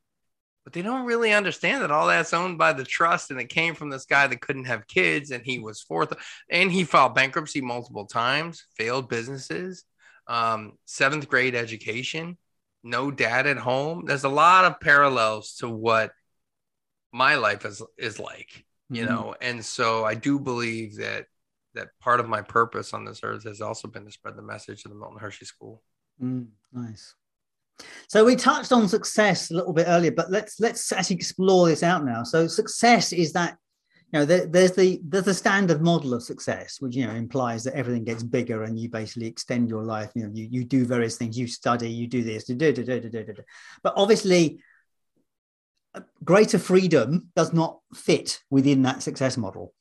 but 0.64 0.74
they 0.74 0.82
don't 0.82 1.06
really 1.06 1.34
understand 1.34 1.82
that 1.82 1.92
all 1.92 2.08
that's 2.08 2.34
owned 2.34 2.58
by 2.58 2.74
the 2.74 2.84
trust 2.84 3.32
and 3.32 3.40
it 3.40 3.50
came 3.50 3.74
from 3.74 3.90
this 3.90 4.06
guy 4.06 4.28
that 4.28 4.42
couldn't 4.42 4.66
have 4.66 4.88
kids 4.88 5.32
and 5.32 5.44
he 5.44 5.60
was 5.60 5.82
fourth 5.82 6.14
and 6.50 6.72
he 6.72 6.84
filed 6.84 7.16
bankruptcy 7.16 7.62
multiple 7.62 8.06
times, 8.06 8.66
failed 8.76 9.10
businesses, 9.10 9.84
um, 10.28 10.74
seventh 10.86 11.28
grade 11.28 11.56
education, 11.56 12.38
no 12.84 13.10
dad 13.12 13.48
at 13.48 13.58
home. 13.58 14.06
There's 14.06 14.26
a 14.26 14.30
lot 14.30 14.66
of 14.66 14.80
parallels 14.80 15.56
to 15.56 15.70
what 15.70 16.12
my 17.12 17.36
life 17.36 17.66
is 17.66 17.82
is 17.98 18.20
like 18.20 18.66
you 18.90 19.04
mm-hmm. 19.04 19.14
know 19.14 19.36
and 19.42 19.64
so 19.64 20.06
i 20.06 20.16
do 20.16 20.40
believe 20.40 20.98
that 20.98 21.26
that 21.74 21.90
part 22.02 22.20
of 22.20 22.28
my 22.28 22.42
purpose 22.42 22.94
on 22.94 23.06
this 23.06 23.22
earth 23.24 23.44
has 23.44 23.62
also 23.62 23.88
been 23.88 24.06
to 24.06 24.12
spread 24.12 24.36
the 24.36 24.42
message 24.42 24.86
of 24.86 24.92
the 24.92 24.98
milton 24.98 25.20
hershey 25.20 25.46
school 25.46 25.82
mm, 26.22 26.48
nice 26.72 27.16
so 28.08 28.26
we 28.26 28.36
touched 28.36 28.72
on 28.72 28.88
success 28.88 29.52
a 29.52 29.54
little 29.54 29.74
bit 29.74 29.86
earlier 29.88 30.12
but 30.12 30.32
let's 30.32 30.60
let's 30.60 30.92
actually 30.92 31.16
explore 31.16 31.68
this 31.68 31.84
out 31.84 32.06
now. 32.06 32.24
So 32.24 32.48
success 32.48 33.14
is 33.14 33.34
that 33.34 33.58
you 34.12 34.20
know 34.20 34.26
there, 34.26 34.46
there's 34.48 34.72
the 34.72 35.00
there's 35.04 35.26
the 35.26 35.34
standard 35.34 35.82
model 35.82 36.14
of 36.14 36.24
success 36.24 36.82
which 36.82 36.96
you 36.96 37.06
know 37.06 37.14
implies 37.14 37.64
that 37.64 37.76
everything 37.76 38.04
gets 38.04 38.24
bigger 38.24 38.64
and 38.64 38.80
you 38.80 38.90
basically 38.90 39.28
extend 39.28 39.70
your 39.70 39.84
life. 39.84 40.12
You 40.16 40.24
know 40.24 40.32
you, 40.34 40.48
you 40.50 40.64
do 40.64 40.86
various 40.86 41.18
things. 41.18 41.38
You 41.38 41.48
study 41.48 41.90
you 41.90 42.08
do 42.08 42.24
this 42.24 42.46
but 43.84 43.94
obviously 43.96 44.60
uh, 45.96 46.02
greater 46.24 46.60
freedom 46.60 47.30
does 47.36 47.54
not 47.54 47.80
fit 47.94 48.42
within 48.50 48.84
that 48.84 49.04
success 49.04 49.38
model. 49.38 49.74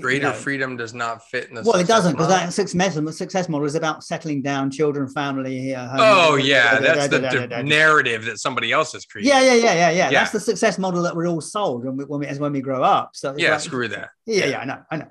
Greater 0.00 0.28
you 0.28 0.32
know, 0.32 0.38
freedom 0.38 0.76
does 0.78 0.94
not 0.94 1.22
fit 1.28 1.50
in 1.50 1.54
the. 1.54 1.62
Well, 1.62 1.78
it 1.78 1.86
doesn't 1.86 2.12
because 2.12 2.28
that 2.28 2.50
success 2.54 3.18
success 3.18 3.46
model 3.46 3.66
is 3.66 3.74
about 3.74 4.02
settling 4.02 4.40
down, 4.40 4.70
children, 4.70 5.06
family. 5.06 5.74
Uh, 5.74 5.96
oh 5.98 6.36
yeah, 6.36 6.78
that's 6.78 7.08
the 7.08 7.62
narrative 7.62 8.24
that 8.24 8.38
somebody 8.38 8.72
else 8.72 8.94
has 8.94 9.04
created. 9.04 9.28
Yeah, 9.28 9.42
yeah, 9.42 9.54
yeah, 9.54 9.74
yeah, 9.74 9.90
yeah. 9.90 10.10
That's 10.10 10.30
the 10.30 10.40
success 10.40 10.78
model 10.78 11.02
that 11.02 11.14
we're 11.14 11.26
all 11.26 11.42
sold 11.42 11.84
when 11.84 11.98
we, 11.98 12.04
when 12.04 12.20
we 12.20 12.26
as 12.26 12.40
when 12.40 12.52
we 12.52 12.62
grow 12.62 12.82
up. 12.82 13.10
So 13.12 13.34
yeah, 13.36 13.50
like, 13.50 13.60
screw 13.60 13.86
that. 13.88 14.08
Yeah, 14.24 14.46
yeah, 14.46 14.60
I 14.60 14.64
know, 14.64 14.82
I 14.90 14.96
know. 14.96 15.08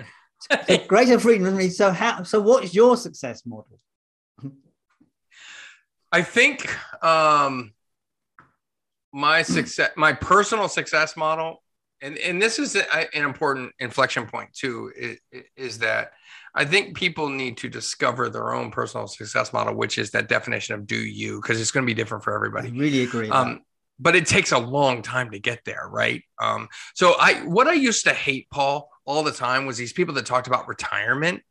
so 0.68 0.78
greater 0.88 1.20
freedom. 1.20 1.70
So 1.70 1.92
how? 1.92 2.24
So 2.24 2.42
what's 2.42 2.74
your 2.74 2.98
success 2.98 3.46
model? 3.46 3.80
I 6.12 6.24
think 6.24 6.68
um, 7.06 7.74
my 9.14 9.44
success, 9.44 9.92
my 9.96 10.14
personal 10.14 10.68
success 10.68 11.16
model, 11.16 11.62
and, 12.02 12.18
and 12.18 12.42
this 12.42 12.58
is 12.58 12.76
an 12.76 13.08
important 13.14 13.74
inflection 13.80 14.26
point 14.26 14.54
too, 14.54 14.92
is, 15.56 15.78
that 15.80 16.14
I 16.56 16.66
think 16.66 16.96
people 16.96 17.30
need 17.30 17.58
to 17.58 17.70
discover 17.70 18.30
their 18.30 18.54
own 18.54 18.72
personal 18.72 19.08
success 19.08 19.54
model, 19.54 19.76
which 19.76 19.98
is 19.98 20.12
that 20.12 20.28
definition 20.28 20.74
of 20.76 20.88
do 20.88 20.98
you, 20.98 21.40
because 21.42 21.62
it's 21.62 21.72
going 21.72 21.86
to 21.86 21.90
be 21.90 21.94
different 21.94 22.24
for 22.24 22.34
everybody. 22.34 22.70
I 22.70 22.72
really 22.72 23.04
agree. 23.04 23.30
Um, 23.30 23.62
but 24.00 24.16
it 24.16 24.26
takes 24.26 24.52
a 24.52 24.58
long 24.58 25.04
time 25.04 25.30
to 25.30 25.40
get 25.40 25.60
there, 25.64 25.88
right? 25.88 26.24
Um, 26.40 26.70
so 26.96 27.14
I, 27.20 27.44
what 27.44 27.68
I 27.68 27.74
used 27.74 28.06
to 28.06 28.14
hate, 28.14 28.50
Paul, 28.50 28.90
all 29.06 29.22
the 29.22 29.32
time 29.32 29.68
was 29.68 29.78
these 29.78 29.94
people 29.94 30.16
that 30.16 30.26
talked 30.26 30.48
about 30.48 30.68
retirement 30.68 31.44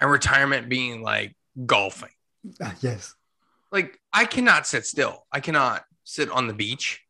and 0.00 0.10
retirement 0.10 0.70
being 0.70 1.02
like 1.02 1.36
golfing. 1.66 2.10
Uh, 2.60 2.72
yes. 2.80 3.14
Like 3.70 4.00
I 4.10 4.24
cannot 4.24 4.66
sit 4.66 4.86
still. 4.86 5.26
I 5.30 5.40
cannot 5.40 5.84
sit 6.04 6.30
on 6.30 6.46
the 6.46 6.54
beach 6.54 7.02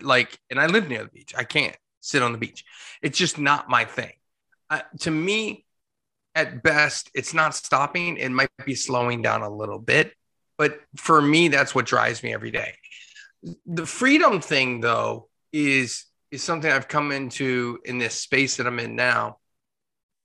like, 0.00 0.38
and 0.50 0.60
I 0.60 0.66
live 0.66 0.88
near 0.88 1.04
the 1.04 1.10
beach. 1.10 1.34
I 1.36 1.44
can't 1.44 1.76
sit 2.02 2.22
on 2.22 2.32
the 2.32 2.38
beach. 2.38 2.64
It's 3.00 3.16
just 3.16 3.38
not 3.38 3.70
my 3.70 3.86
thing. 3.86 4.12
Uh, 4.68 4.80
to 5.00 5.10
me, 5.10 5.64
at 6.34 6.62
best, 6.62 7.10
it's 7.14 7.32
not 7.32 7.54
stopping. 7.54 8.16
It 8.16 8.30
might 8.30 8.50
be 8.64 8.74
slowing 8.74 9.22
down 9.22 9.42
a 9.42 9.50
little 9.50 9.78
bit, 9.78 10.12
but 10.58 10.80
for 10.96 11.20
me, 11.20 11.48
that's 11.48 11.74
what 11.74 11.86
drives 11.86 12.22
me 12.22 12.34
every 12.34 12.50
day. 12.50 12.74
The 13.66 13.86
freedom 13.86 14.40
thing, 14.40 14.80
though, 14.80 15.28
is 15.52 16.06
is 16.30 16.42
something 16.42 16.70
I've 16.70 16.88
come 16.88 17.12
into 17.12 17.78
in 17.84 17.98
this 17.98 18.14
space 18.14 18.56
that 18.56 18.66
I'm 18.66 18.78
in 18.78 18.96
now. 18.96 19.38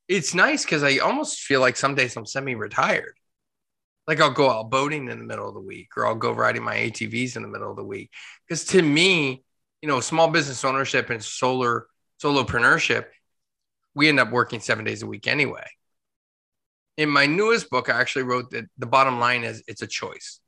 It's 0.08 0.34
nice 0.34 0.64
because 0.64 0.82
I 0.82 1.00
almost 1.00 1.42
feel 1.42 1.60
like 1.60 1.76
some 1.76 1.96
days 1.96 2.16
I'm 2.16 2.26
semi-retired. 2.26 3.16
Like 4.08 4.22
I'll 4.22 4.32
go 4.32 4.50
out 4.50 4.70
boating 4.70 5.10
in 5.10 5.20
the 5.20 5.26
middle 5.26 5.50
of 5.50 5.54
the 5.54 5.60
week, 5.60 5.90
or 5.98 6.08
I'll 6.08 6.16
go 6.16 6.32
riding 6.32 6.64
my 6.64 6.78
ATVs 6.78 7.36
in 7.36 7.42
the 7.42 7.50
middle 7.50 7.70
of 7.70 7.76
the 7.76 7.84
week. 7.84 8.10
Because 8.48 8.64
to 8.66 8.82
me, 8.82 9.44
you 9.82 9.88
know, 9.88 10.00
small 10.00 10.30
business 10.30 10.64
ownership 10.66 11.10
and 11.10 11.24
solar 11.24 11.88
solopreneurship, 12.22 13.06
we 13.94 14.10
end 14.10 14.20
up 14.20 14.32
working 14.32 14.60
seven 14.60 14.86
days 14.86 15.04
a 15.04 15.08
week 15.08 15.28
anyway. 15.28 15.66
In 16.98 17.10
my 17.10 17.26
newest 17.26 17.70
book, 17.70 17.90
I 17.90 18.00
actually 18.00 18.24
wrote 18.24 18.52
that 18.52 18.66
the 18.78 18.88
bottom 18.88 19.20
line 19.20 19.44
is 19.44 19.64
it's 19.68 19.84
a 19.84 19.88
choice. 19.88 20.40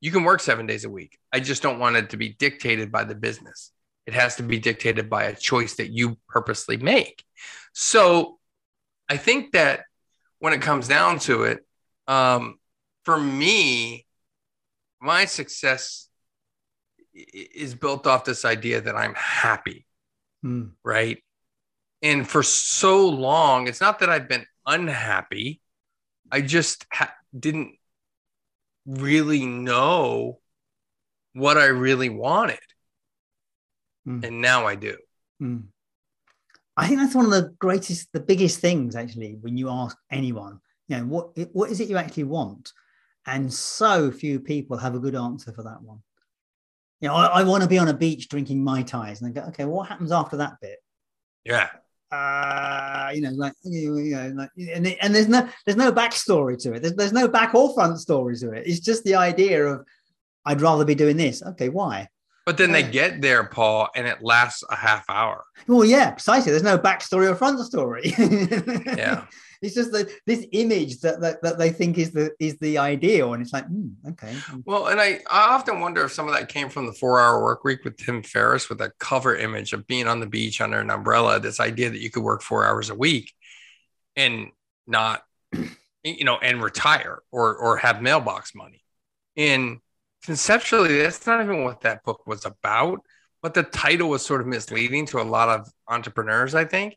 You 0.00 0.10
can 0.10 0.24
work 0.24 0.40
seven 0.40 0.66
days 0.66 0.84
a 0.84 0.90
week. 0.90 1.16
I 1.32 1.38
just 1.38 1.62
don't 1.62 1.78
want 1.78 1.96
it 1.96 2.10
to 2.10 2.16
be 2.16 2.30
dictated 2.30 2.90
by 2.90 3.04
the 3.04 3.14
business. 3.14 3.70
It 4.06 4.14
has 4.14 4.36
to 4.36 4.42
be 4.42 4.58
dictated 4.58 5.08
by 5.08 5.24
a 5.24 5.36
choice 5.36 5.76
that 5.76 5.90
you 5.90 6.18
purposely 6.28 6.76
make. 6.76 7.22
So 7.72 8.40
I 9.08 9.16
think 9.16 9.52
that 9.52 9.84
when 10.40 10.52
it 10.52 10.60
comes 10.60 10.88
down 10.88 11.20
to 11.20 11.44
it, 11.44 11.64
um, 12.08 12.58
for 13.04 13.18
me, 13.18 14.06
my 15.00 15.24
success 15.24 16.08
is 17.14 17.74
built 17.74 18.06
off 18.06 18.24
this 18.24 18.44
idea 18.44 18.80
that 18.80 18.96
I'm 18.96 19.14
happy, 19.14 19.86
Mm. 20.44 20.72
right? 20.82 21.22
And 22.02 22.28
for 22.28 22.42
so 22.42 23.08
long, 23.08 23.68
it's 23.68 23.80
not 23.80 24.00
that 24.00 24.10
I've 24.10 24.28
been 24.28 24.46
unhappy. 24.66 25.60
I 26.30 26.40
just 26.40 26.86
ha- 26.92 27.14
didn't 27.38 27.76
really 28.86 29.46
know 29.46 30.40
what 31.34 31.58
I 31.58 31.66
really 31.66 32.08
wanted. 32.08 32.58
Mm. 34.06 34.24
And 34.24 34.40
now 34.40 34.66
I 34.66 34.74
do. 34.74 34.96
Mm. 35.40 35.64
I 36.76 36.88
think 36.88 37.00
that's 37.00 37.14
one 37.14 37.26
of 37.26 37.30
the 37.30 37.54
greatest, 37.58 38.08
the 38.12 38.20
biggest 38.20 38.60
things 38.60 38.96
actually, 38.96 39.36
when 39.40 39.56
you 39.56 39.68
ask 39.68 39.96
anyone, 40.10 40.60
you 40.88 40.96
know, 40.96 41.04
what 41.04 41.38
what 41.52 41.70
is 41.70 41.80
it 41.80 41.88
you 41.88 41.98
actually 41.98 42.24
want? 42.24 42.72
And 43.26 43.52
so 43.52 44.10
few 44.10 44.40
people 44.40 44.76
have 44.78 44.94
a 44.94 44.98
good 44.98 45.14
answer 45.14 45.52
for 45.52 45.62
that 45.62 45.82
one. 45.82 46.02
You 47.02 47.08
know, 47.08 47.14
I, 47.14 47.40
I 47.40 47.42
want 47.42 47.62
to 47.64 47.68
be 47.68 47.78
on 47.78 47.88
a 47.88 47.94
beach 47.94 48.28
drinking 48.28 48.62
mai 48.62 48.82
tais, 48.82 49.20
and 49.20 49.26
I 49.28 49.30
go, 49.32 49.46
okay, 49.48 49.64
what 49.64 49.88
happens 49.88 50.12
after 50.12 50.36
that 50.38 50.54
bit? 50.60 50.78
Yeah. 51.44 51.68
Uh, 52.12 53.10
you 53.12 53.22
know, 53.22 53.30
like 53.30 53.54
you, 53.64 53.98
you 53.98 54.14
know, 54.14 54.28
like, 54.36 54.50
and, 54.56 54.86
it- 54.86 54.98
and 55.02 55.14
there's 55.14 55.28
no 55.28 55.48
there's 55.66 55.76
no 55.76 55.90
backstory 55.90 56.56
to 56.62 56.74
it. 56.74 56.80
There's, 56.82 56.94
there's 56.94 57.12
no 57.12 57.26
back 57.26 57.54
or 57.54 57.74
front 57.74 57.98
story 57.98 58.36
to 58.36 58.52
it. 58.52 58.66
It's 58.66 58.80
just 58.80 59.02
the 59.04 59.16
idea 59.16 59.64
of 59.66 59.86
I'd 60.44 60.60
rather 60.60 60.84
be 60.84 60.94
doing 60.94 61.16
this. 61.16 61.42
Okay, 61.42 61.68
why? 61.70 62.08
But 62.44 62.56
then 62.56 62.72
they 62.72 62.82
get 62.82 63.22
there, 63.22 63.44
Paul, 63.44 63.88
and 63.94 64.06
it 64.06 64.18
lasts 64.20 64.64
a 64.68 64.74
half 64.74 65.04
hour. 65.08 65.44
Well, 65.68 65.84
yeah, 65.84 66.10
precisely. 66.10 66.50
There's 66.50 66.64
no 66.64 66.76
backstory 66.76 67.30
or 67.30 67.36
front 67.36 67.60
story. 67.60 68.14
Yeah. 68.96 69.26
it's 69.62 69.76
just 69.76 69.92
that 69.92 70.10
this 70.26 70.44
image 70.50 71.00
that, 71.00 71.20
that 71.20 71.40
that 71.42 71.56
they 71.56 71.70
think 71.70 71.96
is 71.98 72.10
the 72.10 72.32
is 72.40 72.58
the 72.58 72.78
ideal, 72.78 73.32
and 73.32 73.42
it's 73.42 73.52
like, 73.52 73.66
hmm, 73.66 73.90
okay, 74.08 74.34
Well, 74.64 74.88
and 74.88 75.00
I, 75.00 75.20
I 75.30 75.54
often 75.54 75.78
wonder 75.80 76.04
if 76.04 76.12
some 76.12 76.26
of 76.26 76.34
that 76.34 76.48
came 76.48 76.68
from 76.68 76.86
the 76.86 76.92
four 76.92 77.20
hour 77.20 77.40
work 77.42 77.62
week 77.62 77.84
with 77.84 77.96
Tim 77.96 78.24
Ferriss 78.24 78.68
with 78.68 78.78
that 78.78 78.98
cover 78.98 79.36
image 79.36 79.72
of 79.72 79.86
being 79.86 80.08
on 80.08 80.18
the 80.18 80.26
beach 80.26 80.60
under 80.60 80.80
an 80.80 80.90
umbrella, 80.90 81.38
this 81.38 81.60
idea 81.60 81.90
that 81.90 82.00
you 82.00 82.10
could 82.10 82.24
work 82.24 82.42
four 82.42 82.66
hours 82.66 82.90
a 82.90 82.94
week 82.94 83.32
and 84.16 84.48
not, 84.86 85.22
you 86.02 86.24
know, 86.24 86.38
and 86.38 86.60
retire 86.60 87.22
or 87.30 87.54
or 87.54 87.76
have 87.76 88.02
mailbox 88.02 88.52
money. 88.54 88.82
And 89.36 89.78
conceptually, 90.24 90.98
that's 90.98 91.26
not 91.26 91.42
even 91.42 91.64
what 91.64 91.80
that 91.82 92.04
book 92.04 92.26
was 92.26 92.44
about. 92.44 93.00
But 93.42 93.54
the 93.54 93.64
title 93.64 94.08
was 94.08 94.24
sort 94.24 94.40
of 94.40 94.46
misleading 94.46 95.06
to 95.06 95.20
a 95.20 95.24
lot 95.24 95.48
of 95.48 95.68
entrepreneurs, 95.88 96.54
I 96.54 96.64
think. 96.64 96.96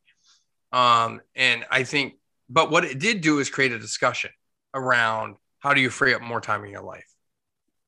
Um, 0.72 1.22
and 1.36 1.66
I 1.72 1.84
think, 1.84 2.16
but 2.50 2.70
what 2.70 2.86
it 2.86 3.00
did 3.00 3.22
do 3.22 3.40
is 3.40 3.50
create 3.50 3.72
a 3.72 3.80
discussion 3.80 4.30
around 4.74 5.38
how 5.60 5.74
do 5.74 5.82
you 5.82 5.90
free 5.90 6.14
up 6.14 6.22
more 6.22 6.42
time 6.42 6.64
in 6.64 6.72
your 6.72 6.84
life 6.84 7.08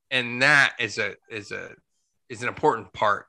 and 0.09 0.41
that 0.41 0.73
is 0.79 0.97
a 0.97 1.15
is 1.29 1.51
a 1.51 1.71
is 2.29 2.41
an 2.41 2.47
important 2.47 2.91
part 2.93 3.25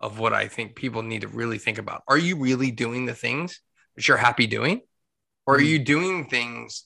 of 0.00 0.18
what 0.18 0.32
I 0.32 0.48
think 0.48 0.76
people 0.76 1.02
need 1.02 1.22
to 1.22 1.28
really 1.28 1.58
think 1.58 1.78
about. 1.78 2.02
Are 2.06 2.18
you 2.18 2.36
really 2.36 2.70
doing 2.70 3.06
the 3.06 3.14
things 3.14 3.60
that 3.96 4.06
you're 4.06 4.16
happy 4.16 4.46
doing, 4.46 4.80
or 5.46 5.56
are 5.56 5.60
Mm. 5.60 5.66
you 5.66 5.78
doing 5.80 6.28
things 6.28 6.84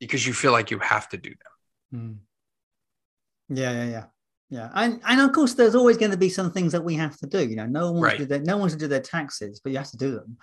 because 0.00 0.26
you 0.26 0.34
feel 0.34 0.52
like 0.52 0.70
you 0.70 0.78
have 0.80 1.08
to 1.10 1.16
do 1.16 1.30
them? 1.30 2.00
Hmm. 2.00 2.12
Yeah, 3.48 3.72
yeah, 3.72 3.84
yeah, 3.84 4.04
yeah, 4.50 4.70
and 4.74 5.00
and 5.06 5.20
of 5.20 5.32
course, 5.32 5.54
there's 5.54 5.74
always 5.74 5.96
going 5.96 6.10
to 6.10 6.16
be 6.16 6.28
some 6.28 6.50
things 6.52 6.72
that 6.72 6.84
we 6.84 6.94
have 6.94 7.16
to 7.18 7.26
do. 7.26 7.46
You 7.46 7.56
know, 7.56 7.66
no 7.66 7.92
one 7.92 8.00
wants 8.00 8.16
to 8.16 8.18
do 8.20 8.26
their, 8.26 8.40
no 8.40 8.56
one 8.56 8.70
to 8.70 8.76
do 8.76 8.88
their 8.88 9.00
taxes, 9.00 9.60
but 9.60 9.72
you 9.72 9.78
have 9.78 9.90
to 9.90 9.96
do 9.96 10.12
them. 10.12 10.36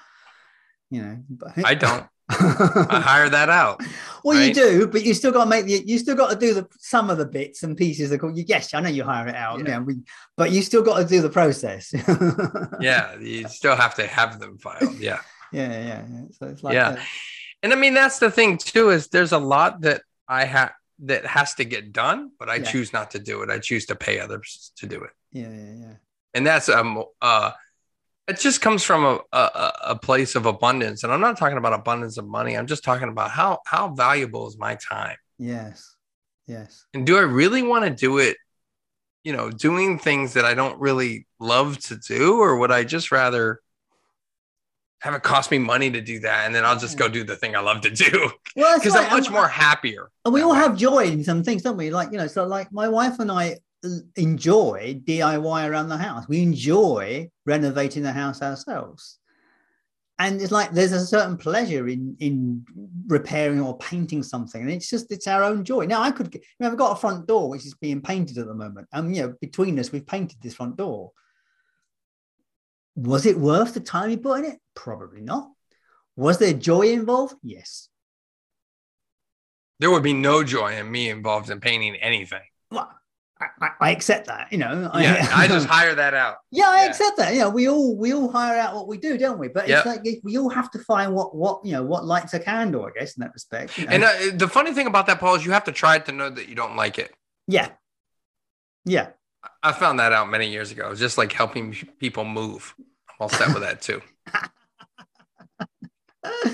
You 0.90 1.02
know, 1.02 1.18
but, 1.30 1.66
I 1.66 1.74
don't. 1.74 2.06
I 2.30 3.00
hire 3.04 3.30
that 3.30 3.50
out. 3.50 3.82
well, 4.24 4.40
you 4.40 4.54
do, 4.54 4.88
but 4.88 5.04
you 5.04 5.14
still 5.14 5.32
got 5.32 5.46
to 5.46 5.50
make 5.50 5.66
the 5.66 5.84
you 5.86 5.98
still 5.98 6.16
got 6.16 6.30
to 6.30 6.36
do 6.36 6.54
the 6.54 6.68
some 6.80 7.10
of 7.10 7.18
the 7.18 7.26
bits 7.26 7.64
and 7.64 7.76
pieces. 7.76 8.10
That 8.10 8.22
you 8.24 8.44
yes, 8.48 8.74
I 8.74 8.82
know 8.82 8.90
you 8.90 9.04
hire 9.04 9.28
it 9.28 9.36
out, 9.36 9.60
Yeah. 9.60 9.66
yeah, 9.68 9.80
we, 9.80 10.00
but 10.38 10.52
you 10.52 10.62
still 10.62 10.82
got 10.82 10.98
to 11.00 11.06
do 11.06 11.22
the 11.22 11.30
process. 11.30 11.94
Yeah, 12.82 13.18
you 13.20 13.48
still 13.48 13.76
have 13.76 13.96
to 13.96 14.08
have 14.08 14.40
them 14.40 14.58
filed. 14.58 14.98
Yeah. 14.98 15.20
yeah, 15.52 15.70
yeah, 15.70 16.06
yeah. 16.10 16.22
So 16.32 16.48
it's 16.48 16.64
like 16.64 16.74
Yeah. 16.74 17.02
And 17.64 17.74
I 17.74 17.76
mean, 17.76 17.94
that's 17.94 18.20
the 18.20 18.32
thing 18.32 18.58
too, 18.58 18.90
is 18.90 19.08
there's 19.10 19.34
a 19.34 19.38
lot 19.38 19.82
that 19.82 20.02
I 20.28 20.46
have 20.46 20.72
that 21.02 21.26
has 21.26 21.56
to 21.56 21.66
get 21.66 21.92
done, 21.92 22.32
but 22.40 22.50
I 22.50 22.56
Yeah. 22.56 22.64
choose 22.72 22.94
not 22.94 23.12
to 23.12 23.20
do 23.20 23.42
it. 23.44 23.50
I 23.50 23.60
choose 23.60 23.86
to 23.88 23.96
pay 23.96 24.20
others 24.20 24.72
to 24.78 24.86
do 24.86 25.04
it. 25.04 25.12
yeah, 25.32 25.50
yeah, 25.50 25.74
yeah. 25.86 25.94
and 26.34 26.46
that's 26.46 26.70
um 26.70 27.04
uh 27.22 27.52
it 28.28 28.40
just 28.40 28.62
comes 28.62 28.84
from 28.84 29.04
a, 29.04 29.20
a 29.38 29.74
a 29.94 29.96
place 29.96 30.36
of 30.36 30.46
abundance 30.46 31.04
and 31.04 31.12
i'm 31.12 31.20
not 31.22 31.38
talking 31.38 31.58
about 31.58 31.74
abundance 31.74 32.18
of 32.18 32.26
money 32.28 32.56
i'm 32.58 32.68
just 32.68 32.84
talking 32.84 33.10
about 33.10 33.30
how 33.32 33.60
how 33.66 33.90
valuable 33.94 34.48
is 34.48 34.58
my 34.58 34.76
time 34.76 35.18
Yes, 35.40 35.96
yes. 36.48 36.86
and 36.94 37.06
do 37.08 37.18
i 37.18 37.22
really 37.22 37.64
want 37.64 37.84
to 37.86 37.90
do 37.90 38.20
it 38.20 38.38
you 39.24 39.34
know 39.36 39.50
doing 39.52 39.98
things 40.00 40.34
that 40.34 40.46
i 40.46 40.54
don't 40.54 40.80
really 40.80 41.26
love 41.40 41.78
to 41.90 41.96
do 41.98 42.40
or 42.40 42.58
would 42.60 42.72
i 42.72 42.84
just 42.84 43.12
rather 43.12 43.60
have 45.02 45.14
it 45.14 45.24
cost 45.24 45.52
me 45.52 45.58
money 45.58 45.90
to 45.92 46.00
do 46.02 46.20
that 46.20 46.46
and 46.46 46.54
then 46.56 46.64
i'll 46.64 46.78
just 46.78 46.98
go 46.98 47.08
do 47.10 47.24
the 47.24 47.36
thing 47.36 47.56
i 47.56 47.60
love 47.60 47.82
to 47.82 47.90
do 47.90 48.30
Well, 48.56 48.78
because 48.80 48.94
right, 48.94 49.06
i'm 49.06 49.12
much 49.18 49.28
and- 49.28 49.34
more 49.36 49.48
happier 49.48 50.10
And 50.26 50.34
we 50.34 50.42
all 50.42 50.52
way. 50.52 50.58
have 50.58 50.78
joy 50.78 51.06
in 51.06 51.24
some 51.24 51.44
things, 51.44 51.62
don't 51.64 51.78
we? 51.78 51.90
Like, 51.90 52.12
you 52.12 52.18
know, 52.18 52.28
so 52.28 52.46
like 52.46 52.72
my 52.72 52.88
wife 52.88 53.18
and 53.20 53.32
I 53.32 53.58
uh, 53.84 53.90
enjoy 54.16 55.02
DIY 55.06 55.70
around 55.70 55.90
the 55.90 55.98
house. 55.98 56.28
We 56.28 56.44
enjoy 56.44 57.30
renovating 57.48 58.04
the 58.04 58.12
house 58.12 58.42
ourselves. 58.44 59.18
And 60.20 60.40
it's 60.40 60.52
like 60.52 60.70
there's 60.72 60.92
a 60.92 61.04
certain 61.16 61.36
pleasure 61.38 61.88
in 61.88 62.16
in 62.20 62.64
repairing 63.08 63.60
or 63.62 63.76
painting 63.80 64.22
something. 64.22 64.62
And 64.62 64.70
it's 64.70 64.90
just 64.90 65.12
it's 65.12 65.26
our 65.28 65.44
own 65.44 65.64
joy. 65.64 65.86
Now 65.88 66.02
I 66.04 66.12
could 66.12 66.32
you 66.36 66.42
know, 66.60 66.68
I've 66.70 66.78
got 66.78 66.96
a 66.96 67.02
front 67.02 67.26
door 67.26 67.50
which 67.50 67.66
is 67.66 67.74
being 67.74 68.02
painted 68.02 68.38
at 68.38 68.46
the 68.48 68.54
moment. 68.54 68.88
And 68.94 69.16
you 69.16 69.22
know, 69.24 69.34
between 69.42 69.80
us, 69.80 69.92
we've 69.92 70.06
painted 70.06 70.38
this 70.42 70.54
front 70.54 70.76
door. 70.78 71.12
Was 72.96 73.26
it 73.26 73.38
worth 73.38 73.74
the 73.74 73.80
time 73.80 74.10
you 74.10 74.18
put 74.18 74.40
in 74.40 74.52
it? 74.52 74.60
Probably 74.76 75.22
not. 75.22 75.50
Was 76.16 76.38
there 76.40 76.54
joy 76.54 76.90
involved? 76.92 77.36
Yes. 77.44 77.88
there 79.80 79.90
would 79.90 80.04
be 80.04 80.14
no 80.14 80.44
joy 80.44 80.76
in 80.78 80.92
me 80.92 81.10
involved 81.10 81.50
in 81.50 81.60
painting 81.60 81.96
anything 81.96 82.42
well, 82.70 82.90
I, 83.40 83.46
I, 83.60 83.70
I 83.88 83.92
accept 83.92 84.28
that, 84.28 84.52
you 84.52 84.60
know. 84.60 84.92
yeah 84.96 85.28
i 85.34 85.48
just 85.48 85.66
hire 85.76 85.96
that 85.96 86.14
out 86.14 86.36
yeah, 86.52 86.66
I 86.70 86.84
yeah. 86.84 86.90
accept 86.90 87.18
that. 87.18 87.34
You 87.34 87.40
know, 87.40 87.50
we 87.50 87.68
all 87.70 87.98
we 87.98 88.14
all 88.14 88.30
hire 88.30 88.58
out 88.58 88.76
what 88.76 88.88
we 88.88 88.98
do, 88.98 89.18
don't 89.18 89.40
we? 89.40 89.48
But 89.48 89.68
Yep. 89.70 89.78
it's 89.78 89.86
like 89.88 90.20
we 90.24 90.38
all 90.38 90.50
have 90.50 90.70
to 90.72 90.80
find 90.80 91.14
what 91.14 91.34
what 91.36 91.66
you 91.66 91.72
know 91.72 91.84
what 91.84 92.04
lights 92.06 92.34
a 92.34 92.40
candle, 92.40 92.86
I 92.86 92.92
guess, 92.98 93.16
in 93.18 93.22
that 93.22 93.32
respect. 93.34 93.78
you 93.78 93.86
know. 93.86 93.92
And 93.94 94.04
uh, 94.04 94.12
the 94.36 94.48
funny 94.50 94.74
thing 94.74 94.86
about 94.86 95.08
that, 95.08 95.20
Paul, 95.20 95.36
is 95.36 95.46
you 95.46 95.52
have 95.54 95.64
to 95.64 95.72
try 95.72 95.96
it 95.96 96.06
to 96.08 96.12
know 96.12 96.30
that 96.30 96.50
you 96.50 96.56
don't 96.56 96.76
like 96.76 97.00
it. 97.00 97.14
yeah, 97.48 97.70
yeah, 98.86 99.08
I 99.64 99.72
found 99.72 100.00
that 100.00 100.12
out 100.12 100.30
many 100.30 100.50
years 100.50 100.72
ago. 100.72 100.90
It's 100.92 101.00
just 101.00 101.18
like 101.18 101.32
helping 101.32 101.74
people 102.00 102.26
move. 102.26 102.74
I'm 102.80 103.16
all 103.20 103.30
set 103.30 103.54
with 103.54 103.62
that 103.62 103.82
too. 103.82 104.02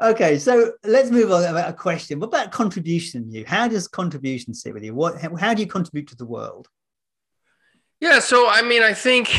okay, 0.00 0.38
so 0.38 0.72
let's 0.84 1.10
move 1.10 1.30
on 1.30 1.44
about 1.44 1.68
a 1.68 1.74
question. 1.74 2.18
What 2.20 2.28
about 2.28 2.50
contribution? 2.50 3.30
You, 3.30 3.44
how 3.46 3.68
does 3.68 3.88
contribution 3.88 4.54
sit 4.54 4.72
with 4.72 4.82
you? 4.84 4.94
What 4.94 5.20
how, 5.20 5.36
how 5.36 5.54
do 5.54 5.62
you 5.62 5.68
contribute 5.68 6.08
to 6.08 6.16
the 6.16 6.24
world? 6.24 6.68
Yeah. 8.00 8.20
So, 8.20 8.48
I 8.48 8.62
mean, 8.62 8.82
I 8.82 8.94
think 8.94 9.30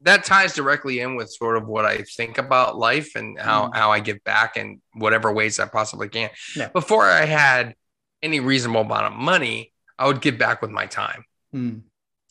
that 0.00 0.24
ties 0.24 0.54
directly 0.54 1.00
in 1.00 1.16
with 1.16 1.30
sort 1.30 1.56
of 1.56 1.66
what 1.68 1.84
I 1.84 1.98
think 2.16 2.38
about 2.38 2.76
life 2.78 3.14
and 3.14 3.38
how, 3.38 3.68
Mm. 3.68 3.76
how 3.76 3.92
I 3.92 4.00
give 4.00 4.24
back 4.24 4.56
in 4.56 4.80
whatever 4.94 5.30
ways 5.32 5.60
I 5.60 5.66
possibly 5.66 6.08
can. 6.08 6.30
Yeah. 6.56 6.68
Before 6.68 7.04
I 7.06 7.24
had 7.26 7.74
any 8.22 8.40
reasonable 8.40 8.80
amount 8.80 9.06
of 9.06 9.12
money, 9.12 9.72
I 9.98 10.06
would 10.06 10.20
give 10.20 10.38
back 10.38 10.62
with 10.62 10.70
my 10.70 10.86
time. 10.86 11.24
Hmm, 11.52 11.78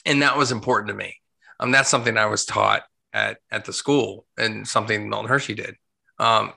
and 0.05 0.21
that 0.21 0.37
was 0.37 0.51
important 0.51 0.89
to 0.89 0.95
me. 0.95 1.15
Um, 1.59 1.71
that's 1.71 1.89
something 1.89 2.17
I 2.17 2.25
was 2.25 2.45
taught 2.45 2.83
at 3.13 3.37
at 3.51 3.65
the 3.65 3.73
school, 3.73 4.25
and 4.37 4.67
something 4.67 5.09
Milton 5.09 5.29
Hershey 5.29 5.53
did. 5.53 5.75
Um, 6.17 6.53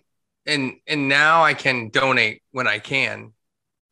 and 0.47 0.75
and 0.87 1.09
now 1.09 1.45
I 1.45 1.55
can 1.55 1.91
donate 1.91 2.43
when 2.53 2.67
I 2.67 2.79
can 2.79 3.33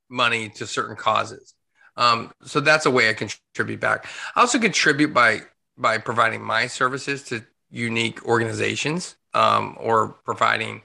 money 0.08 0.48
to 0.50 0.66
certain 0.66 0.96
causes. 0.96 1.54
Um, 1.96 2.32
so 2.42 2.60
that's 2.60 2.86
a 2.86 2.90
way 2.90 3.10
I 3.10 3.14
contribute 3.14 3.80
back. 3.80 4.06
I 4.34 4.40
also 4.40 4.58
contribute 4.58 5.12
by 5.12 5.42
by 5.76 5.98
providing 5.98 6.42
my 6.42 6.66
services 6.66 7.22
to 7.24 7.44
unique 7.70 8.24
organizations 8.26 9.16
um, 9.34 9.76
or 9.80 10.08
providing 10.24 10.82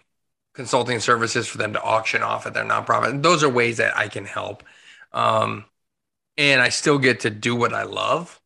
consulting 0.53 0.99
services 0.99 1.47
for 1.47 1.57
them 1.57 1.73
to 1.73 1.81
auction 1.81 2.23
off 2.23 2.47
at 2.47 2.53
their 2.53 2.63
nonprofit. 2.63 3.21
Those 3.21 3.43
are 3.43 3.49
ways 3.49 3.77
that 3.77 3.95
I 3.95 4.07
can 4.07 4.25
help. 4.25 4.63
Um, 5.13 5.65
and 6.37 6.61
I 6.61 6.69
still 6.69 6.99
get 6.99 7.21
to 7.21 7.29
do 7.29 7.55
what 7.55 7.73
I 7.73 7.83
love, 7.83 8.39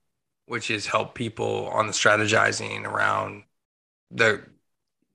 which 0.46 0.72
is 0.72 0.88
help 0.88 1.14
people 1.14 1.68
on 1.68 1.88
the 1.88 1.94
strategizing 1.94 2.86
around 2.86 3.44
the 4.10 4.42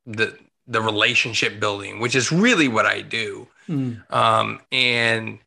the 0.07 0.39
the 0.67 0.81
relationship 0.81 1.61
building, 1.61 2.01
which 2.01 2.15
is 2.15 2.33
really 2.33 2.69
what 2.69 2.87
I 2.87 3.01
do, 3.01 3.47
hmm, 3.67 3.95
um, 4.11 4.61
and 4.73 5.39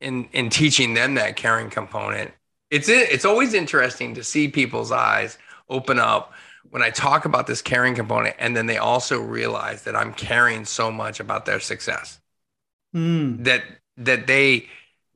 in 0.00 0.28
in 0.32 0.50
teaching 0.50 0.94
them 0.94 1.14
that 1.14 1.36
caring 1.36 1.70
component. 1.70 2.32
It's 2.70 2.88
it's 2.88 3.24
always 3.24 3.54
interesting 3.54 4.14
to 4.14 4.24
see 4.24 4.48
people's 4.48 4.92
eyes 4.92 5.38
open 5.68 5.98
up 5.98 6.32
when 6.70 6.82
I 6.82 6.90
talk 6.90 7.24
about 7.24 7.46
this 7.46 7.62
caring 7.62 7.94
component, 7.94 8.36
and 8.38 8.56
then 8.56 8.66
they 8.66 8.76
also 8.78 9.20
realize 9.20 9.84
that 9.84 9.96
I'm 9.96 10.12
caring 10.12 10.64
so 10.64 10.90
much 10.90 11.20
about 11.20 11.46
their 11.46 11.60
success 11.60 12.20
hmm. 12.92 13.42
that 13.42 13.64
that 13.96 14.26
they 14.26 14.68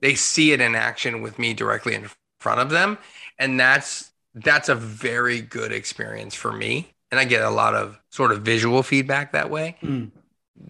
they 0.03 0.15
see 0.15 0.53
it 0.53 0.61
in 0.61 0.75
action 0.75 1.23
with 1.23 1.39
me 1.39 1.55
directly 1.55 1.95
in 1.95 2.11
front 2.41 2.61
of 2.61 2.69
them. 2.69 2.99
And 3.39 3.59
that's 3.59 4.11
that's 4.35 4.69
a 4.69 4.75
very 4.75 5.41
good 5.41 5.73
experience 5.73 6.35
for 6.35 6.53
me. 6.53 6.93
And 7.11 7.21
I 7.21 7.25
get 7.25 7.43
a 7.43 7.51
lot 7.51 7.75
of 7.75 7.99
sort 8.11 8.33
of 8.33 8.43
visual 8.43 8.83
feedback 8.83 9.33
that 9.33 9.49
way. 9.49 9.77
Mm. 9.83 10.11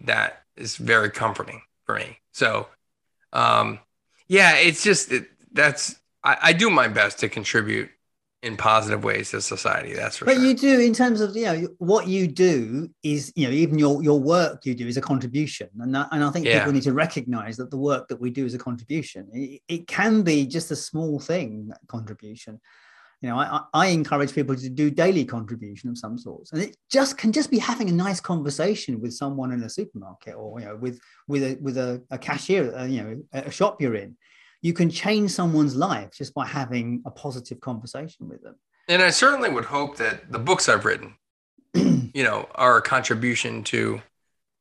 That 0.04 0.44
is 0.56 0.76
very 0.76 1.10
comforting 1.10 1.62
for 1.84 1.96
me. 1.96 2.18
So 2.32 2.68
um 3.32 3.80
yeah, 4.28 4.56
it's 4.56 4.84
just 4.84 5.10
it, 5.10 5.26
that's 5.52 5.96
I, 6.22 6.36
I 6.42 6.52
do 6.52 6.70
my 6.70 6.88
best 6.88 7.18
to 7.20 7.28
contribute 7.28 7.90
in 8.42 8.56
positive 8.56 9.04
ways 9.04 9.30
to 9.30 9.40
society. 9.40 9.94
That's 9.94 10.16
for 10.16 10.24
But 10.24 10.34
sure. 10.34 10.44
you 10.44 10.54
do 10.54 10.80
in 10.80 10.92
terms 10.92 11.20
of 11.20 11.36
you 11.36 11.44
know 11.44 11.68
what 11.78 12.08
you 12.08 12.26
do 12.26 12.90
is 13.02 13.32
you 13.36 13.46
know 13.46 13.52
even 13.54 13.78
your 13.78 14.02
your 14.02 14.18
work 14.20 14.66
you 14.66 14.74
do 14.74 14.86
is 14.86 14.96
a 14.96 15.00
contribution, 15.00 15.68
and 15.80 15.94
that, 15.94 16.08
and 16.10 16.24
I 16.24 16.30
think 16.30 16.46
Yeah. 16.46 16.58
people 16.58 16.72
need 16.72 16.82
to 16.82 16.92
recognise 16.92 17.56
that 17.58 17.70
the 17.70 17.76
work 17.78 18.08
that 18.08 18.20
we 18.20 18.30
do 18.30 18.44
is 18.44 18.54
a 18.54 18.58
contribution. 18.58 19.28
It, 19.32 19.60
it 19.68 19.86
can 19.86 20.22
be 20.22 20.46
just 20.46 20.70
a 20.72 20.76
small 20.76 21.20
thing 21.20 21.70
contribution. 21.86 22.60
You 23.20 23.28
know, 23.28 23.38
I, 23.38 23.44
I 23.58 23.60
I 23.72 23.86
encourage 23.86 24.34
people 24.34 24.56
to 24.56 24.68
do 24.68 24.90
daily 24.90 25.24
contribution 25.24 25.88
of 25.90 25.96
some 25.96 26.18
sorts, 26.18 26.50
and 26.52 26.60
it 26.60 26.76
just 26.90 27.16
can 27.16 27.30
just 27.30 27.48
be 27.50 27.58
having 27.58 27.88
a 27.88 27.92
nice 27.92 28.20
conversation 28.20 29.00
with 29.00 29.12
someone 29.14 29.52
in 29.52 29.62
a 29.62 29.70
supermarket 29.70 30.34
or 30.34 30.58
you 30.58 30.66
know 30.66 30.76
with 30.76 30.98
with 31.28 31.44
a 31.44 31.56
with 31.60 31.76
a, 31.78 32.02
a 32.10 32.18
cashier, 32.18 32.74
uh, 32.76 32.86
you 32.86 33.02
know, 33.02 33.22
a 33.32 33.50
shop 33.52 33.80
you're 33.80 33.94
in. 33.94 34.16
You 34.62 34.72
can 34.72 34.90
change 34.90 35.32
someone's 35.32 35.74
life 35.76 36.10
just 36.16 36.32
by 36.34 36.46
having 36.46 37.02
a 37.04 37.10
positive 37.10 37.60
conversation 37.60 38.28
with 38.28 38.42
them. 38.42 38.54
and 38.88 39.02
I 39.02 39.10
certainly 39.10 39.50
would 39.50 39.64
hope 39.66 39.96
that 39.98 40.30
the 40.32 40.38
books 40.38 40.68
I've 40.68 40.84
written, 40.84 41.14
you 41.74 42.22
know, 42.24 42.48
are 42.54 42.76
a 42.78 42.82
contribution 42.82 43.64
to 43.64 44.00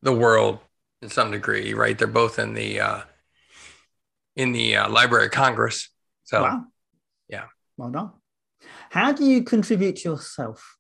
the 0.02 0.12
world 0.14 0.60
in 1.02 1.10
some 1.10 1.32
degree, 1.32 1.74
right? 1.74 1.98
They're 1.98 2.08
both 2.08 2.40
in 2.40 2.54
the 2.54 2.80
uh, 2.80 3.02
in 4.36 4.52
the 4.54 4.76
uh, 4.78 4.90
Library 4.90 5.26
of 5.26 5.32
Congress. 5.32 5.90
So 6.24 6.42
Wow. 6.44 6.66
yeah. 7.30 7.46
Well 7.78 7.90
done. 7.92 8.12
How 8.90 9.12
do 9.12 9.24
you 9.26 9.44
contribute 9.44 9.98
to 9.98 10.10
yourself? 10.10 10.78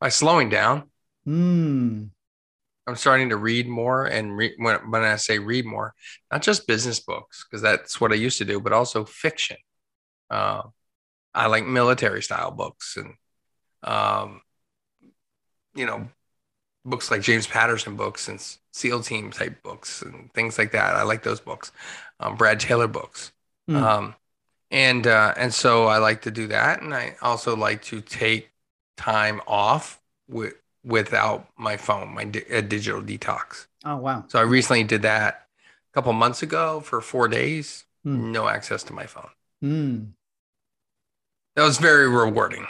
by 0.00 0.08
slowing 0.08 0.48
down, 0.50 0.84
Hmm. 1.24 2.04
I'm 2.86 2.96
starting 2.96 3.30
to 3.30 3.36
read 3.36 3.68
more. 3.68 4.06
And 4.06 4.36
re- 4.36 4.54
when, 4.58 4.76
when 4.90 5.02
I 5.02 5.16
say 5.16 5.38
read 5.38 5.64
more, 5.64 5.94
not 6.30 6.42
just 6.42 6.66
business 6.66 7.00
books, 7.00 7.44
because 7.44 7.62
that's 7.62 8.00
what 8.00 8.12
I 8.12 8.16
used 8.16 8.38
to 8.38 8.44
do, 8.44 8.60
but 8.60 8.72
also 8.72 9.04
fiction. 9.04 9.56
Uh, 10.30 10.62
I 11.34 11.46
like 11.46 11.66
military 11.66 12.22
style 12.22 12.50
books 12.50 12.96
and, 12.96 13.14
um, 13.82 14.40
you 15.74 15.86
know, 15.86 16.08
books 16.84 17.10
like 17.10 17.22
James 17.22 17.46
Patterson 17.46 17.96
books 17.96 18.28
and 18.28 18.40
SEAL 18.72 19.02
team 19.02 19.30
type 19.30 19.62
books 19.62 20.02
and 20.02 20.32
things 20.32 20.58
like 20.58 20.72
that. 20.72 20.94
I 20.94 21.02
like 21.02 21.22
those 21.22 21.40
books. 21.40 21.72
Um, 22.20 22.36
Brad 22.36 22.60
Taylor 22.60 22.88
books. 22.88 23.32
Hmm. 23.66 23.76
Um, 23.76 24.14
and 24.70 25.06
uh, 25.06 25.34
and 25.36 25.52
so 25.54 25.86
I 25.86 25.98
like 25.98 26.22
to 26.22 26.30
do 26.30 26.48
that, 26.48 26.82
and 26.82 26.92
I 26.92 27.16
also 27.22 27.54
like 27.54 27.82
to 27.84 28.00
take 28.00 28.50
time 28.96 29.40
off 29.46 30.00
with 30.28 30.54
without 30.84 31.48
my 31.56 31.76
phone, 31.76 32.14
my 32.14 32.24
di- 32.24 32.44
a 32.50 32.62
digital 32.62 33.02
detox. 33.02 33.66
oh 33.84 33.96
wow. 33.96 34.24
So 34.28 34.38
I 34.38 34.42
recently 34.42 34.84
did 34.84 35.02
that 35.02 35.46
a 35.90 35.94
couple 35.94 36.12
months 36.12 36.42
ago 36.42 36.80
for 36.80 37.00
four 37.00 37.28
days, 37.28 37.84
Hmm. 38.02 38.32
no 38.32 38.48
access 38.48 38.82
to 38.84 38.92
my 38.92 39.06
phone. 39.06 39.30
Hmm. 39.62 40.04
That 41.56 41.62
was 41.62 41.78
very 41.78 42.08
rewarding, 42.08 42.66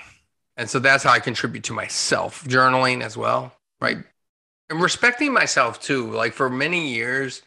and 0.56 0.68
so 0.68 0.78
that's 0.78 1.02
how 1.04 1.10
I 1.10 1.18
contribute 1.20 1.64
to 1.64 1.72
myself, 1.72 2.44
journaling 2.44 3.02
as 3.02 3.16
well, 3.16 3.52
right? 3.80 3.98
And 4.70 4.80
respecting 4.80 5.32
myself 5.32 5.80
too. 5.80 6.10
Like 6.10 6.32
for 6.34 6.48
many 6.50 6.92
years, 6.94 7.42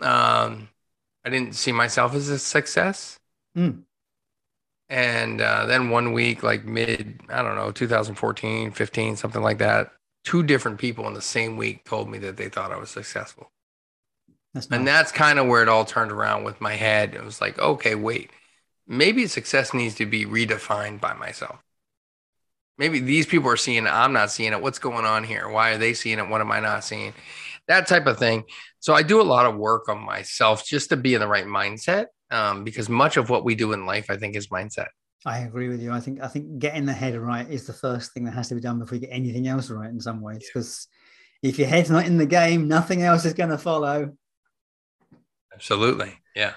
um, 0.00 0.68
I 1.24 1.30
didn't 1.30 1.54
see 1.54 1.72
myself 1.72 2.14
as 2.14 2.28
a 2.28 2.38
success. 2.38 3.18
Hmm. 3.54 3.80
And 4.90 5.40
uh, 5.40 5.66
then 5.66 5.90
one 5.90 6.12
week, 6.12 6.42
like 6.42 6.64
mid, 6.64 7.20
I 7.28 7.42
don't 7.42 7.56
know, 7.56 7.70
2014, 7.70 8.72
15, 8.72 9.16
something 9.16 9.42
like 9.42 9.58
that, 9.58 9.92
two 10.24 10.42
different 10.42 10.78
people 10.78 11.06
in 11.06 11.14
the 11.14 11.20
same 11.20 11.56
week 11.56 11.84
told 11.84 12.08
me 12.08 12.18
that 12.18 12.36
they 12.36 12.48
thought 12.48 12.72
I 12.72 12.78
was 12.78 12.90
successful. 12.90 13.50
That's 14.54 14.70
nice. 14.70 14.78
And 14.78 14.88
that's 14.88 15.12
kind 15.12 15.38
of 15.38 15.46
where 15.46 15.62
it 15.62 15.68
all 15.68 15.84
turned 15.84 16.10
around 16.10 16.44
with 16.44 16.60
my 16.60 16.74
head. 16.74 17.14
It 17.14 17.24
was 17.24 17.40
like, 17.40 17.58
okay, 17.58 17.94
wait, 17.94 18.30
maybe 18.86 19.26
success 19.26 19.74
needs 19.74 19.94
to 19.96 20.06
be 20.06 20.24
redefined 20.24 21.00
by 21.00 21.12
myself. 21.12 21.58
Maybe 22.78 23.00
these 23.00 23.26
people 23.26 23.50
are 23.50 23.56
seeing 23.56 23.84
it, 23.84 23.90
I'm 23.90 24.12
not 24.12 24.30
seeing 24.30 24.52
it. 24.52 24.62
What's 24.62 24.78
going 24.78 25.04
on 25.04 25.24
here? 25.24 25.48
Why 25.48 25.70
are 25.70 25.78
they 25.78 25.94
seeing 25.94 26.18
it? 26.18 26.28
What 26.28 26.40
am 26.40 26.52
I 26.52 26.60
not 26.60 26.84
seeing? 26.84 27.12
That 27.66 27.86
type 27.86 28.06
of 28.06 28.18
thing. 28.18 28.44
So 28.78 28.94
I 28.94 29.02
do 29.02 29.20
a 29.20 29.22
lot 29.22 29.46
of 29.46 29.56
work 29.56 29.88
on 29.88 29.98
myself 29.98 30.64
just 30.64 30.90
to 30.90 30.96
be 30.96 31.14
in 31.14 31.20
the 31.20 31.28
right 31.28 31.44
mindset 31.44 32.06
um, 32.30 32.64
because 32.64 32.88
much 32.88 33.16
of 33.16 33.30
what 33.30 33.44
we 33.44 33.54
do 33.54 33.72
in 33.72 33.86
life, 33.86 34.10
I 34.10 34.16
think, 34.16 34.36
is 34.36 34.48
mindset. 34.48 34.88
I 35.24 35.40
agree 35.40 35.68
with 35.68 35.82
you. 35.82 35.92
I 35.92 36.00
think 36.00 36.20
I 36.22 36.28
think 36.28 36.58
getting 36.58 36.86
the 36.86 36.92
head 36.92 37.16
right 37.16 37.48
is 37.48 37.66
the 37.66 37.72
first 37.72 38.12
thing 38.12 38.24
that 38.24 38.34
has 38.34 38.48
to 38.48 38.54
be 38.54 38.60
done 38.60 38.78
before 38.78 38.96
you 38.96 39.00
get 39.02 39.12
anything 39.12 39.48
else 39.48 39.70
right 39.70 39.90
in 39.90 40.00
some 40.00 40.20
ways. 40.20 40.46
Because 40.46 40.86
if 41.42 41.58
your 41.58 41.68
head's 41.68 41.90
not 41.90 42.06
in 42.06 42.18
the 42.18 42.26
game, 42.26 42.68
nothing 42.68 43.02
else 43.02 43.24
is 43.24 43.34
going 43.34 43.50
to 43.50 43.58
follow. 43.58 44.16
Absolutely. 45.52 46.12
Yeah. 46.36 46.52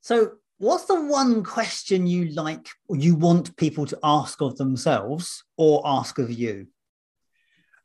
So, 0.00 0.32
what's 0.58 0.86
the 0.86 1.04
one 1.04 1.44
question 1.44 2.06
you 2.06 2.26
like 2.32 2.66
or 2.88 2.96
you 2.96 3.14
want 3.14 3.56
people 3.56 3.86
to 3.86 3.98
ask 4.02 4.40
of 4.40 4.56
themselves 4.56 5.44
or 5.56 5.82
ask 5.84 6.18
of 6.18 6.32
you? 6.32 6.66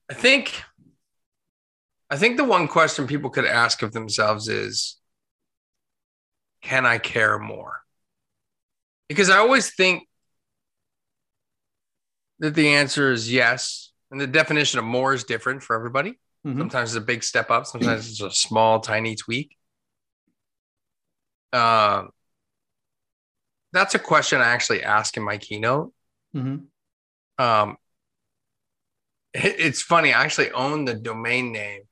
I 0.09 0.15
think 0.15 0.63
I 2.09 2.17
think 2.17 2.37
the 2.37 2.43
one 2.43 2.67
question 2.67 3.05
people 3.05 3.29
could 3.29 3.45
ask 3.45 3.83
of 3.83 3.91
themselves 3.91 4.47
is 4.47 4.98
can 6.61 6.85
I 6.85 6.97
care 6.97 7.39
more? 7.39 7.81
Because 9.07 9.29
I 9.29 9.37
always 9.37 9.73
think 9.73 10.07
that 12.39 12.55
the 12.55 12.69
answer 12.69 13.11
is 13.11 13.31
yes. 13.31 13.91
And 14.11 14.19
the 14.19 14.27
definition 14.27 14.79
of 14.79 14.85
more 14.85 15.13
is 15.13 15.23
different 15.23 15.61
for 15.61 15.75
everybody. 15.75 16.19
Mhm. 16.45 16.57
Sometimes 16.57 16.95
it's 16.95 17.03
a 17.03 17.05
big 17.05 17.23
step 17.23 17.51
up, 17.51 17.65
sometimes 17.65 18.09
it's 18.09 18.21
a 18.21 18.31
small, 18.31 18.79
tiny 18.79 19.15
tweak. 19.15 19.55
Uh, 21.53 22.05
that's 23.71 23.95
a 23.95 23.99
question 23.99 24.41
I 24.41 24.49
actually 24.49 24.83
ask 24.83 25.15
in 25.17 25.23
my 25.23 25.37
keynote. 25.37 25.93
Mhm. 26.35 26.67
Um, 27.37 27.77
it- 29.33 29.59
it's 29.59 29.81
funny. 29.81 30.13
I 30.13 30.23
actually 30.23 30.51
own 30.51 30.85
the 30.85 30.93
domain 30.95 31.51
name 31.51 31.83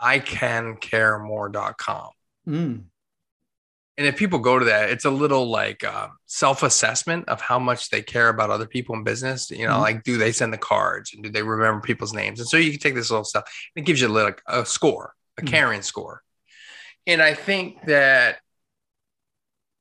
icancaremore.com. 0.00 2.10
Mm. 2.48 2.84
And 3.98 4.06
if 4.06 4.16
people 4.16 4.38
go 4.38 4.58
to 4.58 4.64
that, 4.66 4.88
it's 4.90 5.04
a 5.04 5.10
little 5.10 5.50
like 5.50 5.84
uh, 5.84 6.08
self 6.26 6.62
assessment 6.62 7.28
of 7.28 7.40
how 7.40 7.58
much 7.58 7.90
they 7.90 8.00
care 8.00 8.28
about 8.28 8.48
other 8.50 8.66
people 8.66 8.94
in 8.94 9.04
business. 9.04 9.50
You 9.50 9.66
know, 9.66 9.74
Mhm. 9.74 9.80
like 9.80 10.02
do 10.04 10.16
they 10.16 10.32
send 10.32 10.52
the 10.52 10.58
cards 10.58 11.12
and 11.12 11.22
do 11.22 11.28
they 11.28 11.42
remember 11.42 11.80
people's 11.82 12.14
names? 12.14 12.40
And 12.40 12.48
so 12.48 12.56
you 12.56 12.70
can 12.70 12.80
take 12.80 12.94
this 12.94 13.10
little 13.10 13.24
stuff 13.24 13.44
and 13.76 13.82
it 13.82 13.86
gives 13.86 14.00
you 14.00 14.08
a 14.08 14.10
little 14.10 14.32
a 14.46 14.64
score, 14.64 15.14
a 15.36 15.42
Mhm. 15.42 15.48
caring 15.48 15.82
score. 15.82 16.22
And 17.06 17.20
I 17.20 17.34
think 17.34 17.84
that 17.86 18.38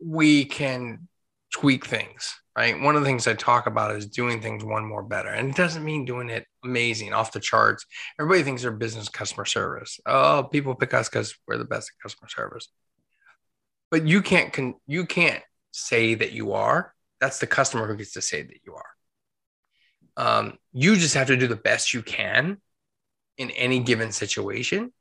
we 0.03 0.45
can 0.45 1.07
tweak 1.53 1.85
things, 1.85 2.39
right? 2.55 2.79
One 2.79 2.95
of 2.95 3.01
the 3.01 3.07
things 3.07 3.27
I 3.27 3.33
talk 3.33 3.67
about 3.67 3.95
is 3.95 4.05
doing 4.07 4.41
things 4.41 4.63
one 4.63 4.85
more 4.85 5.03
better. 5.03 5.29
And 5.29 5.49
it 5.49 5.55
doesn't 5.55 5.83
mean 5.83 6.05
doing 6.05 6.29
it 6.29 6.45
amazing, 6.63 7.13
off 7.13 7.31
the 7.31 7.39
charts. 7.39 7.85
Everybody 8.19 8.43
thinks 8.43 8.61
they're 8.61 8.71
business 8.71 9.09
customer 9.09 9.45
service. 9.45 9.99
Oh, 10.05 10.43
people 10.51 10.75
pick 10.75 10.93
us 10.93 11.09
because 11.09 11.35
we're 11.47 11.57
the 11.57 11.65
best 11.65 11.91
at 11.91 12.01
customer 12.03 12.29
service. 12.29 12.69
But 13.91 14.07
you 14.07 14.21
can't 14.21 14.53
con- 14.53 14.75
you 14.87 15.05
can't 15.05 15.43
say 15.71 16.15
that 16.15 16.31
you 16.31 16.53
are. 16.53 16.93
That's 17.19 17.39
the 17.39 17.47
customer 17.47 17.87
who 17.87 17.95
gets 17.95 18.13
to 18.13 18.21
say 18.21 18.43
that 18.43 18.59
you 18.65 18.75
are. 18.75 18.85
Um, 20.17 20.57
you 20.73 20.95
just 20.95 21.15
have 21.15 21.27
to 21.27 21.37
do 21.37 21.47
the 21.47 21.55
best 21.55 21.93
you 21.93 22.01
can 22.01 22.57
in 23.37 23.51
any 23.51 23.79
given 23.79 24.11
situation. 24.11 24.93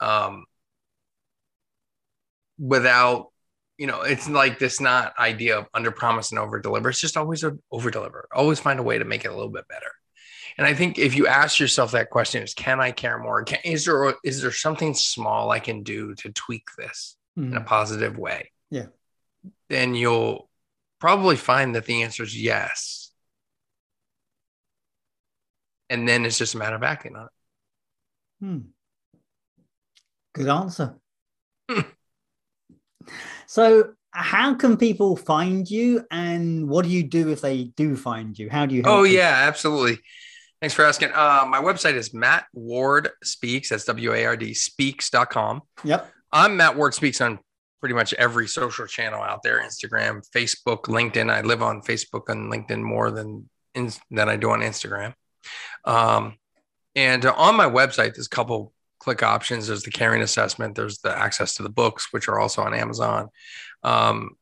Um, 0.00 0.44
without 2.58 3.28
you 3.78 3.86
know, 3.86 4.02
it's 4.02 4.28
like 4.28 4.58
this 4.58 4.80
not 4.80 5.12
idea 5.18 5.58
of 5.58 5.66
under 5.74 5.90
promise 5.90 6.30
and 6.30 6.38
over 6.38 6.60
deliver. 6.60 6.90
It's 6.90 7.00
just 7.00 7.16
always 7.16 7.44
over 7.72 7.90
deliver. 7.90 8.28
Always 8.32 8.60
find 8.60 8.78
a 8.78 8.82
way 8.82 8.98
to 8.98 9.04
make 9.04 9.24
it 9.24 9.32
a 9.32 9.34
little 9.34 9.50
bit 9.50 9.66
better. 9.66 9.90
And 10.58 10.66
I 10.66 10.74
think 10.74 10.98
if 10.98 11.16
you 11.16 11.26
ask 11.26 11.58
yourself 11.58 11.92
that 11.92 12.10
question, 12.10 12.42
is 12.42 12.54
can 12.54 12.80
I 12.80 12.92
care 12.92 13.18
more? 13.18 13.42
Can, 13.42 13.58
is 13.64 13.84
there 13.84 14.14
is 14.22 14.42
there 14.42 14.52
something 14.52 14.94
small 14.94 15.50
I 15.50 15.58
can 15.58 15.82
do 15.82 16.14
to 16.16 16.30
tweak 16.30 16.66
this 16.76 17.16
in 17.36 17.54
a 17.56 17.60
Mm. 17.60 17.66
positive 17.66 18.16
way? 18.18 18.50
Yeah. 18.70 18.86
Then 19.68 19.94
you'll 19.94 20.48
probably 21.00 21.36
find 21.36 21.74
that 21.74 21.86
the 21.86 22.02
answer 22.02 22.22
is 22.22 22.40
yes. 22.40 23.10
And 25.90 26.08
then 26.08 26.24
it's 26.24 26.38
just 26.38 26.54
a 26.54 26.58
matter 26.58 26.76
of 26.76 26.82
acting 26.82 27.16
on 27.16 27.24
it. 27.26 27.30
Hmm. 28.44 28.58
Good 30.34 30.48
answer. 30.48 30.96
so, 33.46 33.92
how 34.10 34.54
can 34.54 34.76
people 34.76 35.16
find 35.16 35.70
you, 35.70 36.04
and 36.10 36.68
what 36.68 36.84
do 36.84 36.90
you 36.90 37.02
do 37.02 37.28
if 37.30 37.40
they 37.40 37.64
do 37.64 37.96
find 37.96 38.38
you? 38.38 38.48
How 38.50 38.66
do 38.66 38.74
you? 38.74 38.82
Oh 38.82 39.02
people? 39.04 39.06
yeah, 39.06 39.44
absolutely. 39.46 39.98
Thanks 40.60 40.74
for 40.74 40.84
asking. 40.84 41.10
Uh, 41.12 41.44
my 41.48 41.58
website 41.60 41.94
is 41.94 42.14
Matt 42.14 42.46
Ward 42.52 43.10
Speaks. 43.22 43.68
That's 43.70 43.84
W 43.86 44.12
A 44.14 44.24
R 44.26 44.36
D 44.36 44.54
speaks.com. 44.54 45.62
Yep. 45.84 46.10
I'm 46.32 46.56
Matt 46.56 46.76
Ward 46.76 46.94
Speaks 46.94 47.20
on 47.20 47.38
pretty 47.80 47.94
much 47.94 48.14
every 48.14 48.48
social 48.48 48.86
channel 48.86 49.20
out 49.20 49.42
there 49.42 49.60
Instagram, 49.60 50.24
Facebook, 50.34 50.84
LinkedIn. 50.84 51.30
I 51.30 51.42
live 51.42 51.62
on 51.62 51.82
Facebook 51.82 52.28
and 52.28 52.50
LinkedIn 52.50 52.80
more 52.80 53.10
than, 53.10 53.48
than 53.74 54.28
I 54.28 54.36
do 54.36 54.50
on 54.50 54.60
Instagram. 54.60 55.14
Um, 55.84 56.36
and 56.94 57.24
on 57.26 57.56
my 57.56 57.66
website, 57.66 58.14
there's 58.14 58.26
a 58.26 58.30
couple 58.30 58.72
click 58.98 59.22
options. 59.22 59.66
There's 59.66 59.82
the 59.82 59.90
caring 59.90 60.22
assessment, 60.22 60.76
there's 60.76 60.98
the 60.98 61.16
access 61.16 61.56
to 61.56 61.62
the 61.62 61.68
books, 61.68 62.12
which 62.12 62.28
are 62.28 62.38
also 62.38 62.62
on 62.62 62.72
Amazon. 62.72 63.28
Um, 63.82 64.36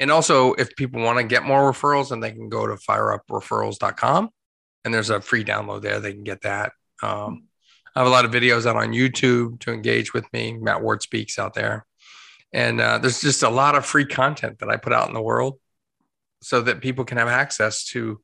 and 0.00 0.10
also, 0.10 0.54
if 0.54 0.74
people 0.74 1.00
want 1.00 1.18
to 1.18 1.24
get 1.24 1.44
more 1.44 1.72
referrals, 1.72 2.08
then 2.10 2.20
they 2.20 2.32
can 2.32 2.48
go 2.48 2.66
to 2.66 2.74
fireupreferrals.com 2.74 4.30
and 4.84 4.92
there's 4.92 5.10
a 5.10 5.20
free 5.20 5.44
download 5.44 5.82
there. 5.82 6.00
They 6.00 6.12
can 6.12 6.24
get 6.24 6.42
that. 6.42 6.72
Um, 7.02 7.44
I 7.94 8.00
have 8.00 8.08
a 8.08 8.10
lot 8.10 8.24
of 8.24 8.32
videos 8.32 8.66
out 8.66 8.76
on 8.76 8.92
YouTube 8.92 9.60
to 9.60 9.72
engage 9.72 10.12
with 10.12 10.30
me. 10.32 10.52
Matt 10.52 10.82
Ward 10.82 11.02
speaks 11.02 11.38
out 11.38 11.54
there. 11.54 11.86
And 12.52 12.80
uh, 12.80 12.98
there's 12.98 13.20
just 13.20 13.42
a 13.42 13.48
lot 13.48 13.74
of 13.74 13.84
free 13.84 14.04
content 14.04 14.58
that 14.60 14.68
I 14.68 14.76
put 14.76 14.92
out 14.92 15.08
in 15.08 15.14
the 15.14 15.22
world 15.22 15.58
so 16.42 16.60
that 16.62 16.80
people 16.80 17.04
can 17.04 17.18
have 17.18 17.28
access 17.28 17.84
to 17.86 18.20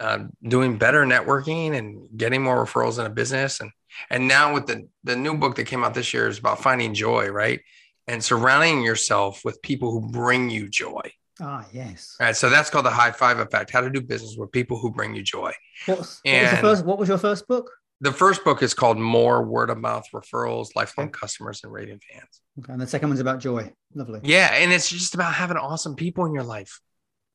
uh, 0.00 0.24
doing 0.42 0.76
better 0.76 1.04
networking 1.04 1.76
and 1.76 2.08
getting 2.16 2.42
more 2.42 2.64
referrals 2.64 2.98
in 2.98 3.06
a 3.06 3.10
business. 3.10 3.60
And 3.60 3.70
and 4.10 4.26
now 4.26 4.52
with 4.52 4.66
the 4.66 4.88
the 5.04 5.16
new 5.16 5.36
book 5.36 5.54
that 5.56 5.64
came 5.64 5.84
out 5.84 5.94
this 5.94 6.12
year 6.12 6.28
is 6.28 6.38
about 6.38 6.60
finding 6.60 6.94
joy, 6.94 7.28
right? 7.28 7.60
And 8.06 8.22
surrounding 8.22 8.82
yourself 8.82 9.42
with 9.44 9.62
people 9.62 9.90
who 9.90 10.10
bring 10.10 10.50
you 10.50 10.68
joy. 10.68 11.12
Ah, 11.40 11.66
yes. 11.72 12.16
All 12.20 12.26
right. 12.26 12.36
So 12.36 12.50
that's 12.50 12.70
called 12.70 12.86
the 12.86 12.90
high 12.90 13.12
five 13.12 13.38
effect. 13.38 13.70
How 13.70 13.80
to 13.80 13.90
do 13.90 14.00
business 14.00 14.36
with 14.36 14.52
people 14.52 14.78
who 14.78 14.92
bring 14.92 15.14
you 15.14 15.22
joy. 15.22 15.52
What, 15.86 15.98
was, 15.98 16.20
the 16.24 16.58
first, 16.60 16.84
what 16.84 16.98
was 16.98 17.08
your 17.08 17.18
first 17.18 17.48
book? 17.48 17.70
The 18.04 18.12
first 18.12 18.44
book 18.44 18.62
is 18.62 18.74
called 18.74 18.98
More 18.98 19.42
Word 19.42 19.70
of 19.70 19.78
Mouth 19.78 20.04
Referrals, 20.12 20.76
Lifelong 20.76 21.08
okay. 21.08 21.18
Customers, 21.18 21.62
and 21.64 21.72
Raving 21.72 22.00
Fans. 22.12 22.42
Okay. 22.58 22.70
And 22.70 22.82
the 22.82 22.86
second 22.86 23.08
one's 23.08 23.20
about 23.20 23.40
joy. 23.40 23.72
Lovely. 23.94 24.20
Yeah. 24.22 24.52
And 24.52 24.70
it's 24.74 24.90
just 24.90 25.14
about 25.14 25.32
having 25.32 25.56
awesome 25.56 25.96
people 25.96 26.26
in 26.26 26.34
your 26.34 26.42
life. 26.42 26.80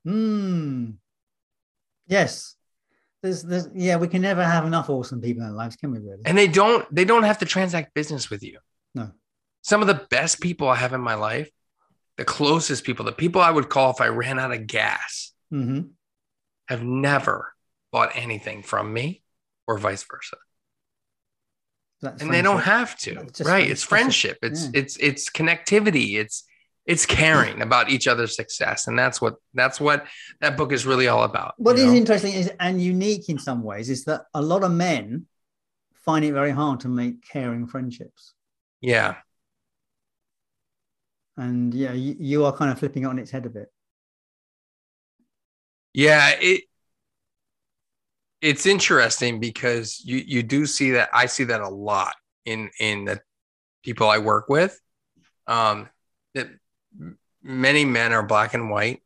Hmm. 0.05 0.91
Yes. 2.05 2.55
There's, 3.23 3.41
there's, 3.41 3.67
yeah, 3.73 3.97
we 3.97 4.07
can 4.07 4.21
never 4.21 4.43
have 4.43 4.63
enough 4.63 4.91
awesome 4.91 5.21
people 5.21 5.41
in 5.41 5.49
our 5.49 5.55
lives, 5.55 5.75
can 5.75 5.91
we 5.91 5.97
really? 5.97 6.21
And 6.23 6.37
they 6.37 6.47
don't, 6.47 6.85
they 6.93 7.03
don't 7.03 7.23
have 7.23 7.39
to 7.39 7.45
transact 7.45 7.95
business 7.95 8.29
with 8.29 8.43
you. 8.43 8.59
No. 8.93 9.09
Some 9.63 9.81
of 9.81 9.87
the 9.87 10.05
best 10.11 10.39
people 10.39 10.69
I 10.69 10.75
have 10.75 10.93
in 10.93 11.01
my 11.01 11.15
life, 11.15 11.49
the 12.17 12.25
closest 12.25 12.83
people, 12.83 13.05
the 13.05 13.11
people 13.11 13.41
I 13.41 13.49
would 13.49 13.69
call 13.69 13.89
if 13.89 14.01
I 14.01 14.09
ran 14.09 14.37
out 14.37 14.53
of 14.53 14.67
gas, 14.67 15.33
mm-hmm. 15.51 15.87
have 16.67 16.83
never 16.83 17.55
bought 17.91 18.11
anything 18.13 18.61
from 18.61 18.93
me 18.93 19.23
or 19.67 19.79
vice 19.79 20.03
versa. 20.03 20.37
And 22.01 22.33
they 22.33 22.41
don't 22.41 22.61
have 22.61 22.97
to, 22.99 23.27
right? 23.41 23.69
It's 23.69 23.83
friendship. 23.83 24.37
It's 24.41 24.65
yeah. 24.65 24.71
it's 24.73 24.97
it's 24.97 25.29
connectivity. 25.29 26.15
It's 26.15 26.45
it's 26.89 27.05
caring 27.05 27.61
about 27.61 27.91
each 27.91 28.07
other's 28.07 28.35
success 28.35 28.87
and 28.87 28.97
that's 28.97 29.21
what 29.21 29.35
that's 29.53 29.79
what 29.79 30.07
that 30.41 30.57
book 30.57 30.71
is 30.71 30.87
really 30.87 31.07
all 31.07 31.23
about 31.23 31.53
what 31.57 31.77
is 31.77 31.85
know? 31.85 31.93
interesting 31.93 32.33
is 32.33 32.51
and 32.59 32.81
unique 32.81 33.29
in 33.29 33.37
some 33.37 33.61
ways 33.63 33.91
is 33.91 34.05
that 34.05 34.21
a 34.33 34.41
lot 34.41 34.63
of 34.63 34.71
men 34.71 35.27
find 35.93 36.25
it 36.25 36.33
very 36.33 36.49
hard 36.49 36.79
to 36.79 36.87
make 36.87 37.21
caring 37.21 37.67
friendships 37.67 38.33
yeah 38.81 39.15
and 41.37 41.75
yeah 41.75 41.93
you, 41.93 42.15
you 42.19 42.45
are 42.45 42.53
kind 42.53 42.71
of 42.71 42.79
flipping 42.79 43.03
it 43.03 43.05
on 43.05 43.19
its 43.19 43.29
head 43.29 43.45
a 43.45 43.49
bit 43.49 43.71
yeah 45.93 46.31
it 46.41 46.63
it's 48.41 48.65
interesting 48.65 49.39
because 49.39 50.01
you 50.03 50.17
you 50.17 50.43
do 50.43 50.65
see 50.65 50.91
that 50.91 51.09
i 51.13 51.25
see 51.25 51.43
that 51.43 51.61
a 51.61 51.69
lot 51.69 52.15
in 52.45 52.69
in 52.79 53.05
the 53.05 53.19
people 53.83 54.07
i 54.07 54.17
work 54.17 54.49
with 54.49 54.79
um 55.47 55.87
that 56.33 56.47
many 57.41 57.85
men 57.85 58.13
are 58.13 58.23
black 58.23 58.53
and 58.53 58.69
white 58.69 59.01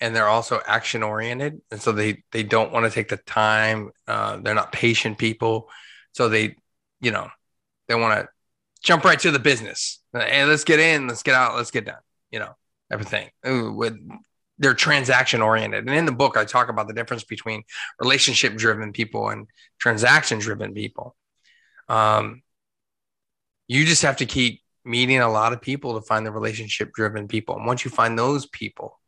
and 0.00 0.14
they're 0.14 0.28
also 0.28 0.60
action 0.66 1.02
oriented. 1.02 1.60
And 1.70 1.80
so 1.80 1.92
they 1.92 2.22
they 2.32 2.42
don't 2.42 2.72
want 2.72 2.84
to 2.84 2.90
take 2.90 3.08
the 3.08 3.16
time 3.16 3.90
uh, 4.06 4.38
they're 4.38 4.54
not 4.54 4.72
patient 4.72 5.18
people. 5.18 5.68
So 6.12 6.28
they 6.28 6.56
you 7.00 7.10
know 7.10 7.28
they 7.88 7.94
want 7.94 8.20
to 8.20 8.28
jump 8.82 9.04
right 9.04 9.18
to 9.20 9.30
the 9.30 9.38
business. 9.38 10.00
Hey 10.12 10.44
let's 10.44 10.64
get 10.64 10.80
in 10.80 11.08
let's 11.08 11.22
get 11.22 11.34
out 11.34 11.56
let's 11.56 11.70
get 11.70 11.84
done 11.84 12.00
you 12.30 12.38
know 12.38 12.54
everything 12.90 13.28
Ooh, 13.46 13.72
with 13.72 13.98
they're 14.58 14.74
transaction 14.74 15.42
oriented 15.42 15.86
and 15.86 15.96
in 15.96 16.06
the 16.06 16.12
book 16.12 16.36
i 16.36 16.44
talk 16.44 16.68
about 16.68 16.88
the 16.88 16.94
difference 16.94 17.24
between 17.24 17.62
relationship 18.00 18.54
driven 18.56 18.92
people 18.92 19.28
and 19.28 19.46
transaction 19.78 20.38
driven 20.38 20.72
people 20.72 21.14
um, 21.88 22.42
you 23.68 23.84
just 23.84 24.02
have 24.02 24.16
to 24.16 24.26
keep 24.26 24.62
meeting 24.84 25.18
a 25.18 25.30
lot 25.30 25.52
of 25.52 25.60
people 25.60 25.94
to 25.94 26.06
find 26.06 26.24
the 26.24 26.30
relationship 26.30 26.92
driven 26.92 27.26
people. 27.28 27.56
And 27.56 27.66
once 27.66 27.84
you 27.84 27.90
find 27.90 28.18
those 28.18 28.46
people, 28.46 29.00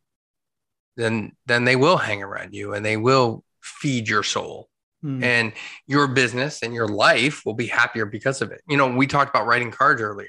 then 0.96 1.32
then 1.46 1.64
they 1.64 1.76
will 1.76 1.96
hang 1.96 2.22
around 2.22 2.54
you 2.54 2.74
and 2.74 2.84
they 2.84 2.96
will 2.96 3.44
feed 3.62 4.08
your 4.08 4.22
soul. 4.22 4.68
Mm. 5.04 5.22
And 5.22 5.52
your 5.86 6.08
business 6.08 6.62
and 6.62 6.74
your 6.74 6.88
life 6.88 7.46
will 7.46 7.54
be 7.54 7.68
happier 7.68 8.04
because 8.04 8.42
of 8.42 8.50
it. 8.50 8.62
You 8.68 8.76
know, 8.76 8.88
we 8.88 9.06
talked 9.06 9.30
about 9.30 9.46
writing 9.46 9.70
cards 9.70 10.02
earlier. 10.02 10.28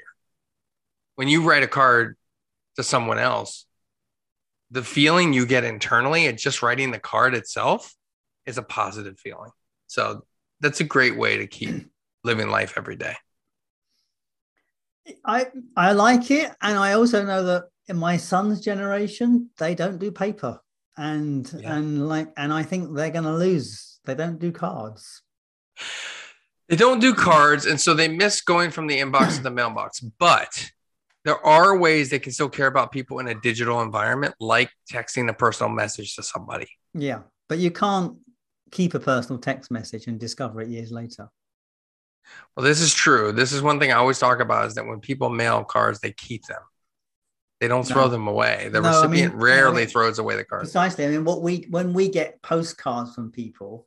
When 1.16 1.26
you 1.26 1.42
write 1.42 1.64
a 1.64 1.68
card 1.68 2.16
to 2.76 2.84
someone 2.84 3.18
else, 3.18 3.66
the 4.70 4.82
feeling 4.82 5.32
you 5.32 5.46
get 5.46 5.64
internally 5.64 6.26
at 6.26 6.38
just 6.38 6.62
writing 6.62 6.90
the 6.90 6.98
card 6.98 7.34
itself 7.34 7.94
is 8.46 8.58
a 8.58 8.62
positive 8.62 9.18
feeling. 9.18 9.50
So 9.86 10.24
that's 10.60 10.80
a 10.80 10.84
great 10.84 11.16
way 11.16 11.38
to 11.38 11.46
keep 11.46 11.90
living 12.24 12.48
life 12.48 12.74
every 12.76 12.96
day. 12.96 13.14
I 15.24 15.46
I 15.76 15.92
like 15.92 16.30
it, 16.30 16.52
and 16.62 16.78
I 16.78 16.92
also 16.92 17.24
know 17.24 17.42
that 17.44 17.64
in 17.88 17.96
my 17.96 18.16
son's 18.16 18.60
generation, 18.60 19.50
they 19.58 19.74
don't 19.74 19.98
do 19.98 20.12
paper, 20.12 20.60
and 20.96 21.50
yeah. 21.58 21.76
and 21.76 22.08
like, 22.08 22.28
and 22.36 22.52
I 22.52 22.62
think 22.62 22.94
they're 22.94 23.10
going 23.10 23.24
to 23.24 23.34
lose. 23.34 23.98
They 24.04 24.14
don't 24.14 24.38
do 24.38 24.52
cards. 24.52 25.22
They 26.68 26.76
don't 26.76 27.00
do 27.00 27.14
cards, 27.14 27.66
and 27.66 27.80
so 27.80 27.94
they 27.94 28.06
miss 28.06 28.40
going 28.42 28.70
from 28.70 28.86
the 28.86 28.98
inbox 28.98 29.36
to 29.36 29.42
the 29.42 29.50
mailbox. 29.50 29.98
But 29.98 30.70
there 31.24 31.44
are 31.44 31.76
ways 31.76 32.10
they 32.10 32.18
can 32.18 32.32
still 32.32 32.48
care 32.48 32.66
about 32.66 32.92
people 32.92 33.18
in 33.18 33.28
a 33.28 33.34
digital 33.34 33.82
environment, 33.82 34.34
like 34.40 34.70
texting 34.90 35.28
a 35.28 35.34
personal 35.34 35.70
message 35.70 36.16
to 36.16 36.22
somebody. 36.22 36.68
Yeah, 36.94 37.20
but 37.48 37.58
you 37.58 37.70
can't 37.70 38.16
keep 38.70 38.94
a 38.94 39.00
personal 39.00 39.38
text 39.40 39.70
message 39.70 40.06
and 40.06 40.18
discover 40.18 40.62
it 40.62 40.68
years 40.68 40.90
later. 40.90 41.28
Well, 42.56 42.64
this 42.64 42.80
is 42.80 42.94
true. 42.94 43.32
This 43.32 43.52
is 43.52 43.62
one 43.62 43.80
thing 43.80 43.92
I 43.92 43.96
always 43.96 44.18
talk 44.18 44.40
about 44.40 44.66
is 44.66 44.74
that 44.74 44.86
when 44.86 45.00
people 45.00 45.30
mail 45.30 45.64
cards, 45.64 46.00
they 46.00 46.12
keep 46.12 46.46
them. 46.46 46.60
They 47.60 47.68
don't 47.68 47.84
throw 47.84 48.04
no. 48.04 48.08
them 48.08 48.26
away. 48.26 48.70
The 48.72 48.80
no, 48.80 48.88
recipient 48.88 49.32
I 49.32 49.36
mean, 49.36 49.42
rarely 49.42 49.82
I 49.82 49.84
mean, 49.84 49.88
throws 49.88 50.18
away 50.18 50.36
the 50.36 50.44
cards. 50.44 50.70
Precisely. 50.70 51.04
I 51.04 51.08
mean, 51.08 51.24
what 51.24 51.42
we 51.42 51.66
when 51.68 51.92
we 51.92 52.08
get 52.08 52.40
postcards 52.40 53.14
from 53.14 53.30
people, 53.30 53.86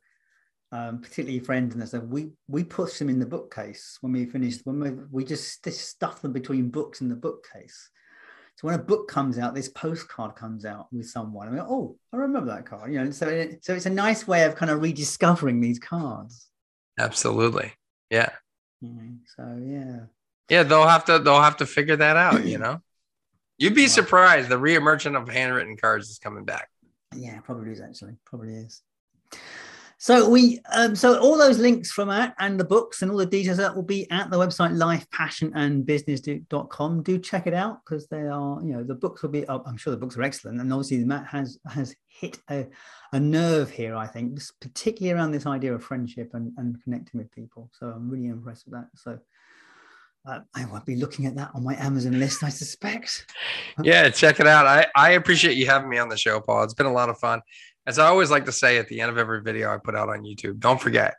um, 0.74 0.98
particularly 0.98 1.38
friends 1.38 1.72
and 1.74 1.86
stuff, 1.88 2.02
we 2.02 2.32
we 2.48 2.64
push 2.64 2.98
them 2.98 3.08
in 3.08 3.20
the 3.20 3.26
bookcase 3.26 3.96
when 4.00 4.12
we 4.12 4.26
finished. 4.26 4.62
When 4.64 4.80
we 4.80 4.90
we 5.12 5.24
just, 5.24 5.62
just 5.62 5.88
stuff 5.88 6.20
them 6.20 6.32
between 6.32 6.68
books 6.68 7.00
in 7.00 7.08
the 7.08 7.14
bookcase. 7.14 7.90
So 8.56 8.66
when 8.66 8.74
a 8.74 8.82
book 8.82 9.06
comes 9.06 9.38
out, 9.38 9.54
this 9.54 9.68
postcard 9.68 10.34
comes 10.34 10.64
out 10.64 10.88
with 10.92 11.08
someone. 11.08 11.46
I 11.46 11.50
mean, 11.52 11.60
oh, 11.60 11.96
I 12.12 12.16
remember 12.16 12.52
that 12.52 12.66
card. 12.66 12.92
You 12.92 13.04
know, 13.04 13.10
so 13.12 13.28
it, 13.28 13.64
so 13.64 13.72
it's 13.72 13.86
a 13.86 13.90
nice 13.90 14.26
way 14.26 14.42
of 14.44 14.56
kind 14.56 14.70
of 14.70 14.82
rediscovering 14.82 15.60
these 15.60 15.78
cards. 15.78 16.48
Absolutely. 16.98 17.72
Yeah. 18.10 18.30
So 18.82 19.58
yeah. 19.64 20.00
Yeah, 20.50 20.64
they'll 20.64 20.88
have 20.88 21.04
to 21.04 21.20
they'll 21.20 21.40
have 21.40 21.58
to 21.58 21.66
figure 21.66 21.96
that 21.96 22.16
out, 22.16 22.44
you 22.44 22.58
know. 22.64 22.80
You'd 23.58 23.76
be 23.76 23.86
surprised 23.86 24.48
the 24.48 24.58
reemergence 24.58 25.16
of 25.20 25.28
handwritten 25.28 25.76
cards 25.76 26.10
is 26.10 26.18
coming 26.18 26.44
back. 26.44 26.68
Yeah, 27.14 27.38
probably 27.42 27.70
is 27.70 27.80
actually. 27.80 28.16
Probably 28.26 28.54
is. 28.54 28.82
So 29.98 30.28
we 30.28 30.60
um, 30.72 30.96
so 30.96 31.18
all 31.18 31.38
those 31.38 31.58
links 31.58 31.92
from 31.92 32.08
that 32.08 32.34
and 32.38 32.58
the 32.58 32.64
books 32.64 33.02
and 33.02 33.10
all 33.10 33.16
the 33.16 33.26
details 33.26 33.58
that 33.58 33.74
will 33.74 33.82
be 33.82 34.08
at 34.10 34.30
the 34.30 34.38
website 34.38 34.76
lifepassionandbusiness.com. 34.76 37.02
Do 37.02 37.18
check 37.18 37.46
it 37.46 37.54
out 37.54 37.80
because 37.84 38.06
they 38.08 38.22
are, 38.22 38.60
you 38.62 38.72
know, 38.72 38.84
the 38.84 38.94
books 38.94 39.22
will 39.22 39.30
be 39.30 39.48
I'm 39.48 39.76
sure 39.76 39.90
the 39.90 39.96
books 39.96 40.16
are 40.16 40.22
excellent. 40.22 40.60
And 40.60 40.72
obviously 40.72 41.04
Matt 41.04 41.26
has 41.26 41.58
has 41.66 41.96
hit 42.06 42.38
a, 42.50 42.66
a 43.12 43.20
nerve 43.20 43.70
here, 43.70 43.96
I 43.96 44.06
think, 44.06 44.38
particularly 44.60 45.18
around 45.18 45.32
this 45.32 45.46
idea 45.46 45.74
of 45.74 45.82
friendship 45.82 46.30
and, 46.34 46.52
and 46.56 46.80
connecting 46.82 47.18
with 47.18 47.32
people. 47.32 47.70
So 47.72 47.86
I'm 47.86 48.10
really 48.10 48.28
impressed 48.28 48.66
with 48.66 48.74
that. 48.74 48.88
So 48.94 49.18
uh, 50.26 50.40
I 50.54 50.64
will 50.66 50.80
be 50.80 50.96
looking 50.96 51.26
at 51.26 51.36
that 51.36 51.50
on 51.54 51.62
my 51.62 51.76
Amazon 51.76 52.18
list, 52.18 52.42
I 52.42 52.48
suspect. 52.48 53.26
yeah, 53.82 54.08
check 54.08 54.40
it 54.40 54.46
out. 54.46 54.66
I, 54.66 54.86
I 54.96 55.10
appreciate 55.12 55.56
you 55.56 55.66
having 55.66 55.90
me 55.90 55.98
on 55.98 56.08
the 56.08 56.16
show, 56.16 56.40
Paul. 56.40 56.64
It's 56.64 56.72
been 56.72 56.86
a 56.86 56.92
lot 56.92 57.10
of 57.10 57.18
fun 57.18 57.42
as 57.86 57.98
I 57.98 58.06
always 58.06 58.30
like 58.30 58.46
to 58.46 58.52
say 58.52 58.78
at 58.78 58.88
the 58.88 59.00
end 59.00 59.10
of 59.10 59.18
every 59.18 59.42
video 59.42 59.72
I 59.72 59.78
put 59.78 59.94
out 59.94 60.08
on 60.08 60.22
YouTube, 60.22 60.58
don't 60.58 60.80
forget 60.80 61.14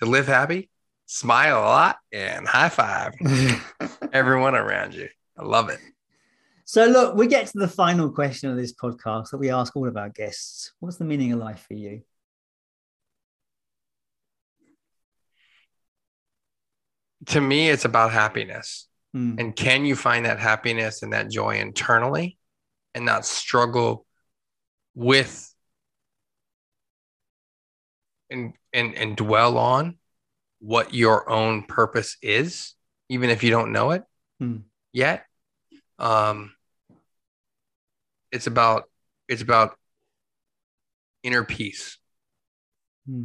to 0.00 0.06
live 0.06 0.26
happy, 0.26 0.70
smile 1.06 1.58
a 1.58 1.60
lot, 1.60 1.96
and 2.12 2.46
high 2.46 2.68
five 2.68 3.14
everyone 4.12 4.54
around 4.54 4.94
you. 4.94 5.08
I 5.38 5.44
love 5.44 5.68
it. 5.68 5.78
So, 6.64 6.86
look, 6.86 7.16
we 7.16 7.26
get 7.26 7.46
to 7.48 7.58
the 7.58 7.68
final 7.68 8.10
question 8.10 8.50
of 8.50 8.56
this 8.56 8.72
podcast 8.72 9.30
that 9.30 9.38
we 9.38 9.50
ask 9.50 9.74
all 9.74 9.88
of 9.88 9.96
our 9.96 10.08
guests 10.08 10.72
What's 10.80 10.96
the 10.98 11.04
meaning 11.04 11.32
of 11.32 11.38
life 11.38 11.64
for 11.66 11.74
you? 11.74 12.02
To 17.26 17.40
me, 17.40 17.68
it's 17.68 17.84
about 17.84 18.12
happiness. 18.12 18.88
Mm. 19.14 19.40
And 19.40 19.56
can 19.56 19.84
you 19.84 19.96
find 19.96 20.26
that 20.26 20.38
happiness 20.38 21.02
and 21.02 21.12
that 21.12 21.30
joy 21.30 21.56
internally 21.56 22.38
and 22.94 23.04
not 23.04 23.26
struggle 23.26 24.06
with 24.94 25.49
and 28.30 28.54
and 28.72 28.94
and 28.94 29.16
dwell 29.16 29.58
on 29.58 29.96
what 30.60 30.94
your 30.94 31.28
own 31.30 31.62
purpose 31.64 32.16
is, 32.22 32.74
even 33.08 33.30
if 33.30 33.42
you 33.42 33.50
don't 33.50 33.72
know 33.72 33.90
it 33.92 34.04
Mm. 34.42 34.62
yet? 34.92 35.26
Um 35.98 36.52
it's 38.32 38.46
about 38.46 38.84
it's 39.28 39.42
about 39.42 39.76
inner 41.22 41.44
peace. 41.44 41.98
Hmm. 43.06 43.24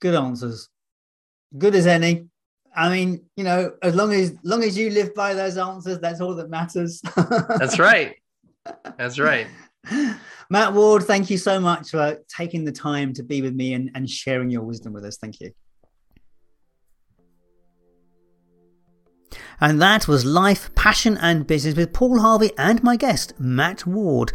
Good 0.00 0.14
answers. 0.14 0.68
Good 1.56 1.74
as 1.74 1.86
any. 1.86 2.26
I 2.76 2.90
mean, 2.90 3.24
you 3.36 3.44
know, 3.44 3.72
as 3.82 3.94
long 3.94 4.12
as 4.12 4.34
long 4.42 4.62
as 4.62 4.76
you 4.76 4.90
live 4.90 5.14
by 5.14 5.34
those 5.34 5.56
answers, 5.56 5.98
that's 6.00 6.20
all 6.20 6.34
that 6.34 6.50
matters. 6.50 7.00
That's 7.16 7.78
right. 7.78 8.16
That's 8.98 9.18
right. 9.18 9.46
Matt 10.50 10.72
Ward, 10.72 11.04
thank 11.04 11.30
you 11.30 11.38
so 11.38 11.60
much 11.60 11.90
for 11.90 12.18
taking 12.28 12.64
the 12.64 12.72
time 12.72 13.12
to 13.14 13.22
be 13.22 13.42
with 13.42 13.54
me 13.54 13.74
and, 13.74 13.90
and 13.94 14.08
sharing 14.08 14.50
your 14.50 14.62
wisdom 14.62 14.92
with 14.92 15.04
us. 15.04 15.16
Thank 15.16 15.40
you. 15.40 15.52
And 19.60 19.80
that 19.80 20.08
was 20.08 20.24
Life, 20.24 20.74
Passion 20.74 21.16
and 21.18 21.46
Business 21.46 21.76
with 21.76 21.92
Paul 21.92 22.20
Harvey 22.20 22.50
and 22.58 22.82
my 22.82 22.96
guest, 22.96 23.34
Matt 23.38 23.86
Ward. 23.86 24.32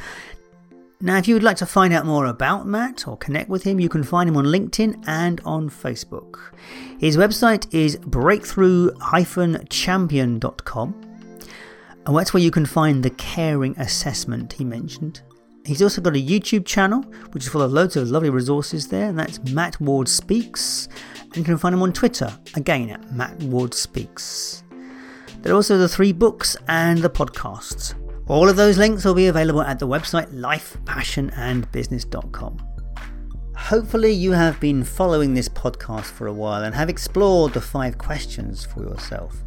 Now, 1.02 1.18
if 1.18 1.28
you 1.28 1.36
would 1.36 1.43
like 1.43 1.58
to 1.58 1.66
find 1.66 1.93
out 1.93 2.06
more 2.06 2.26
about 2.26 2.68
Matt 2.68 3.08
or 3.08 3.16
connect 3.16 3.50
with 3.50 3.64
him, 3.64 3.80
you 3.80 3.88
can 3.88 4.04
find 4.04 4.28
him 4.28 4.36
on 4.36 4.43
LinkedIn 4.45 5.02
and 5.08 5.39
on 5.45 5.70
Facebook. 5.70 6.52
His 7.00 7.16
website 7.16 7.74
is 7.74 7.95
breakthrough-champion.com, 7.97 10.95
and 12.06 12.18
that's 12.18 12.34
where 12.34 12.43
you 12.43 12.52
can 12.52 12.66
find 12.66 13.04
the 13.04 13.12
caring 13.12 13.80
assessment 13.80 14.52
he 14.54 14.66
mentioned. 14.66 15.22
He's 15.70 15.82
also 15.84 16.01
got 16.01 16.15
a 16.15 16.20
YouTube 16.20 16.65
channel, 16.65 17.03
which 17.32 17.43
is 17.43 17.49
full 17.49 17.61
of 17.61 17.72
loads 17.72 17.95
of 17.95 18.09
lovely 18.09 18.32
resources 18.32 18.88
there, 18.88 19.07
and 19.07 19.20
that's 19.20 19.39
Matt 19.51 19.80
Ward 19.80 20.09
Speaks. 20.09 20.89
And 21.22 21.38
you 21.38 21.43
can 21.43 21.59
find 21.59 21.76
him 21.76 21.84
on 21.84 21.93
Twitter, 21.93 22.36
again 22.55 22.89
at 22.89 23.13
Matt 23.13 23.39
Ward 23.43 23.76
Speaks. 23.76 24.63
There 25.41 25.53
are 25.53 25.55
also 25.55 25.78
the 25.78 25.88
three 25.88 26.11
books 26.11 26.57
and 26.67 26.97
the 26.97 27.09
podcasts. 27.09 27.93
All 28.28 28.49
of 28.49 28.55
those 28.55 28.80
links 28.80 29.05
will 29.05 29.13
be 29.13 29.28
available 29.28 29.61
at 29.61 29.78
the 29.78 29.88
website 29.88 30.34
lifepassionandbusiness.com. 30.34 32.67
Hopefully, 33.55 34.11
you 34.11 34.32
have 34.32 34.59
been 34.59 34.84
following 34.84 35.36
this 35.36 35.49
podcast 35.49 36.05
for 36.05 36.26
a 36.26 36.34
while 36.34 36.63
and 36.63 36.74
have 36.74 36.89
explored 36.89 37.53
the 37.53 37.61
five 37.61 37.99
questions 37.99 38.65
for 38.65 38.82
yourself. 38.82 39.43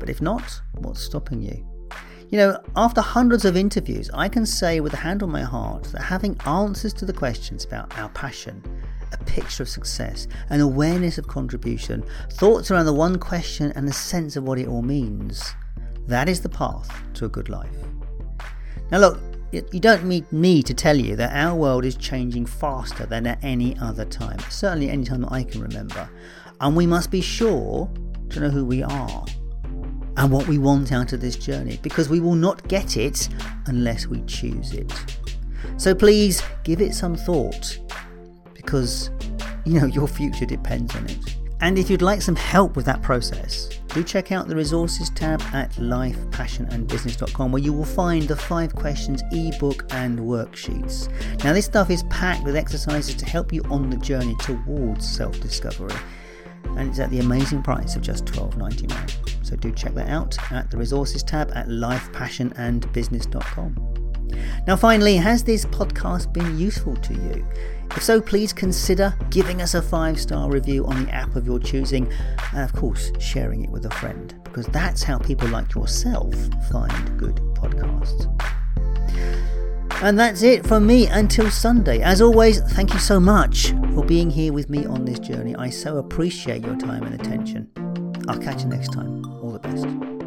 But 0.00 0.10
if 0.10 0.20
not, 0.20 0.60
what's 0.72 1.02
stopping 1.02 1.40
you? 1.40 1.71
You 2.32 2.38
know, 2.38 2.58
after 2.76 3.02
hundreds 3.02 3.44
of 3.44 3.58
interviews, 3.58 4.10
I 4.14 4.26
can 4.26 4.46
say 4.46 4.80
with 4.80 4.94
a 4.94 4.96
hand 4.96 5.22
on 5.22 5.30
my 5.30 5.42
heart 5.42 5.82
that 5.92 6.00
having 6.00 6.34
answers 6.46 6.94
to 6.94 7.04
the 7.04 7.12
questions 7.12 7.66
about 7.66 7.94
our 7.98 8.08
passion, 8.08 8.62
a 9.12 9.18
picture 9.24 9.62
of 9.62 9.68
success, 9.68 10.28
an 10.48 10.62
awareness 10.62 11.18
of 11.18 11.28
contribution, 11.28 12.02
thoughts 12.30 12.70
around 12.70 12.86
the 12.86 12.94
one 12.94 13.18
question, 13.18 13.70
and 13.76 13.86
a 13.86 13.92
sense 13.92 14.34
of 14.36 14.44
what 14.44 14.58
it 14.58 14.66
all 14.66 14.80
means, 14.80 15.54
that 16.06 16.26
is 16.26 16.40
the 16.40 16.48
path 16.48 16.90
to 17.12 17.26
a 17.26 17.28
good 17.28 17.50
life. 17.50 17.76
Now, 18.90 19.00
look, 19.00 19.20
you 19.52 19.78
don't 19.78 20.06
need 20.06 20.32
me 20.32 20.62
to 20.62 20.72
tell 20.72 20.96
you 20.96 21.16
that 21.16 21.36
our 21.36 21.54
world 21.54 21.84
is 21.84 21.96
changing 21.96 22.46
faster 22.46 23.04
than 23.04 23.26
at 23.26 23.44
any 23.44 23.76
other 23.76 24.06
time, 24.06 24.38
certainly 24.48 24.88
any 24.88 25.04
time 25.04 25.20
that 25.20 25.32
I 25.32 25.44
can 25.44 25.60
remember. 25.60 26.08
And 26.62 26.74
we 26.74 26.86
must 26.86 27.10
be 27.10 27.20
sure 27.20 27.90
to 28.30 28.40
know 28.40 28.48
who 28.48 28.64
we 28.64 28.82
are 28.82 29.26
and 30.16 30.30
what 30.30 30.46
we 30.46 30.58
want 30.58 30.92
out 30.92 31.12
of 31.12 31.20
this 31.20 31.36
journey 31.36 31.78
because 31.82 32.08
we 32.08 32.20
will 32.20 32.34
not 32.34 32.66
get 32.68 32.96
it 32.96 33.28
unless 33.66 34.06
we 34.06 34.22
choose 34.22 34.72
it. 34.72 34.92
So 35.76 35.94
please 35.94 36.42
give 36.64 36.80
it 36.80 36.94
some 36.94 37.16
thought 37.16 37.78
because 38.54 39.10
you 39.64 39.80
know 39.80 39.86
your 39.86 40.08
future 40.08 40.46
depends 40.46 40.94
on 40.96 41.06
it. 41.06 41.36
And 41.62 41.78
if 41.78 41.88
you'd 41.88 42.02
like 42.02 42.20
some 42.20 42.34
help 42.34 42.74
with 42.74 42.84
that 42.86 43.02
process, 43.02 43.68
do 43.94 44.02
check 44.02 44.32
out 44.32 44.48
the 44.48 44.56
resources 44.56 45.10
tab 45.10 45.40
at 45.52 45.70
lifepassionandbusiness.com 45.74 47.52
where 47.52 47.62
you 47.62 47.72
will 47.72 47.84
find 47.84 48.24
the 48.24 48.34
five 48.34 48.74
questions 48.74 49.22
ebook 49.30 49.84
and 49.92 50.18
worksheets. 50.18 51.08
Now, 51.44 51.52
this 51.52 51.66
stuff 51.66 51.88
is 51.88 52.02
packed 52.04 52.42
with 52.42 52.56
exercises 52.56 53.14
to 53.14 53.26
help 53.26 53.52
you 53.52 53.62
on 53.70 53.90
the 53.90 53.96
journey 53.98 54.34
towards 54.40 55.08
self 55.08 55.38
discovery, 55.40 55.94
and 56.76 56.88
it's 56.88 56.98
at 56.98 57.10
the 57.10 57.20
amazing 57.20 57.62
price 57.62 57.94
of 57.96 58.02
just 58.02 58.26
$12.99. 58.26 59.44
So, 59.44 59.56
do 59.56 59.72
check 59.72 59.94
that 59.94 60.08
out 60.08 60.36
at 60.52 60.70
the 60.70 60.76
resources 60.76 61.22
tab 61.22 61.50
at 61.54 61.68
lifepassionandbusiness.com. 61.68 64.02
Now, 64.66 64.76
finally, 64.76 65.16
has 65.16 65.44
this 65.44 65.64
podcast 65.66 66.32
been 66.32 66.58
useful 66.58 66.96
to 66.96 67.14
you? 67.14 67.46
If 67.96 68.02
so, 68.02 68.20
please 68.20 68.52
consider 68.52 69.14
giving 69.30 69.60
us 69.60 69.74
a 69.74 69.82
five 69.82 70.20
star 70.20 70.50
review 70.50 70.86
on 70.86 71.04
the 71.04 71.12
app 71.12 71.36
of 71.36 71.46
your 71.46 71.58
choosing, 71.58 72.10
and 72.52 72.62
of 72.62 72.72
course, 72.72 73.12
sharing 73.18 73.64
it 73.64 73.70
with 73.70 73.84
a 73.84 73.90
friend, 73.90 74.34
because 74.44 74.66
that's 74.66 75.02
how 75.02 75.18
people 75.18 75.48
like 75.48 75.74
yourself 75.74 76.34
find 76.70 77.18
good 77.18 77.36
podcasts. 77.54 78.28
And 80.02 80.18
that's 80.18 80.42
it 80.42 80.66
from 80.66 80.84
me 80.84 81.06
until 81.06 81.48
Sunday. 81.48 82.00
As 82.02 82.20
always, 82.20 82.60
thank 82.72 82.92
you 82.92 82.98
so 82.98 83.20
much 83.20 83.70
for 83.94 84.04
being 84.04 84.30
here 84.30 84.52
with 84.52 84.68
me 84.68 84.84
on 84.84 85.04
this 85.04 85.20
journey. 85.20 85.54
I 85.54 85.70
so 85.70 85.98
appreciate 85.98 86.66
your 86.66 86.76
time 86.76 87.04
and 87.04 87.14
attention. 87.14 87.70
I'll 88.28 88.38
catch 88.38 88.62
you 88.62 88.68
next 88.68 88.92
time. 88.92 89.24
All 89.40 89.52
the 89.52 89.60
best. 89.60 90.21